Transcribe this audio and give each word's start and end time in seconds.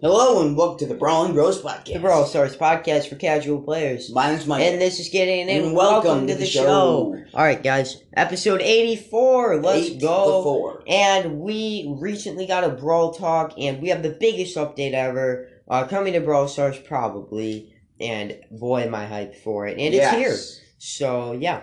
Hello 0.00 0.46
and 0.46 0.56
welcome 0.56 0.78
to 0.78 0.86
the 0.86 0.94
Brawling 0.94 1.32
Bros 1.32 1.60
podcast. 1.60 1.94
The 1.94 1.98
Brawl 1.98 2.26
Stars 2.26 2.56
podcast 2.56 3.08
for 3.08 3.16
casual 3.16 3.60
players. 3.60 4.12
My 4.12 4.30
name's 4.30 4.46
Mike. 4.46 4.62
And 4.62 4.80
this 4.80 5.00
is 5.00 5.08
Gideon. 5.08 5.48
And 5.48 5.74
welcome 5.74 6.28
to 6.28 6.36
the 6.36 6.46
show. 6.46 7.20
Alright, 7.34 7.64
guys. 7.64 8.04
Episode 8.16 8.60
84. 8.62 9.56
Let's 9.56 9.86
Eight 9.88 10.00
go. 10.00 10.44
Four. 10.44 10.84
And 10.86 11.40
we 11.40 11.92
recently 11.98 12.46
got 12.46 12.62
a 12.62 12.68
Brawl 12.68 13.14
Talk, 13.14 13.54
and 13.58 13.82
we 13.82 13.88
have 13.88 14.04
the 14.04 14.10
biggest 14.20 14.56
update 14.56 14.92
ever 14.92 15.48
uh, 15.66 15.88
coming 15.88 16.12
to 16.12 16.20
Brawl 16.20 16.46
Stars, 16.46 16.78
probably. 16.78 17.74
And 17.98 18.38
boy, 18.52 18.82
am 18.82 18.94
I 18.94 19.06
hyped 19.06 19.38
for 19.38 19.66
it. 19.66 19.78
And 19.80 19.92
it's 19.92 20.10
here. 20.10 20.36
So, 20.84 21.32
yeah. 21.32 21.62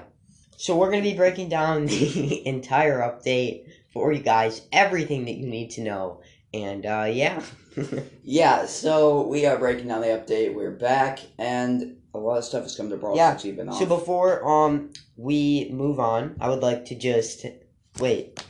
So, 0.58 0.76
we're 0.76 0.90
going 0.90 1.04
to 1.04 1.10
be 1.10 1.16
breaking 1.16 1.50
down 1.50 1.86
the 1.86 2.46
entire 2.48 3.00
update 3.02 3.68
for 3.94 4.12
you 4.12 4.20
guys, 4.20 4.62
everything 4.72 5.26
that 5.26 5.36
you 5.36 5.48
need 5.48 5.70
to 5.72 5.82
know. 5.82 6.22
And, 6.54 6.86
uh, 6.86 7.08
yeah. 7.08 7.44
Yeah, 8.24 8.66
so 8.66 9.26
we 9.28 9.46
are 9.46 9.58
breaking 9.58 9.88
down 9.88 10.02
the 10.02 10.08
update. 10.08 10.54
We're 10.54 10.72
back, 10.72 11.20
and 11.38 11.98
a 12.14 12.18
lot 12.18 12.38
of 12.38 12.44
stuff 12.44 12.64
has 12.64 12.76
come 12.76 12.90
to 12.90 12.98
Brawl 12.98 13.16
Yeah, 13.16 13.32
since 13.32 13.46
we've 13.46 13.56
been 13.56 13.70
off. 13.70 13.80
So 13.80 13.86
before 13.86 14.48
um 14.48 14.92
we 15.18 15.70
move 15.72 16.00
on, 16.00 16.36
I 16.40 16.50
would 16.50 16.62
like 16.62 16.86
to 16.86 16.96
just 16.96 17.46
wait. 18.00 18.44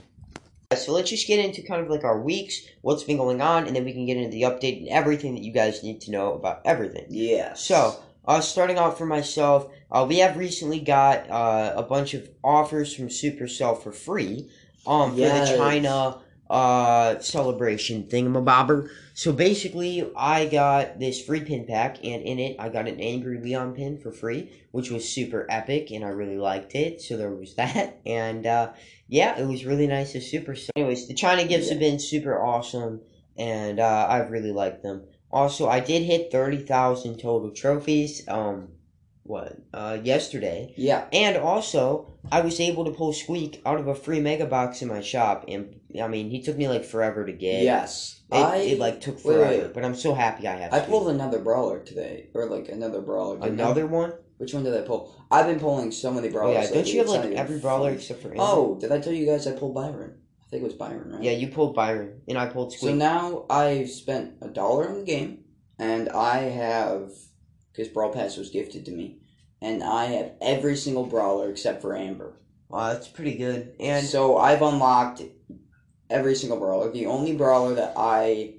So 0.75 0.93
let's 0.93 1.09
just 1.09 1.27
get 1.27 1.43
into 1.43 1.61
kind 1.61 1.81
of 1.81 1.89
like 1.89 2.03
our 2.03 2.19
weeks, 2.19 2.61
what's 2.81 3.03
been 3.03 3.17
going 3.17 3.41
on, 3.41 3.67
and 3.67 3.75
then 3.75 3.85
we 3.85 3.93
can 3.93 4.05
get 4.05 4.17
into 4.17 4.31
the 4.31 4.43
update 4.43 4.79
and 4.79 4.89
everything 4.89 5.35
that 5.35 5.43
you 5.43 5.53
guys 5.53 5.83
need 5.83 6.01
to 6.01 6.11
know 6.11 6.33
about 6.33 6.61
everything. 6.65 7.05
Yeah. 7.09 7.53
So, 7.53 8.01
uh, 8.25 8.41
starting 8.41 8.77
out 8.77 8.97
for 8.97 9.05
myself, 9.05 9.71
uh, 9.91 10.05
we 10.07 10.19
have 10.19 10.37
recently 10.37 10.79
got 10.79 11.29
uh, 11.29 11.73
a 11.75 11.83
bunch 11.83 12.13
of 12.13 12.29
offers 12.43 12.93
from 12.93 13.07
Supercell 13.07 13.81
for 13.81 13.91
free, 13.91 14.49
um, 14.85 15.11
for 15.11 15.17
the 15.17 15.55
China 15.57 16.21
uh 16.51 17.17
celebration 17.19 18.03
thingamabobber. 18.03 18.89
So 19.13 19.31
basically, 19.31 20.09
I 20.17 20.47
got 20.47 20.99
this 20.99 21.23
free 21.23 21.39
pin 21.39 21.65
pack, 21.65 22.03
and 22.03 22.21
in 22.23 22.39
it, 22.39 22.57
I 22.59 22.67
got 22.67 22.89
an 22.89 22.99
Angry 22.99 23.39
Leon 23.39 23.73
pin 23.73 23.97
for 23.97 24.11
free, 24.11 24.51
which 24.71 24.91
was 24.91 25.07
super 25.07 25.47
epic, 25.49 25.91
and 25.91 26.03
I 26.03 26.09
really 26.09 26.37
liked 26.37 26.75
it. 26.75 27.01
So 27.01 27.15
there 27.15 27.31
was 27.31 27.55
that, 27.55 28.01
and 28.05 28.45
uh, 28.45 28.73
yeah, 29.07 29.39
it 29.39 29.47
was 29.47 29.65
really 29.65 29.87
nice 29.87 30.13
of 30.13 30.23
Supercell. 30.23 30.71
Anyways, 30.75 31.07
the 31.07 31.13
China 31.13 31.45
gifts 31.45 31.69
have 31.69 31.79
been 31.79 31.99
super 31.99 32.37
awesome, 32.41 32.99
and 33.37 33.79
uh, 33.79 34.07
I've 34.09 34.29
really 34.29 34.51
liked 34.51 34.83
them. 34.83 35.03
Also, 35.31 35.67
I 35.67 35.79
did 35.79 36.03
hit 36.03 36.31
thirty 36.31 36.57
thousand 36.57 37.17
total 37.19 37.51
trophies. 37.51 38.27
Um, 38.27 38.69
what? 39.23 39.55
Uh, 39.73 39.97
yesterday, 40.03 40.73
yeah, 40.77 41.05
and 41.13 41.37
also 41.37 42.13
I 42.31 42.41
was 42.41 42.59
able 42.59 42.85
to 42.85 42.91
pull 42.91 43.13
Squeak 43.13 43.61
out 43.65 43.79
of 43.79 43.87
a 43.87 43.95
free 43.95 44.19
mega 44.19 44.45
box 44.45 44.81
in 44.81 44.87
my 44.89 45.01
shop, 45.01 45.45
and 45.47 45.79
I 46.01 46.07
mean 46.07 46.29
he 46.29 46.41
took 46.41 46.57
me 46.57 46.67
like 46.67 46.83
forever 46.83 47.25
to 47.25 47.31
get. 47.31 47.63
yes. 47.63 48.17
It, 48.31 48.35
I 48.35 48.55
it 48.57 48.79
like 48.79 49.01
took 49.01 49.19
forever, 49.19 49.63
wait. 49.65 49.73
but 49.73 49.83
I'm 49.85 49.95
so 49.95 50.13
happy 50.13 50.47
I 50.47 50.55
have. 50.55 50.73
I 50.73 50.77
Squeak. 50.79 50.89
pulled 50.89 51.09
another 51.09 51.39
brawler 51.39 51.79
today, 51.83 52.29
or 52.33 52.45
like 52.47 52.69
another 52.69 53.01
brawler. 53.01 53.39
another 53.41 53.85
one. 53.85 54.13
Which 54.37 54.53
one 54.55 54.63
did 54.63 54.73
I 54.75 54.81
pull? 54.81 55.13
I've 55.29 55.45
been 55.45 55.59
pulling 55.59 55.91
so 55.91 56.11
many 56.11 56.29
Oh 56.29 56.31
brawlers. 56.31 56.69
yeah, 56.69 56.73
don't 56.73 56.87
you 56.87 56.97
have 56.99 57.09
like 57.09 57.31
every 57.33 57.59
brawler 57.59 57.91
except 57.91 58.21
for 58.23 58.29
Amber? 58.29 58.41
Oh, 58.41 58.77
did 58.81 58.91
I 58.91 58.99
tell 58.99 59.13
you 59.13 59.25
guys 59.27 59.45
I 59.47 59.51
pulled 59.51 59.75
Byron? 59.75 60.15
I 60.51 60.55
think 60.59 60.63
it 60.63 60.65
was 60.65 60.73
Byron, 60.73 61.13
right? 61.13 61.23
yeah, 61.23 61.31
you 61.31 61.47
pulled 61.47 61.75
Byron, 61.75 62.21
and 62.27 62.37
I 62.37 62.47
pulled 62.47 62.73
Squid. 62.73 62.91
So 62.91 62.95
now 62.97 63.45
I've 63.49 63.89
spent 63.89 64.33
a 64.41 64.49
dollar 64.49 64.89
on 64.89 64.99
the 64.99 65.05
game, 65.05 65.45
and 65.79 66.09
I 66.09 66.39
have 66.39 67.11
because 67.71 67.87
Brawl 67.87 68.11
Pass 68.11 68.35
was 68.35 68.49
gifted 68.49 68.83
to 68.85 68.91
me, 68.91 69.19
and 69.61 69.81
I 69.81 70.05
have 70.07 70.33
every 70.41 70.75
single 70.75 71.05
brawler 71.05 71.49
except 71.49 71.81
for 71.81 71.95
Amber. 71.95 72.33
wow, 72.67 72.91
that's 72.91 73.07
pretty 73.07 73.37
good. 73.37 73.75
And 73.79 74.05
so 74.05 74.37
I've 74.37 74.61
unlocked 74.61 75.21
every 76.09 76.35
single 76.35 76.59
brawler. 76.59 76.91
The 76.91 77.05
only 77.05 77.33
brawler 77.33 77.73
that 77.75 77.93
I 77.95 78.55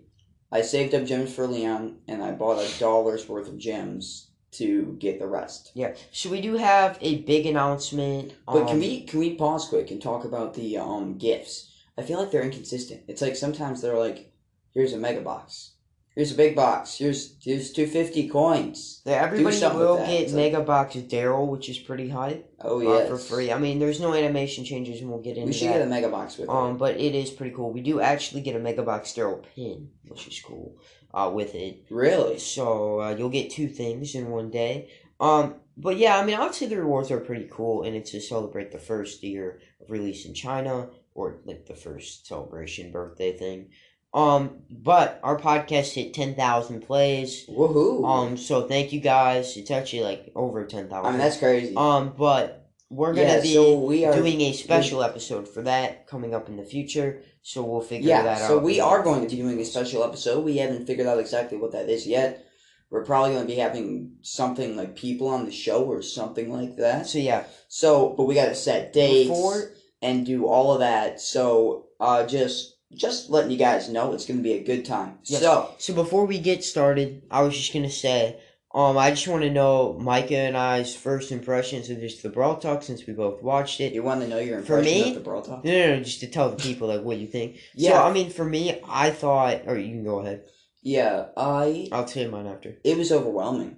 I 0.50 0.62
saved 0.62 0.94
up 0.94 1.04
gems 1.04 1.34
for 1.34 1.46
Leon, 1.46 1.98
and 2.08 2.22
I 2.22 2.32
bought 2.32 2.58
a 2.58 2.78
dollar's 2.78 3.28
worth 3.28 3.48
of 3.48 3.58
gems 3.58 4.30
to 4.52 4.96
get 4.98 5.18
the 5.18 5.26
rest. 5.26 5.72
yeah, 5.74 5.94
so 6.10 6.30
we 6.30 6.40
do 6.40 6.56
have 6.56 6.96
a 7.02 7.22
big 7.22 7.44
announcement. 7.44 8.32
But 8.46 8.66
can 8.66 8.76
um, 8.76 8.80
we 8.80 9.02
can 9.04 9.18
we 9.18 9.34
pause 9.34 9.68
quick 9.68 9.90
and 9.90 10.00
talk 10.00 10.24
about 10.24 10.54
the 10.54 10.78
um 10.78 11.18
gifts? 11.18 11.68
I 11.98 12.02
feel 12.02 12.18
like 12.18 12.30
they're 12.30 12.42
inconsistent. 12.42 13.02
It's 13.08 13.22
like 13.22 13.36
sometimes 13.36 13.80
they're 13.82 13.98
like, 13.98 14.32
here's 14.72 14.92
a 14.92 14.98
mega 14.98 15.20
box, 15.20 15.72
here's 16.14 16.32
a 16.32 16.36
big 16.36 16.56
box, 16.56 16.96
here's 16.96 17.36
here's 17.42 17.72
two 17.72 17.86
fifty 17.86 18.28
coins. 18.28 19.02
Yeah, 19.04 19.22
everybody 19.22 19.56
will 19.60 19.98
get 19.98 20.08
It's 20.10 20.32
like- 20.32 20.52
Mega 20.52 20.64
Box 20.64 20.96
Daryl, 20.96 21.48
which 21.48 21.68
is 21.68 21.78
pretty 21.78 22.08
high 22.08 22.42
Oh 22.60 22.78
uh, 22.78 22.98
yeah, 23.00 23.06
for 23.08 23.18
free. 23.18 23.52
I 23.52 23.58
mean, 23.58 23.78
there's 23.78 24.00
no 24.00 24.14
animation 24.14 24.64
changes, 24.64 25.00
and 25.00 25.10
we'll 25.10 25.20
get 25.20 25.36
into 25.36 25.40
that. 25.40 25.46
We 25.46 25.52
should 25.52 25.68
that. 25.68 25.78
get 25.78 25.82
a 25.82 25.90
mega 25.90 26.08
box 26.08 26.38
with 26.38 26.48
Um, 26.48 26.72
it. 26.76 26.78
but 26.78 26.98
it 27.00 27.14
is 27.14 27.30
pretty 27.30 27.54
cool. 27.54 27.72
We 27.72 27.82
do 27.82 28.00
actually 28.00 28.40
get 28.40 28.56
a 28.56 28.58
Mega 28.60 28.82
Box 28.82 29.12
Daryl 29.12 29.42
pin, 29.54 29.90
which 30.08 30.26
is 30.28 30.40
cool. 30.40 30.76
Uh, 31.14 31.30
with 31.34 31.54
it, 31.54 31.84
Really? 31.90 32.38
so 32.38 33.00
uh, 33.02 33.14
you'll 33.14 33.28
get 33.28 33.50
two 33.50 33.68
things 33.68 34.14
in 34.14 34.30
one 34.30 34.48
day. 34.50 34.88
Um, 35.20 35.56
but 35.76 35.98
yeah, 35.98 36.16
I 36.18 36.24
mean, 36.24 36.36
obviously 36.36 36.68
the 36.68 36.78
rewards 36.78 37.10
are 37.10 37.20
pretty 37.20 37.48
cool, 37.50 37.82
and 37.82 37.94
it's 37.94 38.12
to 38.12 38.20
celebrate 38.22 38.72
the 38.72 38.78
first 38.78 39.22
year 39.22 39.60
of 39.82 39.90
release 39.90 40.24
in 40.24 40.32
China, 40.32 40.88
or 41.14 41.40
like 41.44 41.66
the 41.66 41.74
first 41.74 42.26
celebration 42.26 42.90
birthday 42.90 43.36
thing. 43.36 43.70
Um, 44.14 44.62
but 44.70 45.20
our 45.22 45.38
podcast 45.38 45.94
hit 45.94 46.12
ten 46.12 46.34
thousand 46.34 46.82
plays. 46.82 47.46
Woohoo! 47.48 48.06
Um, 48.06 48.36
so 48.36 48.68
thank 48.68 48.92
you 48.92 49.00
guys. 49.00 49.56
It's 49.56 49.70
actually 49.70 50.02
like 50.02 50.32
over 50.34 50.66
ten 50.66 50.88
thousand. 50.88 51.06
I 51.06 51.10
mean 51.10 51.18
that's 51.18 51.38
crazy. 51.38 51.74
um, 51.76 52.12
but 52.16 52.70
we're 52.90 53.14
gonna 53.14 53.28
yeah, 53.28 53.40
be 53.40 53.54
so 53.54 53.78
we 53.78 54.04
are 54.04 54.14
doing 54.14 54.42
a 54.42 54.52
special 54.52 55.02
episode 55.02 55.48
for 55.48 55.62
that 55.62 56.06
coming 56.06 56.34
up 56.34 56.48
in 56.48 56.56
the 56.58 56.64
future. 56.64 57.22
So 57.40 57.64
we'll 57.64 57.80
figure 57.80 58.10
yeah. 58.10 58.22
that 58.22 58.42
out. 58.42 58.48
So 58.48 58.58
we 58.58 58.80
are 58.80 59.02
going 59.02 59.22
to 59.22 59.28
be 59.28 59.42
doing 59.42 59.58
a 59.58 59.64
special 59.64 60.04
episode. 60.04 60.44
We 60.44 60.58
haven't 60.58 60.86
figured 60.86 61.08
out 61.08 61.18
exactly 61.18 61.58
what 61.58 61.72
that 61.72 61.88
is 61.88 62.06
yet. 62.06 62.46
We're 62.88 63.04
probably 63.04 63.32
going 63.32 63.46
to 63.46 63.52
be 63.52 63.58
having 63.58 64.18
something 64.20 64.76
like 64.76 64.94
people 64.94 65.28
on 65.28 65.46
the 65.46 65.50
show 65.50 65.84
or 65.84 66.02
something 66.02 66.52
like 66.52 66.76
that. 66.76 67.06
So 67.06 67.18
yeah, 67.18 67.44
So, 67.66 68.10
but 68.10 68.24
we 68.24 68.34
got 68.34 68.46
to 68.46 68.54
set 68.54 68.92
dates 68.92 69.30
before 69.30 69.72
and 70.02 70.26
do 70.26 70.46
all 70.46 70.72
of 70.72 70.80
that. 70.80 71.20
So, 71.20 71.86
uh, 72.00 72.26
just 72.26 72.76
just 72.94 73.30
letting 73.30 73.50
you 73.50 73.56
guys 73.56 73.88
know, 73.88 74.12
it's 74.12 74.26
going 74.26 74.36
to 74.38 74.42
be 74.42 74.52
a 74.52 74.62
good 74.62 74.84
time. 74.84 75.18
Yes. 75.24 75.40
So, 75.40 75.74
so 75.78 75.94
before 75.94 76.26
we 76.26 76.38
get 76.38 76.62
started, 76.62 77.22
I 77.30 77.40
was 77.40 77.56
just 77.56 77.72
gonna 77.72 77.88
say, 77.88 78.38
um, 78.74 78.98
I 78.98 79.10
just 79.10 79.26
want 79.28 79.42
to 79.44 79.50
know 79.50 79.94
Micah 79.98 80.36
and 80.36 80.56
I's 80.56 80.94
first 80.94 81.32
impressions 81.32 81.88
of 81.88 82.00
just 82.00 82.22
the 82.22 82.28
Brawl 82.28 82.56
Talk 82.56 82.82
since 82.82 83.06
we 83.06 83.14
both 83.14 83.42
watched 83.42 83.80
it. 83.80 83.94
you 83.94 84.02
want 84.02 84.20
to 84.22 84.28
know 84.28 84.38
your 84.38 84.60
For 84.62 84.82
me? 84.82 85.08
of 85.10 85.14
the 85.14 85.20
Brawl 85.20 85.40
Talk? 85.42 85.64
No, 85.64 85.70
no, 85.72 85.96
no, 85.96 86.02
just 86.02 86.20
to 86.20 86.26
tell 86.26 86.50
the 86.50 86.56
people 86.56 86.88
like 86.88 87.02
what 87.02 87.16
you 87.18 87.26
think. 87.26 87.56
Yeah. 87.74 87.92
So 87.92 88.04
I 88.04 88.12
mean, 88.12 88.28
for 88.30 88.44
me, 88.44 88.78
I 88.86 89.10
thought, 89.10 89.62
or 89.66 89.78
you 89.78 89.88
can 89.88 90.04
go 90.04 90.18
ahead. 90.20 90.44
Yeah, 90.82 91.26
I 91.36 91.88
I'll 91.92 92.04
tell 92.04 92.24
you 92.24 92.30
mine 92.30 92.46
after. 92.46 92.76
it 92.84 92.98
was 92.98 93.10
overwhelming. 93.12 93.76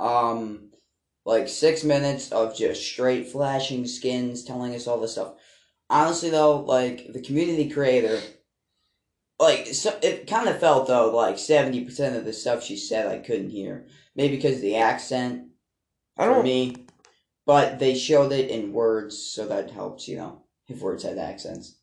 Um, 0.00 0.70
like 1.26 1.48
six 1.48 1.84
minutes 1.84 2.32
of 2.32 2.56
just 2.56 2.82
straight 2.84 3.28
flashing 3.28 3.86
skins, 3.86 4.42
telling 4.44 4.74
us 4.74 4.86
all 4.86 4.98
this 5.00 5.12
stuff. 5.12 5.34
Honestly, 5.90 6.30
though, 6.30 6.60
like 6.60 7.12
the 7.12 7.20
community 7.20 7.68
creator, 7.68 8.20
like 9.40 9.66
so, 9.68 9.98
it 10.02 10.26
kind 10.28 10.48
of 10.48 10.60
felt 10.60 10.86
though 10.86 11.10
like 11.14 11.38
seventy 11.38 11.84
percent 11.84 12.16
of 12.16 12.24
the 12.24 12.32
stuff 12.32 12.62
she 12.62 12.76
said 12.76 13.06
I 13.08 13.18
couldn't 13.18 13.50
hear, 13.50 13.86
maybe 14.14 14.36
because 14.36 14.56
of 14.56 14.62
the 14.62 14.76
accent 14.76 15.48
I 16.16 16.26
don't. 16.26 16.44
me. 16.44 16.76
But 17.46 17.80
they 17.80 17.96
showed 17.96 18.30
it 18.30 18.48
in 18.50 18.72
words, 18.72 19.18
so 19.18 19.46
that 19.48 19.72
helps, 19.72 20.06
you 20.06 20.16
know, 20.16 20.42
if 20.68 20.80
words 20.80 21.02
had 21.02 21.18
accents. 21.18 21.76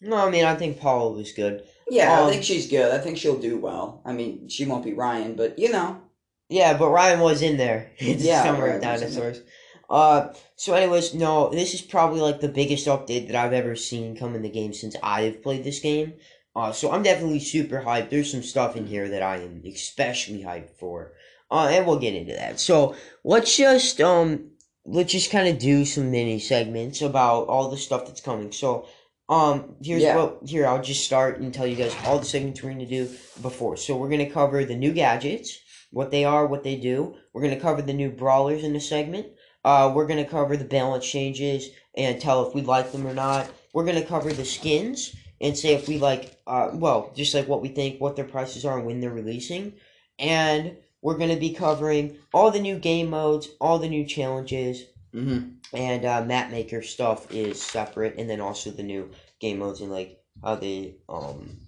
No, 0.00 0.16
I 0.16 0.30
mean 0.30 0.44
I 0.44 0.54
think 0.54 0.80
Paula 0.80 1.12
was 1.12 1.32
good. 1.32 1.64
Yeah, 1.90 2.20
Um, 2.20 2.26
I 2.28 2.30
think 2.30 2.44
she's 2.44 2.68
good. 2.70 2.90
I 2.92 2.98
think 2.98 3.18
she'll 3.18 3.38
do 3.38 3.58
well. 3.58 4.00
I 4.06 4.12
mean, 4.12 4.48
she 4.48 4.64
won't 4.64 4.84
be 4.84 4.94
Ryan, 4.94 5.34
but 5.34 5.58
you 5.58 5.70
know, 5.70 6.00
Yeah, 6.48 6.76
but 6.78 6.90
Ryan 6.90 7.20
was 7.20 7.42
in 7.42 7.56
there. 7.58 7.90
Yeah, 7.98 8.42
Summer 8.44 8.68
of 8.68 8.82
Ryan 8.82 8.92
was 8.92 9.02
in 9.02 9.10
there. 9.12 9.32
Dinosaurs. 9.32 9.42
Uh, 9.88 10.28
so 10.56 10.74
anyways, 10.74 11.14
no, 11.14 11.48
this 11.50 11.74
is 11.74 11.80
probably 11.80 12.20
like 12.20 12.40
the 12.40 12.48
biggest 12.48 12.86
update 12.86 13.28
that 13.28 13.36
I've 13.36 13.52
ever 13.52 13.76
seen 13.76 14.16
come 14.16 14.34
in 14.34 14.42
the 14.42 14.48
game 14.50 14.72
since 14.74 14.96
I've 15.02 15.42
played 15.42 15.64
this 15.64 15.80
game. 15.80 16.14
Uh, 16.54 16.72
so 16.72 16.90
I'm 16.90 17.02
definitely 17.02 17.40
super 17.40 17.82
hyped. 17.82 18.10
There's 18.10 18.30
some 18.30 18.42
stuff 18.42 18.76
in 18.76 18.86
here 18.86 19.08
that 19.10 19.22
I 19.22 19.36
am 19.36 19.62
especially 19.66 20.42
hyped 20.42 20.70
for. 20.78 21.12
Uh, 21.50 21.68
and 21.70 21.86
we'll 21.86 21.98
get 21.98 22.14
into 22.14 22.32
that. 22.32 22.58
So 22.58 22.96
let's 23.22 23.56
just 23.56 24.00
um, 24.00 24.50
let's 24.84 25.12
just 25.12 25.30
kind 25.30 25.48
of 25.48 25.58
do 25.58 25.84
some 25.84 26.10
mini 26.10 26.38
segments 26.40 27.02
about 27.02 27.48
all 27.48 27.70
the 27.70 27.76
stuff 27.76 28.06
that's 28.06 28.20
coming. 28.20 28.52
So. 28.52 28.86
Um, 29.28 29.74
here's 29.82 30.04
Yeah. 30.04 30.14
what 30.14 30.38
here 30.46 30.68
I'll 30.68 30.80
just 30.80 31.04
start 31.04 31.40
and 31.40 31.52
tell 31.52 31.66
you 31.66 31.74
guys 31.74 31.92
all 32.04 32.20
the 32.20 32.24
segments 32.24 32.62
we're 32.62 32.70
gonna 32.70 32.86
do 32.86 33.10
before. 33.42 33.76
So 33.76 33.96
we're 33.96 34.08
gonna 34.08 34.30
cover 34.30 34.64
the 34.64 34.76
new 34.76 34.92
gadgets, 34.92 35.58
what 35.90 36.12
they 36.12 36.24
are, 36.24 36.46
what 36.46 36.62
they 36.62 36.76
do. 36.76 37.16
We're 37.32 37.42
gonna 37.42 37.58
cover 37.58 37.82
the 37.82 37.92
new 37.92 38.08
brawlers 38.08 38.62
in 38.62 38.72
the 38.72 38.78
segment. 38.78 39.26
Uh, 39.66 39.92
we're 39.92 40.06
gonna 40.06 40.24
cover 40.24 40.56
the 40.56 40.64
balance 40.64 41.04
changes 41.04 41.70
and 41.96 42.20
tell 42.20 42.46
if 42.46 42.54
we 42.54 42.62
like 42.62 42.92
them 42.92 43.04
or 43.04 43.12
not. 43.12 43.50
We're 43.72 43.84
gonna 43.84 44.04
cover 44.04 44.32
the 44.32 44.44
skins 44.44 45.12
and 45.40 45.58
say 45.58 45.74
if 45.74 45.88
we 45.88 45.98
like, 45.98 46.38
uh, 46.46 46.70
well, 46.72 47.12
just 47.16 47.34
like 47.34 47.48
what 47.48 47.60
we 47.60 47.68
think, 47.68 48.00
what 48.00 48.14
their 48.14 48.24
prices 48.24 48.64
are, 48.64 48.78
and 48.78 48.86
when 48.86 49.00
they're 49.00 49.10
releasing. 49.10 49.72
And 50.20 50.76
we're 51.02 51.18
gonna 51.18 51.36
be 51.36 51.52
covering 51.52 52.16
all 52.32 52.52
the 52.52 52.60
new 52.60 52.78
game 52.78 53.10
modes, 53.10 53.48
all 53.60 53.78
the 53.80 53.88
new 53.88 54.06
challenges, 54.06 54.84
Mm-hmm. 55.14 55.48
and 55.74 56.04
uh, 56.04 56.22
map 56.24 56.50
maker 56.50 56.82
stuff 56.82 57.32
is 57.32 57.60
separate, 57.62 58.16
and 58.18 58.28
then 58.28 58.40
also 58.40 58.70
the 58.70 58.82
new 58.82 59.10
game 59.40 59.58
modes 59.58 59.80
and 59.80 59.90
like 59.90 60.20
how 60.44 60.56
they 60.56 60.96
um 61.08 61.58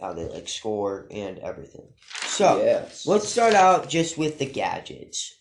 how 0.00 0.14
they 0.14 0.24
like 0.24 0.48
score 0.48 1.06
and 1.10 1.38
everything. 1.38 1.86
So 2.22 2.56
yes. 2.64 3.06
let's 3.06 3.28
start 3.28 3.54
out 3.54 3.88
just 3.88 4.16
with 4.16 4.38
the 4.38 4.46
gadgets 4.46 5.34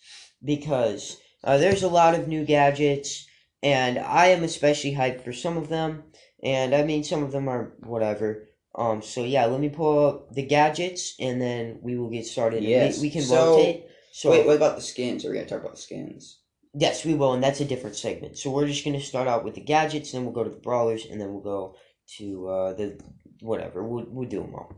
because 0.43 1.17
uh, 1.45 1.57
there's 1.57 1.83
a 1.83 1.87
lot 1.87 2.15
of 2.15 2.27
new 2.27 2.43
gadgets, 2.43 3.25
and 3.63 3.97
I 3.99 4.27
am 4.27 4.43
especially 4.43 4.93
hyped 4.93 5.23
for 5.23 5.31
some 5.33 5.57
of 5.57 5.69
them. 5.69 6.03
And 6.43 6.75
I 6.75 6.83
mean, 6.83 7.03
some 7.03 7.23
of 7.23 7.31
them 7.31 7.47
are 7.47 7.73
whatever. 7.79 8.49
Um. 8.77 9.01
So 9.01 9.23
yeah, 9.23 9.45
let 9.45 9.61
me 9.61 9.69
pull 9.69 10.05
up 10.07 10.33
the 10.33 10.45
gadgets, 10.45 11.15
and 11.19 11.41
then 11.41 11.79
we 11.81 11.97
will 11.97 12.09
get 12.09 12.25
started. 12.25 12.63
Yes. 12.63 12.97
We, 12.97 13.07
we 13.07 13.11
can 13.11 13.21
So- 13.21 13.57
rotate. 13.57 13.85
So 14.11 14.31
Wait, 14.31 14.45
what 14.45 14.55
about 14.55 14.77
the 14.77 14.81
skins? 14.81 15.25
Are 15.25 15.29
we 15.29 15.35
gonna 15.35 15.45
talk 15.45 15.59
about 15.59 15.75
the 15.75 15.81
skins? 15.81 16.39
Yes, 16.73 17.03
we 17.03 17.13
will, 17.15 17.33
and 17.33 17.43
that's 17.43 17.59
a 17.59 17.65
different 17.65 17.97
segment. 17.97 18.37
So 18.37 18.49
we're 18.49 18.67
just 18.67 18.85
gonna 18.85 19.01
start 19.01 19.27
out 19.27 19.43
with 19.43 19.55
the 19.55 19.61
gadgets, 19.61 20.11
then 20.11 20.23
we'll 20.23 20.33
go 20.33 20.43
to 20.45 20.49
the 20.49 20.55
brawlers, 20.55 21.05
and 21.05 21.19
then 21.19 21.33
we'll 21.33 21.41
go 21.43 21.75
to 22.17 22.47
uh, 22.47 22.73
the 22.73 22.99
whatever. 23.41 23.83
We'll 23.83 24.05
we'll 24.07 24.29
do 24.29 24.41
them 24.41 24.55
all. 24.55 24.73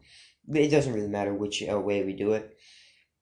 It 0.54 0.70
doesn't 0.70 0.94
really 0.94 1.08
matter 1.08 1.34
which 1.34 1.64
uh, 1.68 1.80
way 1.80 2.04
we 2.04 2.14
do 2.14 2.34
it. 2.34 2.56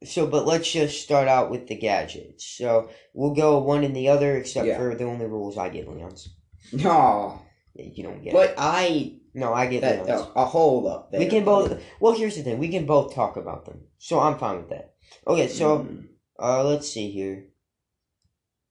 So, 0.04 0.28
but 0.28 0.46
let's 0.46 0.72
just 0.72 1.02
start 1.02 1.28
out 1.28 1.50
with 1.50 1.68
the 1.68 1.76
gadgets. 1.76 2.46
So 2.46 2.90
we'll 3.14 3.34
go 3.34 3.60
one 3.60 3.84
and 3.84 3.96
the 3.96 4.10
other, 4.10 4.36
except 4.38 4.68
Yeah. 4.68 4.78
for 4.78 4.94
the 4.96 5.06
only 5.06 5.26
rules 5.26 5.58
I 5.58 5.70
get 5.70 5.88
Leon's. 5.90 6.30
No, 6.74 7.42
You 7.74 8.04
don't 8.04 8.24
get. 8.24 8.34
but 8.34 8.56
I 8.58 9.20
no, 9.34 9.54
I 9.54 9.68
get 9.68 9.82
that 9.82 10.06
Leon's. 10.06 10.22
oh, 10.22 10.32
I'll 10.36 10.46
hold 10.46 10.88
up. 10.88 11.10
we 11.14 11.28
can 11.28 11.44
both. 11.46 11.82
Well, 12.00 12.14
here's 12.14 12.36
the 12.36 12.44
thing: 12.44 12.58
we 12.60 12.70
can 12.70 12.86
both 12.86 13.14
talk 13.16 13.38
about 13.38 13.66
them. 13.66 13.82
So 13.98 14.20
I'm 14.20 14.38
fine 14.38 14.58
with 14.58 14.70
that. 14.70 14.94
Okay, 15.28 15.48
so. 15.48 15.80
Mm. 15.80 16.08
Uh, 16.38 16.66
let's 16.66 16.90
see 16.92 17.10
here. 17.12 17.46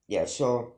Yeah, 0.06 0.26
so. 0.26 0.74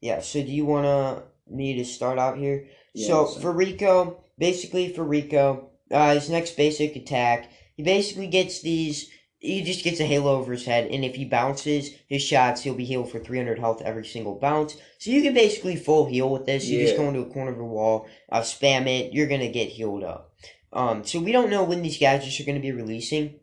Yeah, 0.00 0.20
so 0.20 0.40
do 0.42 0.50
you 0.50 0.64
wanna 0.64 1.24
me 1.46 1.74
to 1.76 1.84
start 1.84 2.18
out 2.18 2.38
here? 2.38 2.66
so 2.96 3.28
Yes. 3.28 3.42
for 3.42 3.52
Rico, 3.52 4.22
basically 4.38 4.92
for 4.92 5.04
Rico, 5.04 5.70
uh, 5.90 6.14
his 6.14 6.30
next 6.30 6.56
basic 6.56 6.96
attack, 6.96 7.50
he 7.78 7.82
basically 7.84 8.26
gets 8.26 8.60
these. 8.60 9.08
He 9.38 9.62
just 9.62 9.84
gets 9.84 10.00
a 10.00 10.04
halo 10.04 10.36
over 10.36 10.50
his 10.50 10.64
head, 10.66 10.90
and 10.90 11.04
if 11.04 11.14
he 11.14 11.24
bounces 11.24 11.90
his 12.08 12.22
shots, 12.22 12.62
he'll 12.62 12.74
be 12.74 12.84
healed 12.84 13.08
for 13.08 13.20
300 13.20 13.60
health 13.60 13.80
every 13.82 14.04
single 14.04 14.34
bounce. 14.34 14.76
So 14.98 15.12
you 15.12 15.22
can 15.22 15.32
basically 15.32 15.76
full 15.76 16.06
heal 16.06 16.28
with 16.28 16.44
this. 16.44 16.66
You 16.66 16.80
just 16.84 16.96
go 16.96 17.06
into 17.06 17.20
a 17.20 17.32
corner 17.32 17.52
of 17.52 17.60
a 17.60 17.64
wall, 17.64 18.08
uh, 18.32 18.40
spam 18.40 18.88
it, 18.88 19.12
you're 19.12 19.28
gonna 19.28 19.48
get 19.48 19.68
healed 19.68 20.02
up. 20.02 20.34
Um, 20.72 21.04
so 21.04 21.20
we 21.20 21.30
don't 21.30 21.50
know 21.50 21.62
when 21.62 21.82
these 21.82 21.98
gadgets 21.98 22.40
are 22.40 22.44
gonna 22.44 22.58
be 22.58 22.72
releasing. 22.72 23.38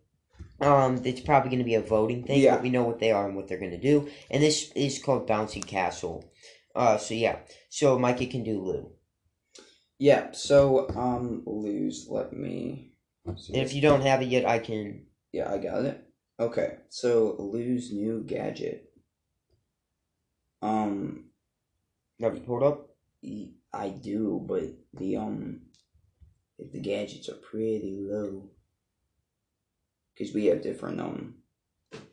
Um, 0.59 1.01
it's 1.03 1.21
probably 1.21 1.49
going 1.49 1.59
to 1.59 1.65
be 1.65 1.75
a 1.75 1.81
voting 1.81 2.23
thing, 2.23 2.39
Yeah. 2.41 2.55
but 2.55 2.63
we 2.63 2.69
know 2.69 2.83
what 2.83 2.99
they 2.99 3.11
are 3.11 3.25
and 3.27 3.35
what 3.35 3.47
they're 3.47 3.59
going 3.59 3.71
to 3.71 3.77
do. 3.77 4.07
And 4.31 4.41
this 4.41 4.71
is 4.71 5.03
called 5.03 5.27
Bouncing 5.27 5.63
Castle. 5.63 6.23
Uh, 6.73 6.97
so 6.97 7.13
yeah. 7.13 7.39
So 7.69 7.99
Micah 7.99 8.25
can 8.25 8.43
do 8.43 8.61
Lou. 8.61 8.91
Yeah. 9.99 10.31
So 10.31 10.87
um, 10.95 11.43
Lou's. 11.45 12.07
Let 12.09 12.31
me. 12.33 12.94
See 13.37 13.53
And 13.53 13.61
if 13.63 13.73
you 13.73 13.81
don't 13.81 14.01
have 14.01 14.21
it 14.21 14.27
yet, 14.27 14.45
I 14.45 14.59
can. 14.59 15.05
Yeah, 15.33 15.51
I 15.51 15.57
got 15.57 15.83
it. 15.85 16.01
Okay, 16.39 16.75
so 16.89 17.35
Lou's 17.39 17.91
new 17.91 18.23
gadget. 18.25 18.91
Um, 20.61 21.25
Have 22.21 22.35
you 22.35 22.41
pulled 22.41 22.63
up? 22.63 22.89
y- 23.23 23.49
I 23.73 23.89
do, 23.89 24.43
but 24.47 24.63
the 24.93 25.17
um, 25.17 25.61
the 26.71 26.79
gadgets 26.79 27.27
are 27.29 27.35
pretty 27.35 27.97
low. 28.09 28.49
Cause 30.17 30.31
we 30.33 30.45
have 30.45 30.61
different 30.61 31.01
um. 31.01 31.35
Let's 31.91 32.03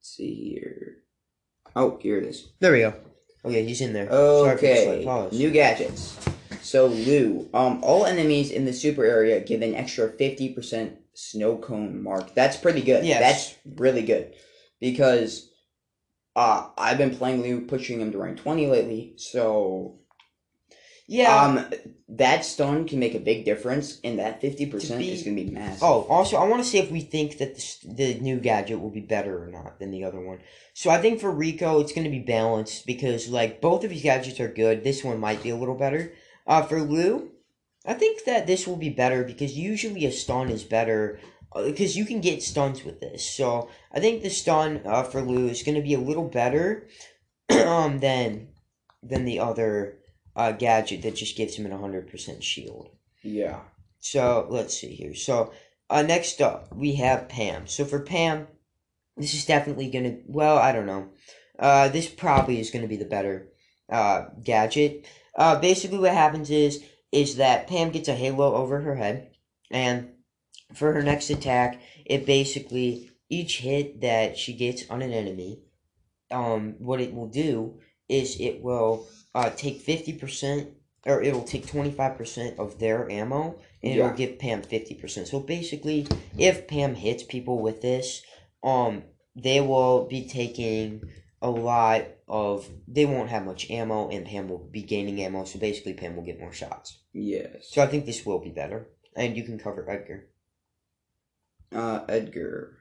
see 0.00 0.50
here. 0.54 0.98
Oh, 1.74 1.98
here 2.00 2.18
it 2.18 2.24
is. 2.26 2.52
There 2.60 2.72
we 2.72 2.80
go. 2.80 2.94
Okay, 3.44 3.64
he's 3.64 3.80
in 3.80 3.92
there. 3.92 4.08
Sorry 4.08 4.56
for 4.56 4.62
the 4.62 4.70
Okay, 4.90 5.04
pause. 5.04 5.32
new 5.32 5.50
gadgets. 5.50 6.16
So 6.64 6.86
Lou, 6.86 7.48
um, 7.52 7.80
all 7.82 8.06
enemies 8.06 8.50
in 8.50 8.64
the 8.64 8.72
super 8.72 9.04
area 9.04 9.40
give 9.40 9.62
an 9.62 9.74
extra 9.74 10.08
fifty 10.08 10.52
percent 10.52 10.96
snow 11.12 11.58
cone 11.58 12.02
mark. 12.02 12.34
That's 12.34 12.56
pretty 12.56 12.80
good. 12.80 13.04
Yes. 13.04 13.20
That's 13.20 13.78
really 13.80 14.02
good 14.02 14.34
because 14.80 15.50
uh 16.34 16.68
I've 16.76 16.98
been 16.98 17.14
playing 17.14 17.42
Lou, 17.42 17.60
pushing 17.60 18.00
him 18.00 18.12
to 18.12 18.18
rank 18.18 18.38
twenty 18.38 18.66
lately. 18.66 19.14
So 19.18 20.00
yeah. 21.06 21.42
um, 21.42 21.66
that 22.08 22.46
stun 22.46 22.88
can 22.88 22.98
make 22.98 23.14
a 23.14 23.20
big 23.20 23.44
difference, 23.44 24.00
and 24.02 24.18
that 24.18 24.40
fifty 24.40 24.64
percent 24.64 25.02
is 25.02 25.22
gonna 25.22 25.36
be 25.36 25.50
massive. 25.50 25.82
Oh, 25.82 26.06
also, 26.08 26.38
I 26.38 26.48
want 26.48 26.62
to 26.62 26.68
see 26.68 26.78
if 26.78 26.90
we 26.90 27.00
think 27.00 27.36
that 27.38 27.54
this, 27.54 27.76
the 27.84 28.14
new 28.14 28.38
gadget 28.40 28.80
will 28.80 28.90
be 28.90 29.00
better 29.00 29.44
or 29.44 29.48
not 29.48 29.78
than 29.78 29.90
the 29.90 30.04
other 30.04 30.20
one. 30.20 30.40
So 30.72 30.88
I 30.88 30.98
think 30.98 31.20
for 31.20 31.30
Rico, 31.30 31.78
it's 31.80 31.92
going 31.92 32.04
to 32.04 32.10
be 32.10 32.20
balanced 32.20 32.86
because 32.86 33.28
like 33.28 33.60
both 33.60 33.84
of 33.84 33.90
these 33.90 34.02
gadgets 34.02 34.40
are 34.40 34.48
good. 34.48 34.82
This 34.82 35.04
one 35.04 35.20
might 35.20 35.42
be 35.42 35.50
a 35.50 35.56
little 35.56 35.76
better. 35.76 36.14
Uh, 36.46 36.62
for 36.62 36.80
Lou, 36.82 37.30
I 37.86 37.94
think 37.94 38.24
that 38.24 38.46
this 38.46 38.66
will 38.66 38.76
be 38.76 38.90
better 38.90 39.24
because 39.24 39.56
usually 39.56 40.04
a 40.06 40.12
stun 40.12 40.50
is 40.50 40.64
better 40.64 41.18
because 41.54 41.96
you 41.96 42.04
can 42.04 42.20
get 42.20 42.42
stuns 42.42 42.84
with 42.84 43.00
this. 43.00 43.24
So 43.28 43.68
I 43.92 44.00
think 44.00 44.22
the 44.22 44.30
stun 44.30 44.80
uh, 44.84 45.04
for 45.04 45.22
Lou 45.22 45.46
is 45.48 45.62
going 45.62 45.76
to 45.76 45.82
be 45.82 45.94
a 45.94 46.00
little 46.00 46.28
better 46.28 46.86
um 47.66 48.00
than 48.00 48.48
than 49.02 49.24
the 49.24 49.38
other 49.38 49.98
uh, 50.34 50.52
gadget 50.52 51.02
that 51.02 51.14
just 51.16 51.36
gives 51.36 51.56
him 51.56 51.66
an 51.66 51.72
hundred 51.72 52.08
percent 52.08 52.42
shield. 52.42 52.90
yeah. 53.22 53.60
So 54.00 54.46
let's 54.50 54.78
see 54.78 54.94
here. 54.94 55.14
So 55.14 55.52
uh, 55.88 56.02
next 56.02 56.40
up 56.42 56.74
we 56.74 56.96
have 56.96 57.28
Pam. 57.28 57.66
So 57.66 57.84
for 57.84 58.00
Pam, 58.00 58.48
this 59.16 59.32
is 59.34 59.46
definitely 59.46 59.90
gonna. 59.90 60.18
Well, 60.26 60.58
I 60.58 60.72
don't 60.72 60.86
know. 60.86 61.08
Uh, 61.58 61.88
this 61.88 62.08
probably 62.08 62.60
is 62.60 62.70
gonna 62.70 62.88
be 62.88 62.96
the 62.96 63.04
better 63.04 63.48
uh, 63.88 64.26
gadget. 64.42 65.06
Uh, 65.36 65.58
basically, 65.60 65.98
what 65.98 66.12
happens 66.12 66.50
is 66.50 66.82
is 67.12 67.36
that 67.36 67.68
Pam 67.68 67.90
gets 67.90 68.08
a 68.08 68.14
halo 68.14 68.54
over 68.54 68.80
her 68.80 68.96
head, 68.96 69.30
and 69.70 70.10
for 70.72 70.92
her 70.92 71.02
next 71.02 71.30
attack, 71.30 71.80
it 72.04 72.26
basically 72.26 73.10
each 73.28 73.58
hit 73.58 74.00
that 74.00 74.36
she 74.36 74.52
gets 74.52 74.88
on 74.90 75.02
an 75.02 75.12
enemy, 75.12 75.60
um, 76.30 76.74
what 76.78 77.00
it 77.00 77.14
will 77.14 77.28
do 77.28 77.78
is 78.08 78.40
it 78.40 78.62
will 78.62 79.06
uh, 79.34 79.50
take 79.50 79.80
fifty 79.80 80.12
percent 80.12 80.70
or 81.06 81.22
it'll 81.22 81.44
take 81.44 81.66
25% 81.66 82.58
of 82.58 82.78
their 82.78 83.10
ammo 83.10 83.58
and 83.82 83.94
Yeah. 83.94 84.06
it'll 84.06 84.16
give 84.16 84.38
Pam 84.38 84.62
50%. 84.62 85.26
So 85.26 85.38
basically, 85.40 86.06
if 86.38 86.66
Pam 86.66 86.94
hits 86.94 87.22
people 87.22 87.58
with 87.58 87.82
this, 87.82 88.22
um 88.62 89.02
they 89.36 89.60
will 89.60 90.06
be 90.06 90.26
taking 90.28 91.02
a 91.44 91.50
lot 91.50 92.06
of 92.26 92.66
they 92.88 93.04
won't 93.04 93.28
have 93.28 93.44
much 93.44 93.70
ammo 93.70 94.08
and 94.08 94.24
Pam 94.24 94.48
will 94.48 94.66
be 94.72 94.82
gaining 94.82 95.20
ammo, 95.22 95.44
so 95.44 95.58
basically 95.58 95.92
Pam 95.92 96.16
will 96.16 96.24
get 96.24 96.40
more 96.40 96.54
shots. 96.54 96.98
Yes. 97.12 97.68
So 97.70 97.82
I 97.82 97.86
think 97.86 98.06
this 98.06 98.24
will 98.24 98.38
be 98.38 98.48
better. 98.50 98.88
And 99.14 99.36
you 99.36 99.44
can 99.44 99.58
cover 99.58 99.88
Edgar. 99.88 100.26
Uh, 101.70 102.00
Edgar. 102.08 102.78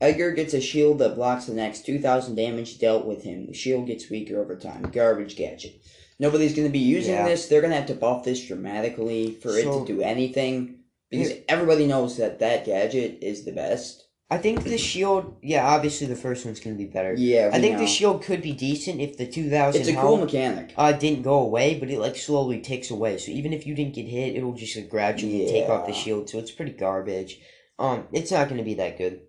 Edgar 0.00 0.32
gets 0.32 0.54
a 0.54 0.60
shield 0.60 0.98
that 0.98 1.14
blocks 1.14 1.44
the 1.44 1.54
next 1.54 1.84
2,000 1.84 2.34
damage 2.34 2.78
dealt 2.78 3.04
with 3.06 3.22
him. 3.22 3.46
The 3.46 3.52
shield 3.52 3.86
gets 3.86 4.10
weaker 4.10 4.40
over 4.40 4.56
time. 4.56 4.82
Garbage 4.82 5.36
gadget. 5.36 5.82
Nobody's 6.18 6.54
going 6.54 6.66
to 6.66 6.72
be 6.72 6.78
using 6.78 7.14
Yeah. 7.14 7.28
this. 7.28 7.46
They're 7.46 7.60
going 7.60 7.72
to 7.72 7.76
have 7.76 7.86
to 7.86 7.94
buff 7.94 8.24
this 8.24 8.44
dramatically 8.44 9.32
for 9.32 9.50
it 9.50 9.64
to 9.64 9.84
do 9.86 10.00
anything. 10.00 10.78
Because 11.10 11.32
everybody 11.46 11.86
knows 11.86 12.16
that 12.16 12.38
that 12.38 12.64
gadget 12.64 13.18
is 13.22 13.44
the 13.44 13.52
best. 13.52 14.01
I 14.32 14.38
think 14.38 14.64
the 14.64 14.78
shield 14.78 15.36
yeah, 15.42 15.66
obviously 15.66 16.06
the 16.06 16.16
first 16.16 16.46
one's 16.46 16.58
gonna 16.58 16.74
be 16.74 16.86
better. 16.86 17.12
Yeah, 17.12 17.50
I 17.52 17.60
think 17.60 17.74
know. 17.74 17.80
the 17.80 17.86
shield 17.86 18.22
could 18.22 18.40
be 18.40 18.52
decent 18.52 18.98
if 18.98 19.18
the 19.18 19.26
two 19.26 19.50
thousand 19.50 19.82
It's 19.82 19.90
a 19.90 19.94
cool 19.94 20.16
mechanic. 20.16 20.72
uh, 20.74 20.92
didn't 20.92 21.20
go 21.20 21.38
away, 21.40 21.78
but 21.78 21.90
it 21.90 21.98
like 21.98 22.16
slowly 22.16 22.62
takes 22.62 22.90
away. 22.90 23.18
So 23.18 23.30
even 23.30 23.52
if 23.52 23.66
you 23.66 23.74
didn't 23.74 23.92
get 23.92 24.06
hit, 24.06 24.34
it'll 24.34 24.54
just 24.54 24.74
like, 24.74 24.88
gradually 24.88 25.44
take 25.48 25.68
off 25.68 25.86
the 25.86 25.92
shield. 25.92 26.30
So 26.30 26.38
it's 26.38 26.50
pretty 26.50 26.72
garbage. 26.72 27.40
Um, 27.78 28.06
it's 28.10 28.32
not 28.32 28.48
gonna 28.48 28.62
be 28.62 28.72
that 28.72 28.96
good. 28.96 29.20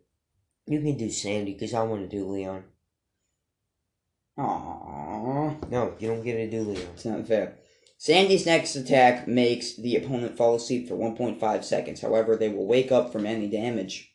You 0.68 0.80
can 0.80 0.96
do 0.96 1.10
Sandy 1.10 1.52
because 1.52 1.74
I 1.74 1.84
want 1.84 2.10
to 2.10 2.18
do 2.18 2.26
Leon. 2.26 2.64
Aww. 4.40 5.70
No, 5.70 5.96
you 6.00 6.08
don't 6.08 6.24
get 6.24 6.36
to 6.36 6.50
do 6.50 6.62
Leon. 6.62 6.88
It's 6.94 7.04
not 7.04 7.28
fair. 7.28 7.58
Sandy's 7.98 8.46
next 8.46 8.78
attack 8.78 9.28
makes 9.28 9.76
the 9.76 9.98
opponent 9.98 10.38
fall 10.38 10.56
asleep 10.56 10.88
for 10.88 10.96
1.5 10.96 11.64
seconds. 11.66 12.00
However, 12.00 12.38
they 12.38 12.48
will 12.48 12.68
wake 12.68 12.92
up 12.92 13.12
from 13.12 13.26
any 13.26 13.50
damage. 13.50 14.13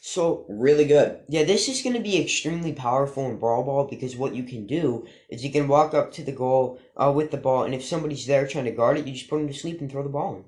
So 0.00 0.46
Really 0.48 0.84
good. 0.84 1.20
yeah, 1.28 1.44
this 1.44 1.68
is 1.68 1.82
gonna 1.82 2.00
be 2.00 2.20
extremely 2.20 2.72
powerful 2.72 3.26
in 3.28 3.38
Brawl 3.38 3.64
Ball 3.64 3.84
because 3.84 4.16
what 4.16 4.34
you 4.34 4.42
can 4.44 4.66
do 4.66 5.06
is 5.28 5.44
you 5.44 5.50
can 5.52 5.68
walk 5.68 5.94
up 5.94 6.12
to 6.12 6.22
the 6.22 6.32
goal 6.32 6.78
uh, 6.96 7.12
with 7.14 7.30
the 7.30 7.36
ball, 7.36 7.64
and 7.64 7.74
if 7.74 7.84
somebody's 7.84 8.26
there 8.26 8.46
trying 8.46 8.64
to 8.64 8.70
guard 8.70 8.98
it, 8.98 9.06
you 9.06 9.12
just 9.12 9.28
put 9.28 9.38
them 9.38 9.48
to 9.48 9.54
sleep 9.54 9.80
and 9.80 9.90
throw 9.90 10.02
the 10.02 10.08
ball 10.08 10.36
in. 10.36 10.44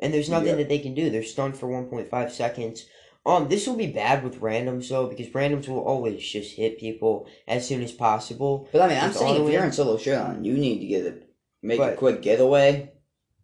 And 0.00 0.14
there's 0.14 0.30
nothing 0.30 0.48
Yeah. 0.48 0.54
that 0.56 0.68
they 0.68 0.78
can 0.78 0.94
do. 0.94 1.10
They're 1.10 1.22
stunned 1.22 1.56
for 1.56 1.68
1.5 1.68 2.32
seconds. 2.32 2.86
Um, 3.26 3.48
this 3.48 3.66
will 3.66 3.76
be 3.76 3.86
bad 3.86 4.24
with 4.24 4.40
randoms 4.40 4.88
though 4.88 5.06
because 5.06 5.28
randoms 5.28 5.68
will 5.68 5.80
always 5.84 6.26
just 6.26 6.56
hit 6.56 6.78
people 6.78 7.26
as 7.46 7.68
soon 7.68 7.82
as 7.82 7.92
possible. 7.92 8.66
But 8.72 8.82
I 8.82 8.88
mean, 8.88 8.98
I'm 8.98 9.12
saying 9.12 9.44
if 9.44 9.52
you're 9.52 9.64
in 9.64 9.72
solo 9.72 9.98
showdown, 9.98 10.42
you 10.42 10.54
need 10.54 10.80
to 10.80 10.86
get 10.86 11.06
a 11.06 11.14
make 11.62 11.78
a 11.80 11.96
quick 11.96 12.22
getaway. 12.22 12.92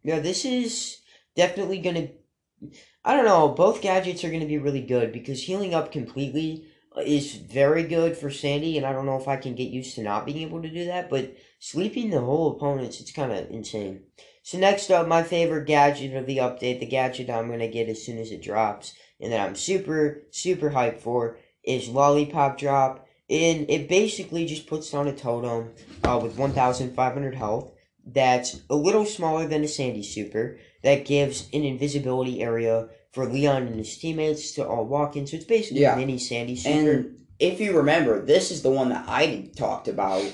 Yeah, 0.02 0.20
this 0.20 0.44
is 0.46 1.00
definitely 1.34 1.78
gonna. 1.78 2.08
I 3.04 3.14
don't 3.14 3.24
know. 3.24 3.48
Both 3.48 3.82
gadgets 3.82 4.24
are 4.24 4.30
gonna 4.30 4.46
be 4.46 4.58
really 4.58 4.80
good 4.80 5.12
because 5.12 5.42
healing 5.42 5.74
up 5.74 5.92
completely 5.92 6.66
is 7.04 7.34
very 7.34 7.82
good 7.82 8.16
for 8.16 8.30
Sandy, 8.30 8.76
and 8.76 8.86
I 8.86 8.92
don't 8.92 9.06
know 9.06 9.18
if 9.18 9.28
I 9.28 9.36
can 9.36 9.54
get 9.54 9.68
used 9.68 9.94
to 9.96 10.02
not 10.02 10.24
being 10.24 10.38
able 10.38 10.62
to 10.62 10.70
do 10.70 10.86
that, 10.86 11.10
but 11.10 11.34
sleeping 11.58 12.10
the 12.10 12.20
whole 12.20 12.52
opponents, 12.52 13.00
it's 13.00 13.12
kind 13.12 13.32
of 13.32 13.50
insane. 13.50 14.04
So 14.42 14.58
next 14.58 14.90
up, 14.90 15.06
my 15.08 15.22
favorite 15.22 15.66
gadget 15.66 16.14
of 16.14 16.26
the 16.26 16.38
update, 16.38 16.80
the 16.80 16.86
gadget 16.86 17.28
I'm 17.28 17.48
going 17.48 17.58
to 17.58 17.68
get 17.68 17.88
as 17.88 18.04
soon 18.04 18.18
as 18.18 18.30
it 18.30 18.42
drops, 18.42 18.94
and 19.20 19.32
that 19.32 19.40
I'm 19.40 19.56
super, 19.56 20.22
super 20.30 20.70
hyped 20.70 21.00
for, 21.00 21.38
is 21.64 21.88
Lollipop 21.88 22.56
Drop. 22.56 23.06
And 23.28 23.68
it 23.68 23.88
basically 23.88 24.46
just 24.46 24.68
puts 24.68 24.90
down 24.90 25.08
a 25.08 25.12
totem 25.12 25.72
uh, 26.04 26.20
with 26.22 26.38
1,500 26.38 27.34
health 27.34 27.72
that's 28.06 28.60
a 28.70 28.76
little 28.76 29.04
smaller 29.04 29.48
than 29.48 29.64
a 29.64 29.68
Sandy 29.68 30.04
Super 30.04 30.58
that 30.86 31.04
gives 31.04 31.48
an 31.52 31.64
invisibility 31.64 32.40
area 32.40 32.88
for 33.12 33.26
Leon 33.26 33.66
and 33.66 33.74
his 33.74 33.98
teammates 33.98 34.52
to 34.52 34.64
all 34.64 34.84
walk 34.84 35.16
in. 35.16 35.26
So 35.26 35.34
it's 35.36 35.44
basically 35.44 35.80
Yeah. 35.80 35.94
a 35.94 35.96
mini 35.96 36.16
Sandy 36.16 36.54
Super. 36.54 36.74
And 36.92 37.16
if 37.40 37.60
you 37.60 37.76
remember, 37.76 38.24
this 38.24 38.52
is 38.52 38.62
the 38.62 38.70
one 38.70 38.90
that 38.90 39.04
I 39.08 39.50
talked 39.56 39.88
about, 39.88 40.24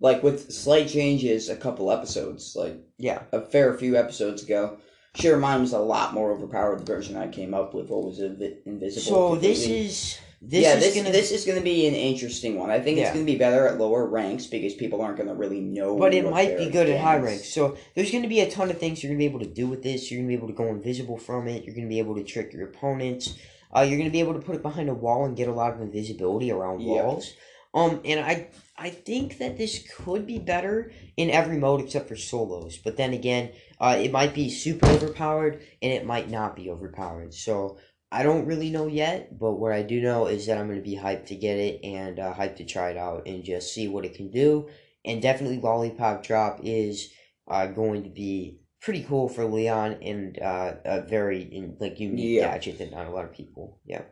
like 0.00 0.22
with 0.22 0.52
slight 0.52 0.88
changes 0.88 1.48
a 1.48 1.56
couple 1.56 1.90
episodes, 1.90 2.54
like 2.54 2.76
yeah. 2.98 3.22
a 3.32 3.40
fair 3.40 3.72
few 3.78 3.96
episodes 3.96 4.42
ago. 4.42 4.76
Sure, 5.14 5.38
mine 5.38 5.62
was 5.62 5.72
a 5.72 5.78
lot 5.78 6.12
more 6.12 6.32
overpowered. 6.32 6.80
The 6.80 6.92
version 6.92 7.16
I 7.16 7.28
came 7.28 7.54
up 7.54 7.72
with, 7.72 7.88
what 7.88 8.04
was 8.04 8.18
Vi- 8.18 8.58
invisible? 8.66 9.00
So 9.06 9.36
this 9.36 9.66
is 9.66 10.18
this 10.46 10.62
yeah, 10.62 10.74
is 10.74 10.84
this 10.84 10.94
gonna 10.94 11.10
this 11.10 11.30
is 11.30 11.44
going 11.44 11.58
to 11.58 11.64
be 11.64 11.86
an 11.86 11.94
interesting 11.94 12.58
one. 12.58 12.70
I 12.70 12.78
think 12.78 12.98
it's 12.98 13.10
going 13.10 13.24
to 13.24 13.32
be 13.32 13.38
better 13.38 13.66
at 13.66 13.78
lower 13.78 14.06
ranks 14.06 14.46
because 14.46 14.74
people 14.74 15.00
aren't 15.00 15.16
going 15.16 15.28
to 15.28 15.34
really 15.34 15.60
know. 15.60 15.96
but 15.96 16.12
it 16.12 16.28
might 16.28 16.58
be 16.58 16.68
good 16.68 16.88
at 16.88 17.00
high 17.00 17.16
ranks. 17.18 17.48
So 17.48 17.76
there's 17.94 18.10
going 18.10 18.22
to 18.22 18.28
be 18.28 18.40
a 18.40 18.50
ton 18.50 18.70
of 18.70 18.78
things 18.78 19.02
you're 19.02 19.08
going 19.10 19.18
to 19.18 19.22
be 19.22 19.30
able 19.30 19.40
to 19.40 19.52
do 19.52 19.66
with 19.66 19.82
this. 19.82 20.10
You're 20.10 20.18
going 20.18 20.28
to 20.28 20.36
be 20.36 20.38
able 20.38 20.48
to 20.48 20.54
go 20.54 20.68
invisible 20.68 21.16
from 21.16 21.48
it. 21.48 21.64
You're 21.64 21.74
going 21.74 21.86
to 21.86 21.92
be 21.92 21.98
able 21.98 22.14
to 22.16 22.24
trick 22.24 22.52
your 22.52 22.68
opponents. 22.68 23.36
Uh, 23.74 23.80
you're 23.80 23.96
going 23.98 24.08
to 24.08 24.12
be 24.12 24.20
able 24.20 24.34
to 24.34 24.40
put 24.40 24.54
it 24.54 24.62
behind 24.62 24.88
a 24.88 24.94
wall 24.94 25.24
and 25.24 25.36
get 25.36 25.48
a 25.48 25.52
lot 25.52 25.72
of 25.72 25.80
invisibility 25.80 26.52
around 26.52 26.80
Yeah. 26.80 27.02
walls. 27.02 27.32
Um, 27.72 28.00
and 28.04 28.20
I 28.20 28.48
I 28.76 28.90
think 28.90 29.38
that 29.38 29.56
this 29.56 29.84
could 29.96 30.26
be 30.26 30.38
better 30.38 30.92
in 31.16 31.30
every 31.30 31.58
mode 31.58 31.80
except 31.80 32.08
for 32.08 32.16
solos. 32.16 32.78
But 32.78 32.96
then 32.96 33.12
again, 33.12 33.50
uh, 33.80 33.96
it 34.00 34.12
might 34.12 34.34
be 34.34 34.48
super 34.50 34.86
overpowered 34.86 35.62
and 35.82 35.92
it 35.92 36.06
might 36.06 36.30
not 36.30 36.54
be 36.54 36.70
overpowered. 36.70 37.34
So 37.34 37.78
I 38.14 38.22
don't 38.22 38.46
really 38.46 38.70
know 38.70 38.86
yet. 38.86 39.38
But 39.38 39.54
what 39.54 39.72
I 39.72 39.82
do 39.82 40.00
know 40.00 40.26
is 40.26 40.46
that 40.46 40.56
I'm 40.56 40.68
going 40.68 40.78
to 40.78 40.84
be 40.90 40.96
hyped 40.96 41.26
to 41.26 41.34
get 41.34 41.58
it 41.58 41.80
and 41.84 42.18
uh, 42.20 42.32
hyped 42.32 42.56
to 42.56 42.64
try 42.64 42.90
it 42.90 42.96
out 42.96 43.26
and 43.26 43.42
just 43.44 43.74
see 43.74 43.88
what 43.88 44.04
it 44.04 44.14
can 44.14 44.30
do. 44.30 44.68
And 45.04 45.20
definitely 45.20 45.58
Lollipop 45.60 46.22
Drop 46.22 46.60
is 46.62 47.10
uh, 47.48 47.66
going 47.66 48.04
to 48.04 48.10
be 48.10 48.60
pretty 48.80 49.02
cool 49.02 49.28
for 49.28 49.44
Leon 49.44 49.98
and 50.02 50.38
uh, 50.40 50.74
a 50.84 51.00
very 51.02 51.42
in, 51.42 51.76
like 51.80 51.98
unique 51.98 52.38
Yeah. 52.40 52.52
gadget 52.52 52.78
that 52.78 52.92
not 52.92 53.06
a 53.06 53.10
lot 53.10 53.24
of 53.24 53.32
people. 53.32 53.80
Yeah. 53.84 54.02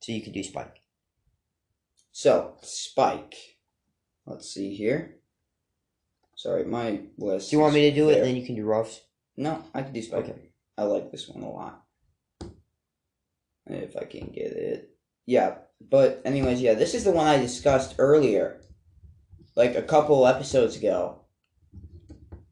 So 0.00 0.12
you 0.12 0.22
can 0.22 0.32
do 0.32 0.42
Spike. 0.42 0.76
So 2.12 2.56
Spike. 2.62 3.34
Let's 4.26 4.48
see 4.52 4.74
here. 4.74 5.16
Sorry, 6.36 6.64
my 6.64 7.02
list. 7.18 7.50
Do 7.50 7.56
you 7.56 7.60
want 7.62 7.74
me 7.74 7.90
to 7.90 7.94
do 7.94 8.08
it 8.08 8.14
there. 8.14 8.22
and 8.22 8.30
then 8.30 8.36
you 8.36 8.46
can 8.46 8.56
do 8.56 8.64
Ruffs? 8.64 9.02
No, 9.36 9.62
I 9.74 9.82
can 9.82 9.92
do 9.92 10.02
Spike. 10.02 10.24
Okay. 10.24 10.50
I 10.78 10.84
like 10.84 11.10
this 11.12 11.28
one 11.28 11.44
a 11.44 11.50
lot. 11.50 11.83
If 13.66 13.96
I 13.96 14.04
can 14.04 14.28
get 14.28 14.52
it. 14.52 14.90
Yeah, 15.26 15.56
but 15.80 16.20
anyways, 16.24 16.60
yeah, 16.60 16.74
this 16.74 16.94
is 16.94 17.04
the 17.04 17.12
one 17.12 17.26
I 17.26 17.38
discussed 17.38 17.94
earlier. 17.98 18.60
Like 19.56 19.74
a 19.74 19.82
couple 19.82 20.26
episodes 20.26 20.76
ago. 20.76 21.20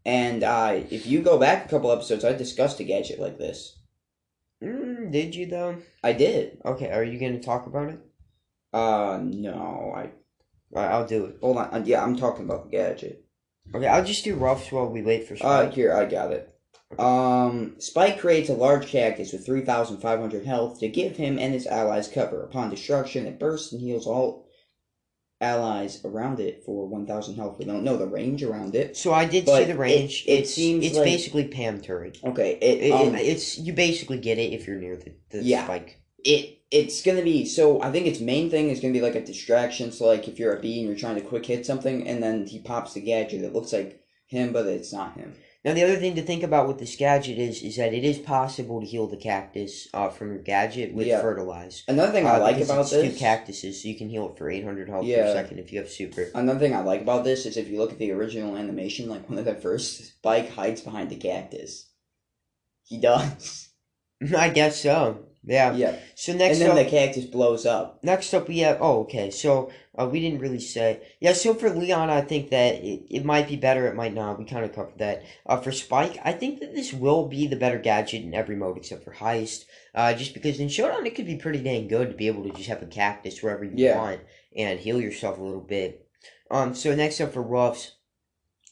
And 0.04 0.42
I 0.42 0.86
if 0.90 1.06
you 1.06 1.22
go 1.22 1.38
back 1.38 1.64
a 1.64 1.68
couple 1.68 1.92
episodes, 1.92 2.24
I 2.24 2.32
discussed 2.32 2.80
a 2.80 2.84
gadget 2.84 3.20
like 3.20 3.38
this. 3.38 3.78
Mm, 4.62 5.10
did 5.12 5.34
you 5.34 5.46
though? 5.46 5.76
I 6.02 6.12
did. 6.12 6.60
Okay, 6.64 6.90
are 6.90 7.04
you 7.04 7.18
going 7.18 7.34
to 7.38 7.44
talk 7.44 7.66
about 7.66 7.90
it? 7.90 8.00
Uh 8.72 9.18
no, 9.22 9.92
I 9.94 10.10
I'll 10.74 11.06
do 11.06 11.26
it. 11.26 11.36
hold 11.42 11.58
on. 11.58 11.68
Uh, 11.72 11.82
yeah, 11.84 12.02
I'm 12.02 12.16
talking 12.16 12.44
about 12.44 12.64
the 12.64 12.76
gadget. 12.76 13.24
Okay, 13.74 13.86
I'll 13.86 14.04
just 14.04 14.24
do 14.24 14.34
Ruffs 14.34 14.72
while 14.72 14.88
we 14.88 15.02
wait 15.02 15.28
for 15.28 15.36
Uh, 15.44 15.70
here, 15.70 15.94
I 15.94 16.06
got 16.06 16.32
it. 16.32 16.51
Um, 16.98 17.76
Spike 17.78 18.18
creates 18.18 18.48
a 18.48 18.54
large 18.54 18.86
cactus 18.86 19.32
with 19.32 19.44
3,500 19.46 20.44
health 20.44 20.80
to 20.80 20.88
give 20.88 21.16
him 21.16 21.38
and 21.38 21.52
his 21.54 21.66
allies 21.66 22.08
cover. 22.08 22.42
Upon 22.42 22.70
destruction, 22.70 23.26
it 23.26 23.38
bursts 23.38 23.72
and 23.72 23.80
heals 23.80 24.06
all 24.06 24.46
allies 25.40 26.04
around 26.04 26.38
it 26.38 26.62
for 26.64 26.86
1,000 26.86 27.34
health. 27.34 27.58
We 27.58 27.64
don't 27.64 27.82
know 27.82 27.96
the 27.96 28.06
range 28.06 28.42
around 28.44 28.74
it. 28.76 28.96
so 28.96 29.12
I 29.12 29.24
did 29.24 29.44
but 29.44 29.58
see 29.64 29.72
the 29.72 29.78
range. 29.78 30.24
it- 30.26 30.30
it 30.30 30.38
it's 30.40 30.54
seems 30.54 30.86
it's 30.86 30.96
like- 30.96 31.04
basically 31.04 31.48
Pam 31.48 31.80
turret. 31.80 32.18
Okay, 32.24 32.58
it, 32.60 32.82
It, 32.84 32.92
um, 32.92 33.14
it, 33.16 33.26
it's 33.26 33.58
you 33.58 33.72
basically 33.72 34.18
get 34.18 34.38
it 34.38 34.52
if 34.52 34.66
you're 34.68 34.76
near 34.76 34.96
the, 34.96 35.12
the 35.30 35.42
Yeah. 35.42 35.64
spike. 35.64 35.98
it 36.24 36.58
it's 36.70 37.02
gonna 37.02 37.22
be 37.22 37.44
so 37.44 37.82
I 37.82 37.90
think 37.90 38.06
its 38.06 38.20
main 38.20 38.48
thing 38.48 38.70
is 38.70 38.80
gonna 38.80 38.94
be 38.94 39.00
like 39.02 39.16
a 39.16 39.20
distraction. 39.24 39.90
So 39.92 40.06
like 40.06 40.28
if 40.28 40.38
you're 40.38 40.56
a 40.56 40.60
Bea 40.60 40.78
and 40.78 40.88
you're 40.88 40.96
trying 40.96 41.16
to 41.16 41.20
quick 41.20 41.44
hit 41.44 41.66
something, 41.66 42.06
and 42.06 42.22
then 42.22 42.46
he 42.46 42.60
pops 42.60 42.94
the 42.94 43.00
gadget, 43.00 43.42
it 43.42 43.52
looks 43.52 43.72
like 43.72 44.00
him, 44.28 44.52
but 44.52 44.66
it's 44.66 44.92
not 44.92 45.18
him. 45.18 45.34
Now 45.64 45.74
the 45.74 45.84
other 45.84 45.94
thing 45.96 46.16
to 46.16 46.22
think 46.22 46.42
about 46.42 46.66
with 46.66 46.78
this 46.80 46.96
gadget 46.96 47.38
is 47.38 47.62
is 47.62 47.76
that 47.76 47.94
it 47.94 48.02
is 48.04 48.18
possible 48.18 48.80
to 48.80 48.86
heal 48.86 49.06
the 49.06 49.16
cactus 49.16 49.86
uh, 49.94 50.08
from 50.08 50.30
your 50.32 50.42
gadget 50.42 50.92
with 50.92 51.06
Yeah. 51.06 51.20
fertilize. 51.20 51.84
Another 51.86 52.10
thing 52.10 52.26
I 52.26 52.36
Uh, 52.36 52.40
like 52.40 52.60
about 52.60 52.80
it's 52.80 52.90
this. 52.90 53.12
two 53.12 53.16
cactuses, 53.18 53.80
so 53.80 53.88
you 53.88 53.94
can 53.96 54.08
heal 54.08 54.28
it 54.30 54.36
for 54.36 54.50
800 54.50 54.88
health 54.88 55.06
Yeah. 55.06 55.22
per 55.22 55.32
second 55.32 55.58
if 55.60 55.72
you 55.72 55.78
have 55.78 55.88
super. 55.88 56.28
Another 56.34 56.58
thing 56.58 56.74
I 56.74 56.80
like 56.82 57.02
about 57.02 57.22
this 57.22 57.46
is 57.46 57.56
if 57.56 57.68
you 57.68 57.78
look 57.78 57.92
at 57.92 57.98
the 57.98 58.10
original 58.10 58.56
animation, 58.56 59.08
like 59.08 59.28
one 59.30 59.38
of 59.38 59.44
the 59.44 59.54
first, 59.54 60.04
Spike 60.04 60.50
hides 60.50 60.80
behind 60.80 61.10
the 61.10 61.16
cactus. 61.16 61.90
He 62.84 62.98
does. 62.98 63.68
I 64.36 64.48
guess 64.48 64.80
so. 64.80 65.26
Yeah. 65.44 65.74
Yeah. 65.74 65.96
So 66.14 66.32
And 66.32 66.38
next 66.38 66.58
then 66.60 66.70
up, 66.70 66.76
the 66.76 66.84
cactus 66.84 67.24
blows 67.24 67.66
up. 67.66 67.98
next 68.04 68.32
up 68.32 68.46
we 68.48 68.58
have. 68.60 68.78
Oh, 68.80 69.00
okay. 69.00 69.30
So 69.30 69.72
uh, 69.98 70.06
we 70.06 70.20
didn't 70.20 70.38
really 70.38 70.60
say. 70.60 71.00
Yeah. 71.20 71.32
So 71.32 71.52
for 71.54 71.68
Leon, 71.68 72.10
I 72.10 72.20
think 72.20 72.50
that 72.50 72.76
it, 72.76 73.02
it 73.10 73.24
might 73.24 73.48
be 73.48 73.56
better. 73.56 73.86
It 73.88 73.96
might 73.96 74.14
not. 74.14 74.38
We 74.38 74.44
kind 74.44 74.64
of 74.64 74.72
covered 74.72 74.98
that. 74.98 75.24
Uh, 75.44 75.56
for 75.56 75.72
Spike, 75.72 76.18
I 76.24 76.30
think 76.32 76.60
that 76.60 76.74
this 76.74 76.92
will 76.92 77.26
be 77.26 77.48
the 77.48 77.56
better 77.56 77.78
gadget 77.78 78.22
in 78.22 78.34
every 78.34 78.54
mode 78.54 78.76
except 78.76 79.02
for 79.04 79.14
Heist. 79.14 79.64
Uh, 79.94 80.14
just 80.14 80.32
because 80.32 80.60
in 80.60 80.68
Showdown 80.68 81.06
it 81.06 81.14
could 81.16 81.26
be 81.26 81.36
pretty 81.36 81.60
dang 81.62 81.88
good 81.88 82.10
to 82.10 82.16
be 82.16 82.28
able 82.28 82.44
to 82.44 82.50
just 82.50 82.68
have 82.68 82.82
a 82.82 82.86
cactus 82.86 83.42
wherever 83.42 83.64
you 83.64 83.72
Yeah. 83.74 83.98
want 83.98 84.20
and 84.56 84.78
heal 84.78 85.00
yourself 85.00 85.38
a 85.38 85.42
little 85.42 85.60
bit. 85.60 86.06
Um. 86.52 86.72
So 86.74 86.94
next 86.94 87.20
up 87.20 87.32
for 87.32 87.42
Ruffs. 87.42 87.92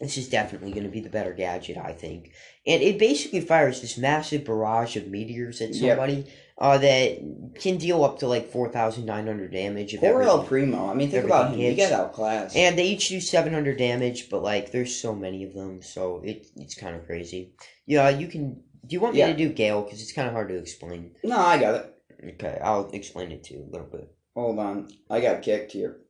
This 0.00 0.16
is 0.16 0.30
definitely 0.30 0.70
going 0.70 0.84
to 0.84 0.88
be 0.90 1.00
the 1.00 1.10
better 1.10 1.34
gadget, 1.34 1.76
I 1.76 1.92
think. 1.92 2.32
And 2.66 2.82
it 2.82 2.98
basically 2.98 3.42
fires 3.42 3.82
this 3.82 3.98
massive 3.98 4.46
barrage 4.46 4.96
of 4.96 5.08
meteors 5.08 5.60
at 5.60 5.74
Yep. 5.74 5.98
Uh, 6.60 6.76
that 6.78 7.54
can 7.58 7.78
deal 7.78 8.04
up 8.04 8.18
to 8.18 8.26
like 8.26 8.50
4,900 8.52 9.50
damage. 9.52 9.94
If 9.94 10.00
Poor 10.00 10.22
El 10.22 10.44
Primo. 10.44 10.90
I 10.90 10.94
mean, 10.94 11.10
think 11.10 11.24
about 11.24 11.52
him. 11.52 11.58
He 11.58 11.74
got 11.74 11.92
outclassed. 11.92 12.56
And 12.56 12.78
they 12.78 12.84
each 12.86 13.08
do 13.08 13.20
700 13.20 13.78
damage, 13.78 14.28
but 14.30 14.42
like 14.42 14.70
there's 14.70 14.94
so 14.94 15.14
many 15.14 15.44
of 15.44 15.54
them, 15.54 15.82
so 15.82 16.20
it 16.24 16.46
it's 16.56 16.74
kind 16.74 16.94
of 16.96 17.06
crazy. 17.06 17.52
Yeah, 17.86 18.08
you 18.10 18.28
can. 18.28 18.62
Do 18.86 18.94
you 18.94 19.00
want 19.00 19.14
me 19.14 19.20
Yeah. 19.20 19.28
to 19.28 19.36
do 19.36 19.48
Gale? 19.52 19.82
Because 19.82 20.00
it's 20.02 20.12
kind 20.12 20.26
of 20.28 20.34
hard 20.34 20.48
to 20.48 20.56
explain. 20.58 21.14
no, 21.24 21.36
I 21.38 21.58
got 21.58 21.74
it. 21.76 21.94
Okay, 22.34 22.58
I'll 22.62 22.90
explain 22.90 23.30
it 23.32 23.44
to 23.44 23.54
you 23.54 23.62
a 23.64 23.70
little 23.70 23.86
bit. 23.86 24.08
Hold 24.34 24.58
on. 24.58 24.88
I 25.08 25.20
got 25.20 25.42
kicked 25.42 25.72
here. 25.72 26.00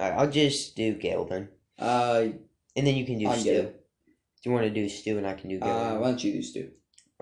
Alright, 0.00 0.18
I'll 0.18 0.30
just 0.30 0.74
do 0.76 0.94
Gale 0.94 1.24
then. 1.26 1.48
Uh, 1.78 2.28
And 2.76 2.86
then 2.86 2.94
you 2.96 3.04
can 3.04 3.18
do 3.18 3.28
I'm 3.28 3.38
Stu. 3.40 3.50
good. 3.52 3.66
Do 3.72 4.50
you 4.50 4.52
want 4.52 4.64
to 4.64 4.70
do 4.70 4.88
Stu 4.88 5.18
and 5.18 5.26
I 5.26 5.34
can 5.34 5.50
do 5.50 5.58
Gale? 5.58 5.68
uh, 5.68 5.98
why 5.98 6.06
don't 6.08 6.22
you 6.24 6.32
do 6.32 6.42
Stu? 6.42 6.70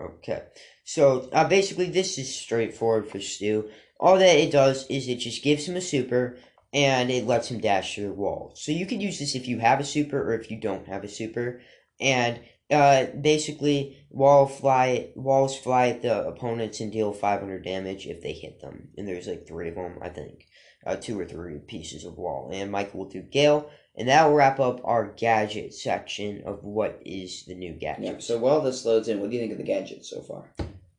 Okay. 0.00 0.42
So 0.86 1.28
uh, 1.32 1.48
basically, 1.48 1.90
this 1.90 2.16
is 2.16 2.32
straightforward 2.32 3.08
for 3.08 3.20
Stu. 3.20 3.68
All 3.98 4.18
that 4.18 4.38
it 4.38 4.52
does 4.52 4.86
is 4.88 5.08
it 5.08 5.16
just 5.16 5.42
gives 5.42 5.66
him 5.66 5.74
a 5.74 5.80
super 5.80 6.38
and 6.72 7.10
it 7.10 7.26
lets 7.26 7.50
him 7.50 7.60
dash 7.60 7.94
through 7.94 8.06
the 8.06 8.12
wall. 8.12 8.52
So 8.54 8.70
you 8.70 8.86
can 8.86 9.00
use 9.00 9.18
this 9.18 9.34
if 9.34 9.48
you 9.48 9.58
have 9.58 9.80
a 9.80 9.84
super 9.84 10.22
or 10.22 10.34
if 10.38 10.48
you 10.48 10.60
don't 10.60 10.86
have 10.86 11.02
a 11.02 11.08
super. 11.08 11.60
And 12.00 12.38
uh, 12.70 13.06
basically, 13.20 14.06
wall 14.10 14.46
fly 14.46 15.08
walls 15.16 15.58
fly 15.58 15.88
at 15.88 16.02
the 16.02 16.24
opponents 16.24 16.78
and 16.78 16.92
deal 16.92 17.12
500 17.12 17.64
damage 17.64 18.06
if 18.06 18.22
they 18.22 18.32
hit 18.32 18.60
them. 18.60 18.90
And 18.96 19.08
there's 19.08 19.26
like 19.26 19.44
three 19.44 19.70
of 19.70 19.74
them, 19.74 19.98
I 20.00 20.08
think. 20.08 20.46
Uh, 20.86 20.94
two 20.94 21.18
or 21.18 21.24
three 21.24 21.58
pieces 21.58 22.04
of 22.04 22.16
wall. 22.16 22.50
And 22.52 22.70
Micah 22.70 22.96
will 22.96 23.08
do 23.08 23.22
Gale. 23.22 23.68
And 23.96 24.08
that 24.08 24.24
will 24.24 24.34
wrap 24.34 24.60
up 24.60 24.80
our 24.84 25.06
gadget 25.16 25.74
section 25.74 26.44
of 26.46 26.62
what 26.62 27.02
is 27.04 27.44
the 27.44 27.56
new 27.56 27.72
gadget. 27.72 28.04
Yeah. 28.04 28.18
So 28.18 28.38
while 28.38 28.60
this 28.60 28.84
loads 28.84 29.08
in, 29.08 29.18
what 29.18 29.30
do 29.30 29.36
you 29.36 29.42
think 29.42 29.50
of 29.50 29.58
the 29.58 29.64
gadgets 29.64 30.10
so 30.10 30.20
far? 30.20 30.44